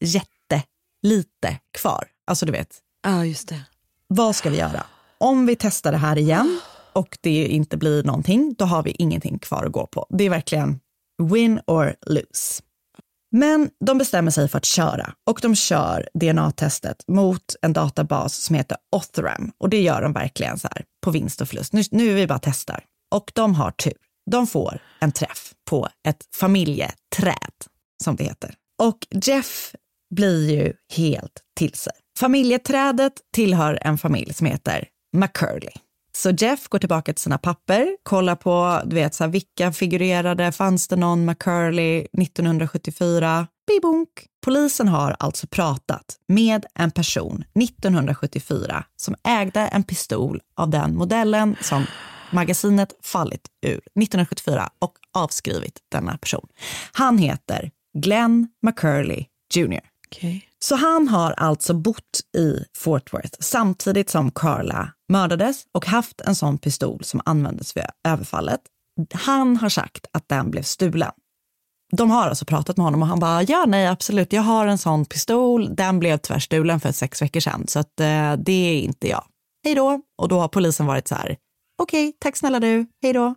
jättelite 0.00 1.60
kvar. 1.78 2.08
Alltså 2.24 2.46
du 2.46 2.52
vet. 2.52 2.78
Ja, 3.02 3.24
just 3.24 3.48
det. 3.48 3.64
Vad 4.06 4.36
ska 4.36 4.50
vi 4.50 4.58
göra? 4.58 4.86
Om 5.18 5.46
vi 5.46 5.56
testar 5.56 5.92
det 5.92 5.98
här 5.98 6.18
igen 6.18 6.60
och 6.92 7.18
det 7.20 7.46
inte 7.46 7.76
blir 7.76 8.04
någonting, 8.04 8.54
då 8.58 8.64
har 8.64 8.82
vi 8.82 8.90
ingenting 8.90 9.38
kvar 9.38 9.64
att 9.64 9.72
gå 9.72 9.86
på. 9.86 10.06
Det 10.10 10.24
är 10.24 10.30
verkligen 10.30 10.80
win 11.22 11.60
or 11.66 11.94
lose. 12.06 12.62
Men 13.30 13.70
de 13.84 13.98
bestämmer 13.98 14.30
sig 14.30 14.48
för 14.48 14.58
att 14.58 14.64
köra 14.64 15.12
och 15.26 15.38
de 15.42 15.54
kör 15.54 16.08
DNA-testet 16.14 17.04
mot 17.08 17.56
en 17.62 17.72
databas 17.72 18.34
som 18.34 18.56
heter 18.56 18.76
Othram. 18.96 19.52
Och 19.58 19.68
det 19.68 19.80
gör 19.80 20.02
de 20.02 20.12
verkligen 20.12 20.58
så 20.58 20.68
här 20.68 20.84
på 21.00 21.10
vinst 21.10 21.40
och 21.40 21.48
förlust. 21.48 21.72
Nu, 21.72 21.82
nu 21.90 22.10
är 22.10 22.14
vi 22.14 22.26
bara 22.26 22.38
testar. 22.38 22.84
Och 23.12 23.32
de 23.34 23.54
har 23.54 23.70
tur. 23.70 23.96
De 24.30 24.46
får 24.46 24.78
en 25.00 25.12
träff 25.12 25.52
på 25.70 25.88
ett 26.08 26.24
familjeträd, 26.34 27.52
som 28.04 28.16
det 28.16 28.24
heter. 28.24 28.54
Och 28.82 29.06
Jeff 29.10 29.74
blir 30.14 30.50
ju 30.50 30.72
helt 30.96 31.40
till 31.56 31.74
sig. 31.74 31.92
Familjeträdet 32.18 33.12
tillhör 33.34 33.78
en 33.82 33.98
familj 33.98 34.34
som 34.34 34.46
heter 34.46 34.88
McCurley. 35.16 35.72
Så 36.16 36.30
Jeff 36.30 36.68
går 36.68 36.78
tillbaka 36.78 37.12
till 37.12 37.22
sina 37.22 37.38
papper, 37.38 37.96
kollar 38.02 38.36
på 38.36 38.82
du 38.84 38.96
vet, 38.96 39.14
så 39.14 39.24
här, 39.24 39.30
vilka 39.30 39.72
figurerade, 39.72 40.52
fanns 40.52 40.88
det 40.88 40.96
någon 40.96 41.24
McCurley 41.24 41.98
1974? 41.98 43.46
Bibunk. 43.66 44.08
Polisen 44.44 44.88
har 44.88 45.16
alltså 45.18 45.46
pratat 45.46 46.16
med 46.28 46.66
en 46.74 46.90
person 46.90 47.44
1974 47.54 48.84
som 48.96 49.14
ägde 49.24 49.60
en 49.60 49.82
pistol 49.82 50.40
av 50.56 50.70
den 50.70 50.96
modellen 50.96 51.56
som 51.60 51.86
magasinet 52.32 52.92
fallit 53.02 53.48
ur 53.66 53.72
1974 53.72 54.70
och 54.78 54.92
avskrivit 55.14 55.78
denna 55.90 56.18
person. 56.18 56.46
Han 56.92 57.18
heter 57.18 57.70
Glenn 57.98 58.48
McCurley 58.62 59.24
Jr. 59.54 59.80
Okay. 60.10 60.40
Så 60.58 60.76
han 60.76 61.08
har 61.08 61.32
alltså 61.32 61.74
bott 61.74 62.20
i 62.36 62.64
Fort 62.76 63.12
Worth 63.12 63.36
samtidigt 63.40 64.10
som 64.10 64.30
Carla 64.30 64.92
mördades 65.08 65.62
och 65.74 65.86
haft 65.86 66.20
en 66.20 66.34
sån 66.34 66.58
pistol 66.58 67.04
som 67.04 67.20
användes 67.24 67.76
vid 67.76 67.84
överfallet. 68.08 68.60
Han 69.14 69.56
har 69.56 69.68
sagt 69.68 70.06
att 70.12 70.28
den 70.28 70.50
blev 70.50 70.62
stulen. 70.62 71.12
De 71.96 72.10
har 72.10 72.28
alltså 72.28 72.44
pratat 72.44 72.76
med 72.76 72.84
honom 72.84 73.02
och 73.02 73.08
han 73.08 73.20
bara, 73.20 73.42
ja 73.42 73.64
nej 73.68 73.86
absolut, 73.86 74.32
jag 74.32 74.42
har 74.42 74.66
en 74.66 74.78
sån 74.78 75.04
pistol, 75.04 75.74
den 75.74 75.98
blev 75.98 76.16
tyvärr 76.16 76.40
stulen 76.40 76.80
för 76.80 76.92
sex 76.92 77.22
veckor 77.22 77.40
sedan 77.40 77.64
så 77.66 77.78
att 77.78 78.00
eh, 78.00 78.32
det 78.32 78.52
är 78.52 78.80
inte 78.80 79.08
jag. 79.08 79.24
Hej 79.64 79.74
då. 79.74 80.00
Och 80.18 80.28
då 80.28 80.40
har 80.40 80.48
polisen 80.48 80.86
varit 80.86 81.08
så 81.08 81.14
här, 81.14 81.36
okej, 81.82 82.08
okay, 82.08 82.18
tack 82.18 82.36
snälla 82.36 82.60
du, 82.60 82.86
hej 83.02 83.12
då. 83.12 83.34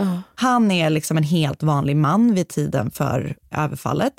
Uh. 0.00 0.18
Han 0.34 0.70
är 0.70 0.90
liksom 0.90 1.16
en 1.16 1.22
helt 1.22 1.62
vanlig 1.62 1.96
man 1.96 2.34
vid 2.34 2.48
tiden 2.48 2.90
för 2.90 3.36
överfallet. 3.50 4.14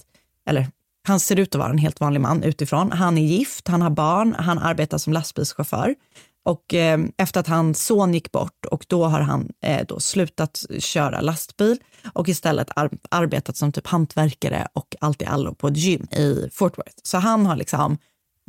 Eller 0.45 0.67
han 1.07 1.19
ser 1.19 1.39
ut 1.39 1.55
att 1.55 1.59
vara 1.59 1.69
en 1.69 1.77
helt 1.77 1.99
vanlig 1.99 2.21
man 2.21 2.43
utifrån. 2.43 2.91
Han 2.91 3.17
är 3.17 3.21
gift, 3.21 3.67
han 3.67 3.81
har 3.81 3.89
barn, 3.89 4.35
han 4.39 4.59
arbetar 4.59 4.97
som 4.97 5.13
lastbilschaufför. 5.13 5.95
Och 6.43 6.73
eh, 6.73 6.99
efter 7.17 7.39
att 7.39 7.47
hans 7.47 7.85
son 7.85 8.13
gick 8.13 8.31
bort 8.31 8.65
och 8.65 8.85
då 8.87 9.05
har 9.05 9.19
han 9.19 9.51
eh, 9.63 9.85
då 9.87 9.99
slutat 9.99 10.65
köra 10.79 11.21
lastbil 11.21 11.79
och 12.13 12.29
istället 12.29 12.69
ar 12.75 12.89
arbetat 13.09 13.57
som 13.57 13.71
typ 13.71 13.87
hantverkare 13.87 14.67
och 14.73 14.95
allt 15.01 15.21
i 15.21 15.25
allo 15.25 15.53
på 15.53 15.67
ett 15.67 15.77
gym 15.77 16.07
i 16.11 16.49
Fort 16.53 16.77
Worth. 16.77 16.95
Så 17.03 17.17
han 17.17 17.45
har 17.45 17.55
liksom 17.55 17.97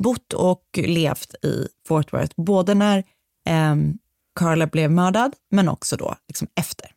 bott 0.03 0.33
och 0.33 0.63
levt 0.73 1.35
i 1.43 1.67
Fort 1.87 2.13
Worth 2.13 2.33
både 2.37 2.73
när 2.73 2.97
eh, 3.47 3.75
Carla 4.39 4.67
blev 4.67 4.91
mördad, 4.91 5.35
men 5.51 5.69
också 5.69 5.97
då 5.97 6.15
liksom 6.27 6.47
efter. 6.55 6.91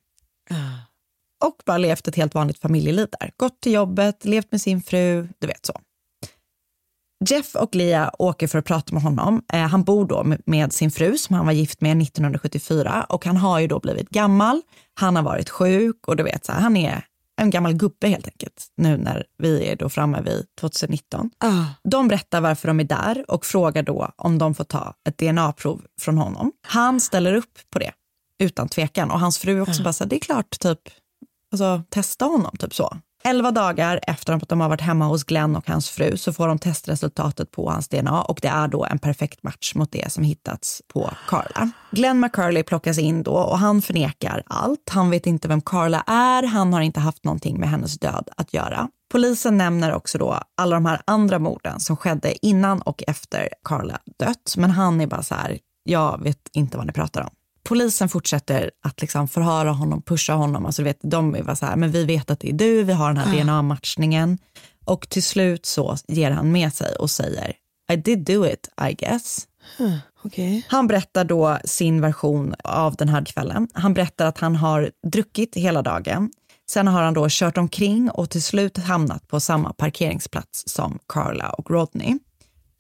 Och 1.45 1.63
bara 1.67 1.79
levt 1.79 2.09
ett 2.09 2.17
helt 2.17 2.35
vanligt 2.35 2.59
familjeliv 2.59 3.09
där. 3.21 3.31
Gått 3.37 3.61
till 3.61 3.73
jobbet, 3.73 4.25
levt 4.25 4.51
med 4.51 4.61
sin 4.61 4.83
fru, 4.83 5.29
du 5.39 5.47
vet 5.47 5.67
så. 5.67 5.81
Jeff 7.29 7.55
och 7.55 7.75
Lia 7.75 8.11
åker 8.19 8.47
för 8.47 8.59
att 8.59 8.65
prata 8.65 8.95
med 8.95 9.03
honom. 9.03 9.43
Eh, 9.53 9.61
han 9.61 9.85
bor 9.85 10.07
då 10.07 10.25
med, 10.25 10.43
med 10.47 10.73
sin 10.73 10.91
fru 10.91 11.19
som 11.19 11.37
han 11.37 11.47
var 11.47 11.53
gift 11.53 11.81
med 11.81 12.03
1974 12.03 13.07
och 13.09 13.25
han 13.25 13.37
har 13.37 13.61
ju 13.61 13.67
då 13.67 13.81
blivit 13.81 14.09
gammal. 14.09 14.63
Han 14.95 15.17
har 15.17 15.23
varit 15.23 15.51
sjuk 15.51 16.09
och 16.09 16.17
du 16.17 16.23
vet, 16.23 16.45
så 16.45 16.53
här, 16.53 16.61
han 16.61 16.77
är 16.77 17.05
en 17.41 17.51
gammal 17.51 17.75
gubbe 17.75 18.09
helt 18.09 18.27
enkelt 18.27 18.67
nu 18.77 18.97
när 18.97 19.25
vi 19.39 19.69
är 19.69 19.77
då 19.77 19.89
framme 19.89 20.23
vid 20.23 20.47
2019. 20.61 21.31
Ah. 21.39 21.65
De 21.85 22.09
berättar 22.09 22.41
varför 22.41 22.69
de 22.69 22.81
är 22.81 22.85
där 22.85 23.25
och 23.31 23.47
frågar 23.47 23.83
då 23.83 24.13
om 24.17 24.39
de 24.39 24.55
får 24.55 24.65
ta 24.65 24.95
ett 25.09 25.19
DNA-prov 25.19 25.83
från 26.01 26.19
honom. 26.19 26.53
Han 26.67 27.01
ställer 27.01 27.35
upp 27.35 27.59
på 27.71 27.79
det 27.79 27.93
utan 28.39 28.69
tvekan 28.69 29.11
och 29.11 29.21
hans 29.21 29.39
fru 29.39 29.61
också 29.61 29.83
bara 29.83 29.93
så 29.93 30.05
här, 30.05 30.09
det 30.09 30.17
är 30.17 30.21
klart, 30.21 30.59
typ, 30.59 30.81
alltså 31.53 31.83
testa 31.89 32.25
honom, 32.25 32.57
typ 32.59 32.75
så. 32.75 32.97
Elva 33.25 33.51
dagar 33.51 34.01
efter 34.07 34.33
att 34.33 34.49
de 34.49 34.61
har 34.61 34.69
varit 34.69 34.81
hemma 34.81 35.07
hos 35.07 35.25
Glenn 35.25 35.57
och 35.57 35.69
hans 35.69 35.91
fru 35.91 36.17
så 36.17 36.33
får 36.33 36.49
de 36.49 36.59
testresultatet 36.59 37.51
på 37.51 37.71
hans 37.71 37.89
DNA 37.89 38.23
och 38.23 38.39
det 38.43 38.49
är 38.49 38.69
då 38.69 38.85
en 38.85 38.99
perfekt 38.99 39.43
match 39.43 39.75
mot 39.75 39.93
det 39.93 40.13
som 40.13 40.25
hittats 40.25 40.83
på 40.89 41.11
Carla. 41.29 41.71
Glenn 41.91 42.21
McCurley 42.21 42.63
plockas 42.63 42.99
in 42.99 43.23
då 43.23 43.35
och 43.35 43.59
han 43.59 43.83
förnekar 43.83 44.43
allt. 44.47 44.91
Han 44.91 45.11
vet 45.11 45.27
inte 45.27 45.49
vem 45.49 45.61
Carla 45.61 46.01
är, 46.07 46.43
han 46.43 46.73
har 46.73 46.81
inte 46.81 47.01
haft 47.01 47.25
någonting 47.25 47.61
med 47.61 47.69
hennes 47.69 47.99
död 47.99 48.29
att 48.37 48.55
göra. 48.55 48.89
Polisen 49.13 49.59
nämner 49.59 49.95
också 49.95 50.19
då 50.19 50.39
alla 50.57 50.77
de 50.77 50.87
här 50.87 51.03
andra 51.05 51.39
morden 51.39 51.81
som 51.81 51.97
skedde 51.97 52.47
innan 52.47 52.83
och 52.83 53.03
efter 53.07 53.49
Carla 53.65 53.99
dött, 54.19 54.55
men 54.57 54.71
han 54.71 55.01
är 55.01 55.07
bara 55.07 55.23
så 55.23 55.35
här, 55.35 55.59
jag 55.85 56.23
vet 56.23 56.49
inte 56.53 56.77
vad 56.77 56.87
ni 56.87 56.93
pratar 56.93 57.23
om. 57.23 57.31
Polisen 57.73 58.09
fortsätter 58.09 58.71
att 58.83 59.01
liksom 59.01 59.29
förhöra 59.29 59.71
honom, 59.71 60.03
pusha 60.03 60.33
honom. 60.33 60.67
Alltså, 60.67 60.83
vet, 60.83 60.99
de 61.03 61.33
bara 61.33 61.57
så 61.57 61.67
här, 61.67 61.77
men 61.77 61.91
vi 61.91 62.05
vet 62.05 62.31
att 62.31 62.41
det 62.41 62.49
är 62.49 62.53
du, 62.53 62.83
vi 62.83 62.93
har 62.93 63.13
den 63.13 63.17
här 63.17 63.45
DNA-matchningen. 63.45 64.39
Och 64.85 65.09
till 65.09 65.23
slut 65.23 65.67
så 65.67 65.97
ger 66.09 66.31
han 66.31 66.53
med 66.53 66.75
sig 66.75 66.97
och 66.97 67.11
säger 67.11 67.53
I 67.93 67.97
did 67.97 68.25
do 68.25 68.47
it, 68.47 68.69
I 68.91 68.95
guess. 68.95 69.47
Okej. 70.23 70.67
Han 70.69 70.87
berättar 70.87 71.25
då 71.25 71.59
sin 71.65 72.01
version 72.01 72.55
av 72.65 72.95
den 72.97 73.09
här 73.09 73.25
kvällen. 73.25 73.69
Han 73.75 73.95
berättar 73.95 74.27
att 74.27 74.39
han 74.39 74.57
har 74.57 74.91
druckit 75.07 75.57
hela 75.57 75.83
dagen. 75.83 76.31
Sen 76.71 76.89
har 76.89 77.03
han 77.03 77.15
då 77.15 77.27
kört 77.31 77.59
omkring 77.59 78.11
och 78.11 78.31
till 78.31 78.43
slut 78.43 78.79
hamnat 78.79 79.29
på 79.29 79.41
samma 79.41 79.73
parkeringsplats 79.73 80.63
som 80.67 80.99
Carla 81.09 81.51
och 81.51 81.71
Rodney. 81.71 82.19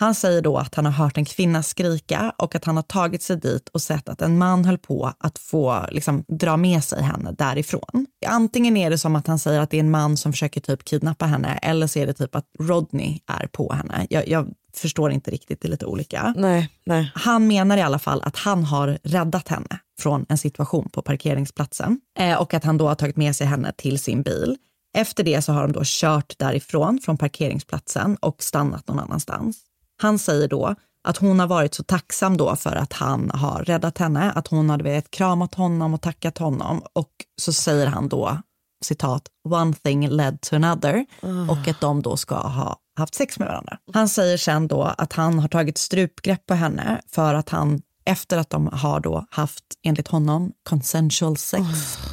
Han 0.02 0.14
säger 0.14 0.42
då 0.42 0.56
att 0.58 0.74
han 0.74 0.84
har 0.84 0.92
hört 0.92 1.16
en 1.16 1.24
kvinna 1.24 1.62
skrika 1.62 2.32
och 2.38 2.54
att 2.54 2.64
han 2.64 2.76
har 2.76 2.82
tagit 2.82 3.22
sig 3.22 3.36
dit 3.36 3.68
och 3.68 3.82
sett 3.82 4.08
att 4.08 4.22
en 4.22 4.38
man 4.38 4.64
höll 4.64 4.78
på 4.78 5.12
att 5.18 5.38
få 5.38 5.86
liksom, 5.90 6.24
dra 6.28 6.56
med 6.56 6.84
sig 6.84 7.02
henne 7.02 7.32
därifrån. 7.32 8.06
Antingen 8.26 8.76
är 8.76 8.90
det 8.90 8.98
som 8.98 9.16
att 9.16 9.26
han 9.26 9.38
säger 9.38 9.60
att 9.60 9.70
det 9.70 9.76
är 9.76 9.80
en 9.80 9.90
man 9.90 10.16
som 10.16 10.32
försöker 10.32 10.60
typ 10.60 10.84
kidnappa 10.84 11.26
henne 11.26 11.58
eller 11.62 11.86
så 11.86 11.98
är 11.98 12.06
det 12.06 12.12
typ 12.12 12.34
att 12.34 12.44
Rodney 12.58 13.18
är 13.26 13.46
på 13.46 13.72
henne. 13.72 14.06
Jag, 14.10 14.28
jag 14.28 14.48
förstår 14.76 15.12
inte 15.12 15.30
riktigt, 15.30 15.60
det 15.60 15.68
är 15.68 15.70
lite 15.70 15.86
olika. 15.86 16.34
Nej, 16.36 16.68
nej. 16.86 17.12
Han 17.14 17.46
menar 17.46 17.76
i 17.76 17.82
alla 17.82 17.98
fall 17.98 18.22
att 18.22 18.36
han 18.36 18.64
har 18.64 18.98
räddat 19.02 19.48
henne 19.48 19.78
från 20.00 20.26
en 20.28 20.38
situation 20.38 20.88
på 20.88 21.02
parkeringsplatsen 21.02 22.00
eh, 22.18 22.40
och 22.40 22.54
att 22.54 22.64
han 22.64 22.78
då 22.78 22.88
har 22.88 22.94
tagit 22.94 23.16
med 23.16 23.36
sig 23.36 23.46
henne 23.46 23.72
till 23.76 23.98
sin 23.98 24.22
bil. 24.22 24.56
Efter 24.94 25.24
det 25.24 25.42
så 25.42 25.52
har 25.52 25.62
de 25.62 25.72
då 25.72 25.82
kört 25.84 26.38
därifrån 26.38 26.98
från 27.04 27.18
parkeringsplatsen 27.18 28.16
och 28.16 28.42
stannat 28.42 28.88
någon 28.88 28.98
annanstans. 28.98 29.71
Han 30.02 30.18
säger 30.18 30.48
då 30.48 30.74
att 31.08 31.16
hon 31.16 31.40
har 31.40 31.46
varit 31.46 31.74
så 31.74 31.82
tacksam 31.82 32.36
då 32.36 32.56
för 32.56 32.76
att 32.76 32.92
han 32.92 33.30
har 33.30 33.64
räddat 33.64 33.98
henne, 33.98 34.32
att 34.32 34.48
hon 34.48 34.70
hade 34.70 34.84
vet, 34.84 35.10
kramat 35.10 35.54
honom 35.54 35.94
och 35.94 36.00
tackat 36.00 36.38
honom 36.38 36.82
och 36.92 37.10
så 37.40 37.52
säger 37.52 37.86
han 37.86 38.08
då 38.08 38.38
citat, 38.84 39.22
one 39.48 39.74
thing 39.74 40.08
led 40.08 40.40
to 40.40 40.56
another 40.56 41.06
och 41.50 41.68
att 41.68 41.80
de 41.80 42.02
då 42.02 42.16
ska 42.16 42.34
ha 42.34 42.76
haft 42.98 43.14
sex 43.14 43.38
med 43.38 43.48
varandra. 43.48 43.78
Han 43.92 44.08
säger 44.08 44.36
sen 44.36 44.68
då 44.68 44.82
att 44.82 45.12
han 45.12 45.38
har 45.38 45.48
tagit 45.48 45.78
strupgrepp 45.78 46.46
på 46.46 46.54
henne 46.54 47.00
för 47.08 47.34
att 47.34 47.48
han 47.48 47.82
efter 48.04 48.38
att 48.38 48.50
de 48.50 48.66
har 48.72 49.00
då 49.00 49.26
haft, 49.30 49.64
enligt 49.82 50.08
honom, 50.08 50.52
consensual 50.62 51.36
sex, 51.36 51.64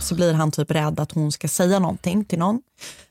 så 0.01 0.15
blir 0.15 0.33
han 0.33 0.51
typ 0.51 0.71
rädd 0.71 0.99
att 0.99 1.11
hon 1.11 1.31
ska 1.31 1.47
säga 1.47 1.79
någonting 1.79 2.25
till 2.25 2.39
någon. 2.39 2.61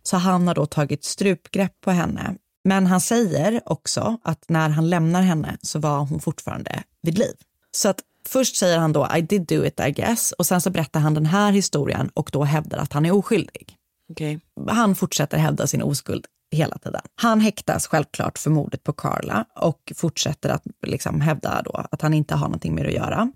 Så 0.03 0.16
han 0.16 0.49
har 0.49 0.55
då 0.55 0.66
tagit 0.66 1.05
strupgrepp 1.05 1.81
på 1.85 1.91
henne. 1.91 2.35
Men 2.69 2.87
han 2.87 3.01
säger 3.01 3.61
också 3.64 4.19
att 4.23 4.45
när 4.49 4.69
han 4.69 4.91
lämnar 4.91 5.23
henne 5.23 5.57
så 5.62 5.79
var 5.79 5.99
hon 5.99 6.21
fortfarande 6.21 6.83
vid 7.03 7.19
liv. 7.19 7.35
Så 7.71 7.89
att 7.89 8.01
först 8.29 8.57
säger 8.57 8.79
han 8.79 8.93
då 8.93 9.09
I 9.16 9.21
did 9.21 9.47
do 9.47 9.64
it 9.64 9.81
I 9.81 9.91
guess 9.91 10.33
och 10.33 10.47
sen 10.47 10.61
så 10.61 10.71
berättar 10.71 11.01
han 11.01 11.14
den 11.14 11.27
här 11.27 11.53
historien 11.53 12.11
och 12.14 12.31
då 12.33 12.45
hävdar 12.45 12.79
att 12.79 12.93
han 12.93 13.07
är 13.07 13.12
oskyldig. 13.12 13.77
Okej. 14.11 14.41
Han 14.69 14.95
fortsätter 14.95 15.39
hävda 15.39 15.66
sin 15.66 15.83
oskuld 15.83 16.27
hela 16.51 16.79
tiden. 16.79 17.01
Han 17.14 17.41
häktas 17.41 17.87
självklart 17.87 18.39
för 18.39 18.51
mordet 18.51 18.85
på 18.85 18.93
Carla 18.93 19.45
och 19.61 19.93
fortsätter 19.97 20.49
att 20.49 20.62
liksom 20.87 21.21
hävda 21.21 21.62
då 21.64 21.87
att 21.91 22.03
han 22.03 22.14
inte 22.14 22.35
har 22.35 22.47
någonting 22.47 22.77
det 22.77 22.87
att 22.87 22.95
göra. 22.95 23.33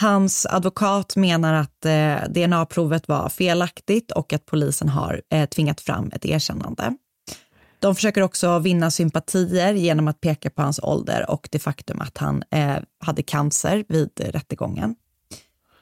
Hans 0.00 0.46
advokat 0.46 1.16
menar 1.16 1.54
att 1.54 1.84
eh, 1.84 2.30
DNA-provet 2.30 3.08
var 3.08 3.28
felaktigt 3.28 4.10
och 4.10 4.32
att 4.32 4.46
polisen 4.46 4.88
har 4.88 5.22
eh, 5.30 5.48
tvingat 5.48 5.80
fram 5.80 6.10
ett 6.14 6.24
erkännande. 6.24 6.96
De 7.82 7.94
försöker 7.94 8.22
också 8.22 8.58
vinna 8.58 8.90
sympatier 8.90 9.74
genom 9.74 10.08
att 10.08 10.20
peka 10.20 10.50
på 10.50 10.62
hans 10.62 10.80
ålder 10.82 11.30
och 11.30 11.48
det 11.52 11.58
faktum 11.58 12.00
att 12.00 12.18
han 12.18 12.42
eh, 12.50 12.76
hade 12.98 13.22
cancer 13.22 13.84
vid 13.88 14.20
rättegången. 14.20 14.94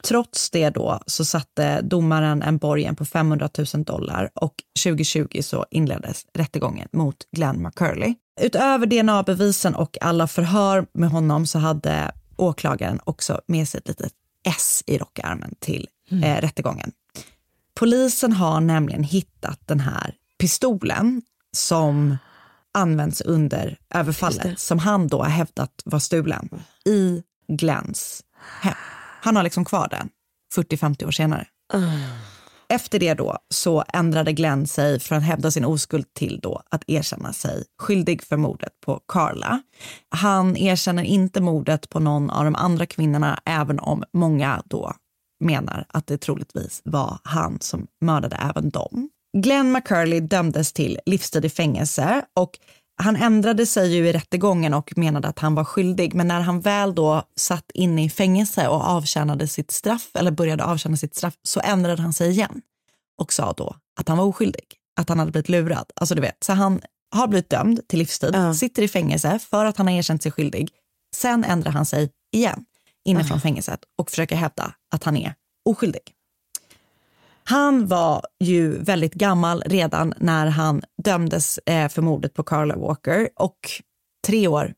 Trots 0.02 0.50
det 0.50 0.70
då 0.70 1.00
så 1.06 1.24
satte 1.24 1.80
domaren 1.82 2.42
en 2.42 2.58
borgen 2.58 2.96
på 2.96 3.04
500 3.04 3.48
000 3.74 3.84
dollar 3.84 4.30
och 4.34 4.54
2020 4.84 5.40
så 5.42 5.66
inleddes 5.70 6.26
rättegången 6.34 6.88
mot 6.92 7.16
Glenn 7.32 7.62
McCurley. 7.62 8.14
Utöver 8.40 8.86
DNA-bevisen 8.86 9.74
och 9.74 9.98
alla 10.00 10.26
förhör 10.26 10.86
med 10.92 11.10
honom 11.10 11.46
så 11.46 11.58
hade 11.58 12.12
åklagaren 12.36 13.00
också 13.04 13.40
med 13.46 13.68
sig 13.68 13.78
ett 13.78 13.88
litet 13.88 14.12
S 14.46 14.82
i 14.86 14.98
rockarmen 14.98 15.54
till 15.58 15.88
eh, 16.10 16.40
rättegången. 16.40 16.92
Polisen 17.74 18.32
har 18.32 18.60
nämligen 18.60 19.04
hittat 19.04 19.60
den 19.66 19.80
här 19.80 20.14
pistolen 20.38 21.22
som 21.56 22.16
används 22.74 23.20
under 23.20 23.78
överfallet 23.94 24.60
som 24.60 24.78
han 24.78 25.08
då 25.08 25.22
har 25.22 25.30
hävdat 25.30 25.82
var 25.84 25.98
stulen 25.98 26.48
i 26.86 27.22
Glenns 27.48 28.24
hem. 28.60 28.74
Han 29.22 29.36
har 29.36 29.42
liksom 29.42 29.64
kvar 29.64 29.88
den 29.88 30.08
40-50 30.56 31.06
år 31.06 31.10
senare. 31.10 31.46
Efter 32.68 32.98
det 32.98 33.14
då 33.14 33.38
så 33.48 33.84
ändrade 33.88 34.32
Glenn 34.32 34.66
sig 34.66 35.00
från 35.00 35.18
att 35.18 35.24
hävda 35.24 35.50
sin 35.50 35.64
oskuld 35.64 36.14
till 36.14 36.40
då 36.42 36.62
att 36.70 36.84
erkänna 36.86 37.32
sig 37.32 37.64
skyldig 37.78 38.22
för 38.22 38.36
mordet 38.36 38.72
på 38.84 39.00
Carla. 39.08 39.62
Han 40.08 40.56
erkänner 40.56 41.02
inte 41.02 41.40
mordet 41.40 41.88
på 41.88 42.00
någon 42.00 42.30
av 42.30 42.44
de 42.44 42.54
andra 42.54 42.86
kvinnorna 42.86 43.40
även 43.44 43.80
om 43.80 44.04
många 44.12 44.62
då 44.66 44.92
menar 45.40 45.84
att 45.88 46.06
det 46.06 46.18
troligtvis 46.18 46.82
var 46.84 47.18
han 47.24 47.58
som 47.60 47.86
mördade 48.00 48.36
även 48.36 48.70
dem. 48.70 49.10
Glenn 49.36 49.72
McCurley 49.72 50.20
dömdes 50.20 50.72
till 50.72 50.98
livstid 51.06 51.44
i 51.44 51.48
fängelse 51.50 52.24
och 52.36 52.58
han 53.02 53.16
ändrade 53.16 53.66
sig 53.66 53.94
ju 53.96 54.08
i 54.08 54.12
rättegången 54.12 54.74
och 54.74 54.92
menade 54.98 55.28
att 55.28 55.38
han 55.38 55.54
var 55.54 55.64
skyldig. 55.64 56.14
Men 56.14 56.28
när 56.28 56.40
han 56.40 56.60
väl 56.60 56.94
då 56.94 57.22
satt 57.36 57.70
inne 57.74 58.04
i 58.04 58.10
fängelse 58.10 58.68
och 58.68 58.84
avtjänade 58.84 59.48
sitt 59.48 59.70
straff, 59.70 60.10
eller 60.14 60.30
började 60.30 60.64
avtjäna 60.64 60.96
sitt 60.96 61.14
straff, 61.14 61.34
så 61.42 61.60
ändrade 61.60 62.02
han 62.02 62.12
sig 62.12 62.30
igen 62.30 62.60
och 63.20 63.32
sa 63.32 63.52
då 63.56 63.76
att 64.00 64.08
han 64.08 64.18
var 64.18 64.24
oskyldig, 64.24 64.64
att 65.00 65.08
han 65.08 65.18
hade 65.18 65.30
blivit 65.32 65.48
lurad. 65.48 65.90
Alltså 65.96 66.14
du 66.14 66.20
vet, 66.20 66.44
så 66.44 66.52
han 66.52 66.80
har 67.14 67.28
blivit 67.28 67.50
dömd 67.50 67.88
till 67.88 67.98
livstid, 67.98 68.30
Ja. 68.34 68.54
sitter 68.54 68.82
i 68.82 68.88
fängelse 68.88 69.38
för 69.38 69.64
att 69.64 69.76
han 69.76 69.86
har 69.86 69.94
erkänt 69.94 70.22
sig 70.22 70.32
skyldig. 70.32 70.70
Sen 71.16 71.44
ändrar 71.44 71.72
han 71.72 71.86
sig 71.86 72.10
igen 72.32 72.64
inifrån 73.04 73.40
fängelset 73.40 73.80
och 73.98 74.10
försöker 74.10 74.36
hävda 74.36 74.74
att 74.94 75.04
han 75.04 75.16
är 75.16 75.34
oskyldig. 75.64 76.02
Han 77.50 77.86
var 77.86 78.22
ju 78.40 78.78
väldigt 78.78 79.14
gammal 79.14 79.62
redan 79.66 80.14
när 80.16 80.46
han 80.46 80.82
dömdes 81.04 81.58
eh, 81.58 81.88
för 81.88 82.02
mordet 82.02 82.34
på 82.34 82.42
Carla 82.42 82.76
Walker 82.76 83.28
och 83.36 83.58
tre 84.26 84.48
år 84.48 84.74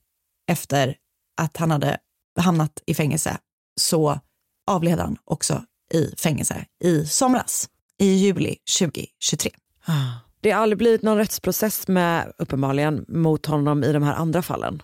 efter 0.51 0.97
att 1.41 1.57
han 1.57 1.71
hade 1.71 1.99
hamnat 2.41 2.83
i 2.87 2.95
fängelse 2.95 3.39
så 3.81 4.21
avled 4.67 4.99
han 4.99 5.17
också 5.25 5.65
i 5.95 6.15
fängelse 6.19 6.65
i 6.85 7.07
somras, 7.07 7.69
i 7.99 8.07
juli 8.07 8.57
2023. 8.79 9.51
Ah. 9.85 9.93
Det 10.41 10.51
har 10.51 10.63
aldrig 10.63 10.79
blivit 10.79 11.03
någon 11.03 11.19
rättsprocess 11.19 11.89
med 11.89 12.33
uppenbarligen 12.39 13.05
mot 13.09 13.47
honom 13.47 13.85
i 13.85 13.93
de 13.93 14.03
här 14.03 14.15
andra 14.15 14.43
fallen. 14.43 14.83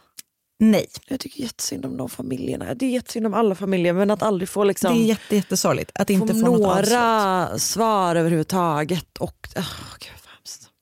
Nej, 0.60 0.86
Jag 1.08 1.20
tycker 1.20 1.40
jättesynd 1.42 1.86
om 1.86 1.96
de 1.96 2.08
familjerna. 2.08 2.74
Det 2.74 2.86
är 2.86 2.90
jättesynd 2.90 3.26
om 3.26 3.34
alla 3.34 3.54
familjer 3.54 3.92
men 3.92 4.10
att 4.10 4.22
aldrig 4.22 4.48
få 4.48 4.64
liksom 4.64 4.94
det 4.94 5.00
är 5.00 5.04
jätte, 5.04 5.36
jättesorgligt 5.36 5.90
att 5.94 6.10
inte 6.10 6.34
få 6.34 6.40
få 6.40 6.56
några 6.58 7.58
svar 7.58 8.16
överhuvudtaget. 8.16 9.18
Och, 9.18 9.48
oh, 9.56 9.72
gud. 10.00 10.12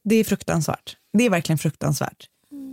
Det 0.04 0.14
är 0.16 0.24
fruktansvärt. 0.24 0.96
Det 1.18 1.24
är 1.24 1.30
verkligen 1.30 1.58
fruktansvärt. 1.58 2.26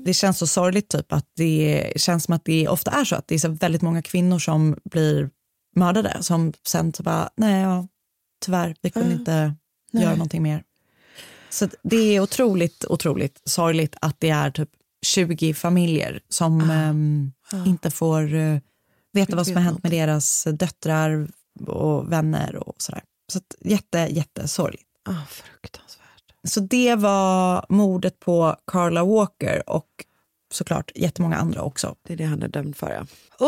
Det 0.05 0.13
känns 0.13 0.37
så 0.37 0.47
sorgligt 0.47 0.89
typ 0.89 1.13
att 1.13 1.27
det 1.35 1.93
känns 1.95 2.23
som 2.23 2.33
att 2.33 2.45
det 2.45 2.67
ofta 2.67 2.91
är 2.91 3.05
så 3.05 3.15
att 3.15 3.27
det 3.27 3.35
är 3.35 3.39
så 3.39 3.49
väldigt 3.49 3.81
många 3.81 4.01
kvinnor 4.01 4.39
som 4.39 4.77
blir 4.83 5.29
mördade 5.75 6.17
som 6.21 6.53
sen 6.67 6.93
så 6.93 7.03
bara, 7.03 7.29
nej, 7.35 7.61
ja, 7.61 7.87
tyvärr, 8.45 8.75
vi 8.81 8.89
kunde 8.89 9.09
Ja. 9.09 9.15
inte 9.19 9.55
Nej. 9.91 10.03
göra 10.03 10.15
någonting 10.15 10.43
mer. 10.43 10.63
Så 11.49 11.67
det 11.83 12.15
är 12.15 12.19
otroligt, 12.19 12.85
otroligt 12.85 13.41
sorgligt 13.45 13.95
att 14.01 14.15
det 14.19 14.29
är 14.29 14.51
typ 14.51 14.69
20 15.03 15.53
familjer 15.53 16.19
som 16.29 16.61
ehm, 16.61 17.31
inte 17.65 17.91
får 17.91 18.33
eh, 18.33 18.57
veta 19.13 19.35
vad 19.35 19.47
som 19.47 19.55
har 19.55 19.63
hänt 19.63 19.83
med 19.83 19.91
deras 19.91 20.47
döttrar 20.51 21.27
och 21.67 22.11
vänner 22.11 22.55
och 22.55 22.75
sådär. 22.77 23.03
Så 23.31 23.37
att 23.37 23.55
jätte, 23.59 23.97
jättesorgligt. 23.97 24.89
Ah, 25.09 25.25
fruktansvärt. 25.29 26.03
Så 26.47 26.59
det 26.59 26.95
var 26.95 27.65
mordet 27.69 28.19
på 28.19 28.55
Carla 28.71 29.03
Walker 29.03 29.69
och 29.69 29.87
såklart 30.53 30.91
jättemånga 30.95 31.37
andra 31.37 31.61
också. 31.61 31.95
Det 32.07 32.13
är 32.13 32.17
det 32.17 32.23
han 32.23 32.43
är 32.43 32.47
dömd 32.47 32.75
för 32.75 32.91
ja. 32.91 33.05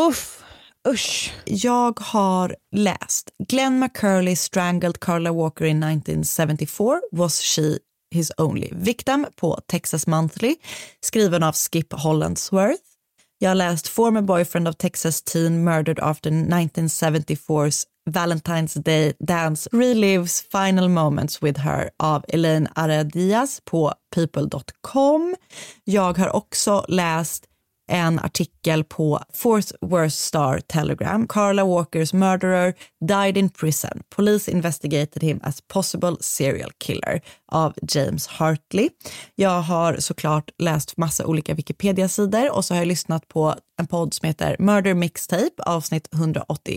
Uff, 0.08 0.44
usch. 0.88 1.34
Jag 1.44 2.00
har 2.00 2.56
läst 2.72 3.30
Glenn 3.48 3.78
McCurley 3.78 4.36
strangled 4.36 5.00
Carla 5.00 5.32
Walker 5.32 5.64
in 5.64 5.82
1974. 5.82 7.00
Was 7.12 7.40
she 7.40 7.78
his 8.14 8.32
only 8.38 8.70
victim 8.72 9.26
på 9.36 9.60
Texas 9.66 10.06
Monthly 10.06 10.54
skriven 11.00 11.42
av 11.42 11.52
Skip 11.52 11.92
Hollandsworth. 11.92 12.82
Jag 13.38 13.50
har 13.50 13.54
läst 13.54 13.88
Former 13.88 14.22
boyfriend 14.22 14.68
of 14.68 14.76
Texas 14.76 15.22
teen 15.22 15.64
murdered 15.64 15.98
after 15.98 16.30
1974's 16.30 17.84
Valentine's 18.10 18.78
Day 18.78 19.12
dance 19.18 19.68
relives 19.72 20.42
final 20.42 20.88
moments 20.88 21.42
with 21.42 21.60
her 21.60 21.90
av 21.98 22.24
Elaine 22.28 22.68
Aradias 22.74 23.60
på 23.64 23.92
people.com. 24.14 25.36
Jag 25.84 26.18
har 26.18 26.36
också 26.36 26.84
läst 26.88 27.44
en 27.88 28.18
artikel 28.18 28.84
på 28.84 29.20
Fourth 29.32 29.72
Worst 29.80 30.18
Star 30.18 30.60
Telegram. 30.60 31.28
Carla 31.28 31.64
Walkers 31.64 32.12
murderer 32.12 32.74
died 33.08 33.36
in 33.36 33.48
prison. 33.48 34.02
Police 34.16 34.50
investigated 34.50 35.22
him 35.22 35.40
as 35.42 35.60
possible 35.60 36.16
serial 36.20 36.70
killer 36.78 37.20
av 37.52 37.74
James 37.88 38.26
Hartley. 38.26 38.88
Jag 39.34 39.60
har 39.60 39.96
såklart 39.98 40.50
läst 40.58 40.96
massa 40.96 41.26
olika 41.26 41.54
Wikipedia-sidor 41.54 42.50
och 42.50 42.64
så 42.64 42.74
har 42.74 42.78
jag 42.78 42.88
lyssnat 42.88 43.28
på 43.28 43.54
en 43.78 43.86
podd 43.86 44.14
som 44.14 44.26
heter 44.26 44.56
Murder 44.58 44.94
Mixtape 44.94 45.62
avsnitt 45.62 46.08
181, 46.14 46.76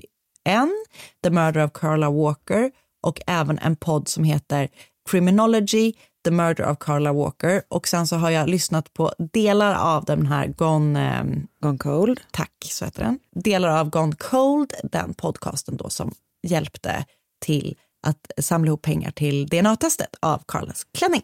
The 1.23 1.29
Murder 1.29 1.65
of 1.65 1.71
Carla 1.73 2.09
Walker 2.09 2.71
och 3.03 3.21
även 3.27 3.59
en 3.59 3.75
podd 3.75 4.07
som 4.07 4.23
heter 4.23 4.69
Criminology, 5.09 5.93
The 6.23 6.31
Murder 6.31 6.69
of 6.69 6.77
Carla 6.79 7.13
Walker 7.13 7.61
och 7.67 7.87
sen 7.87 8.07
så 8.07 8.15
har 8.15 8.29
jag 8.29 8.49
lyssnat 8.49 8.93
på 8.93 9.13
delar 9.33 9.75
av 9.75 10.05
den 10.05 10.25
här 10.25 10.47
Gone, 10.47 10.99
ehm, 10.99 11.47
Gone 11.61 11.77
cold. 11.77 12.19
tack 12.31 12.51
så 12.59 12.85
heter 12.85 13.03
den, 13.03 13.19
delar 13.35 13.79
av 13.79 13.89
Gone 13.89 14.15
Cold, 14.15 14.73
den 14.83 15.13
podcasten 15.13 15.77
då 15.77 15.89
som 15.89 16.13
hjälpte 16.47 17.05
till 17.41 17.77
att 18.07 18.31
samla 18.41 18.67
ihop 18.67 18.81
pengar 18.81 19.11
till 19.11 19.47
DNA-testet 19.47 20.15
av 20.19 20.43
Carlas 20.47 20.85
klänning. 20.93 21.23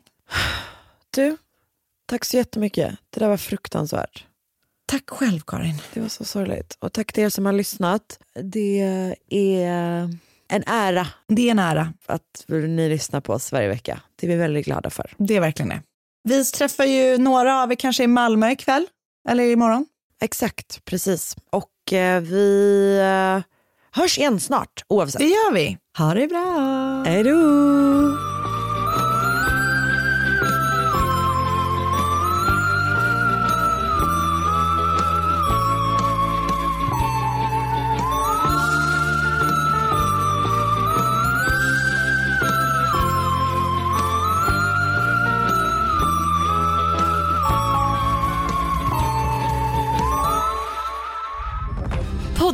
Du, 1.12 1.38
tack 2.06 2.26
så 2.26 2.38
jättemycket. 2.38 2.96
Det 3.10 3.20
där 3.20 3.30
var 3.30 3.38
fruktansvärt. 3.38 4.26
Tack 4.86 5.10
själv 5.10 5.40
Karin. 5.40 5.82
Det 5.94 6.00
var 6.00 6.08
så 6.10 6.26
sorgligt. 6.26 6.78
Och 6.80 6.94
tack 6.94 7.14
till 7.14 7.24
er 7.24 7.30
som 7.30 7.46
har 7.46 7.54
lyssnat. 7.54 8.20
Det 8.44 8.80
är 9.30 10.18
en 10.50 10.64
ära 10.68 11.08
Det 11.28 11.48
är 11.48 11.52
en 11.52 11.60
ära, 11.60 11.94
att 12.06 12.46
ni 12.48 12.90
lyssnar 12.90 13.22
på 13.22 13.34
oss 13.34 13.52
varje 13.52 13.68
vecka. 13.68 14.00
Det 14.16 14.28
är 14.28 14.32
vi 14.32 14.36
väldigt 14.36 14.66
glada 14.66 14.90
för. 14.90 15.14
det 15.18 15.36
är 15.36 15.40
verkligen 15.40 15.70
det. 15.70 15.82
Vi 16.24 16.46
träffar 16.46 16.86
ju 16.86 17.18
några 17.18 17.64
av 17.64 17.72
er 17.72 17.76
kanske 17.76 18.04
i 18.04 18.08
Malmö 18.08 18.52
ikväll, 18.52 18.88
eller 19.30 19.44
imorgon. 19.44 19.86
Exakt, 20.22 20.86
precis. 20.86 21.36
Och 21.52 21.94
eh, 21.94 22.22
vi 22.22 22.98
eh, 23.00 23.44
hörs 24.02 24.18
igen 24.18 24.40
snart 24.40 24.84
oavsett. 24.88 25.20
Det 25.20 25.28
gör 25.28 25.54
vi. 25.54 25.78
Ha 25.98 26.14
det 26.14 26.28
bra. 26.28 27.04
Hej 27.08 27.24
då! 27.24 28.35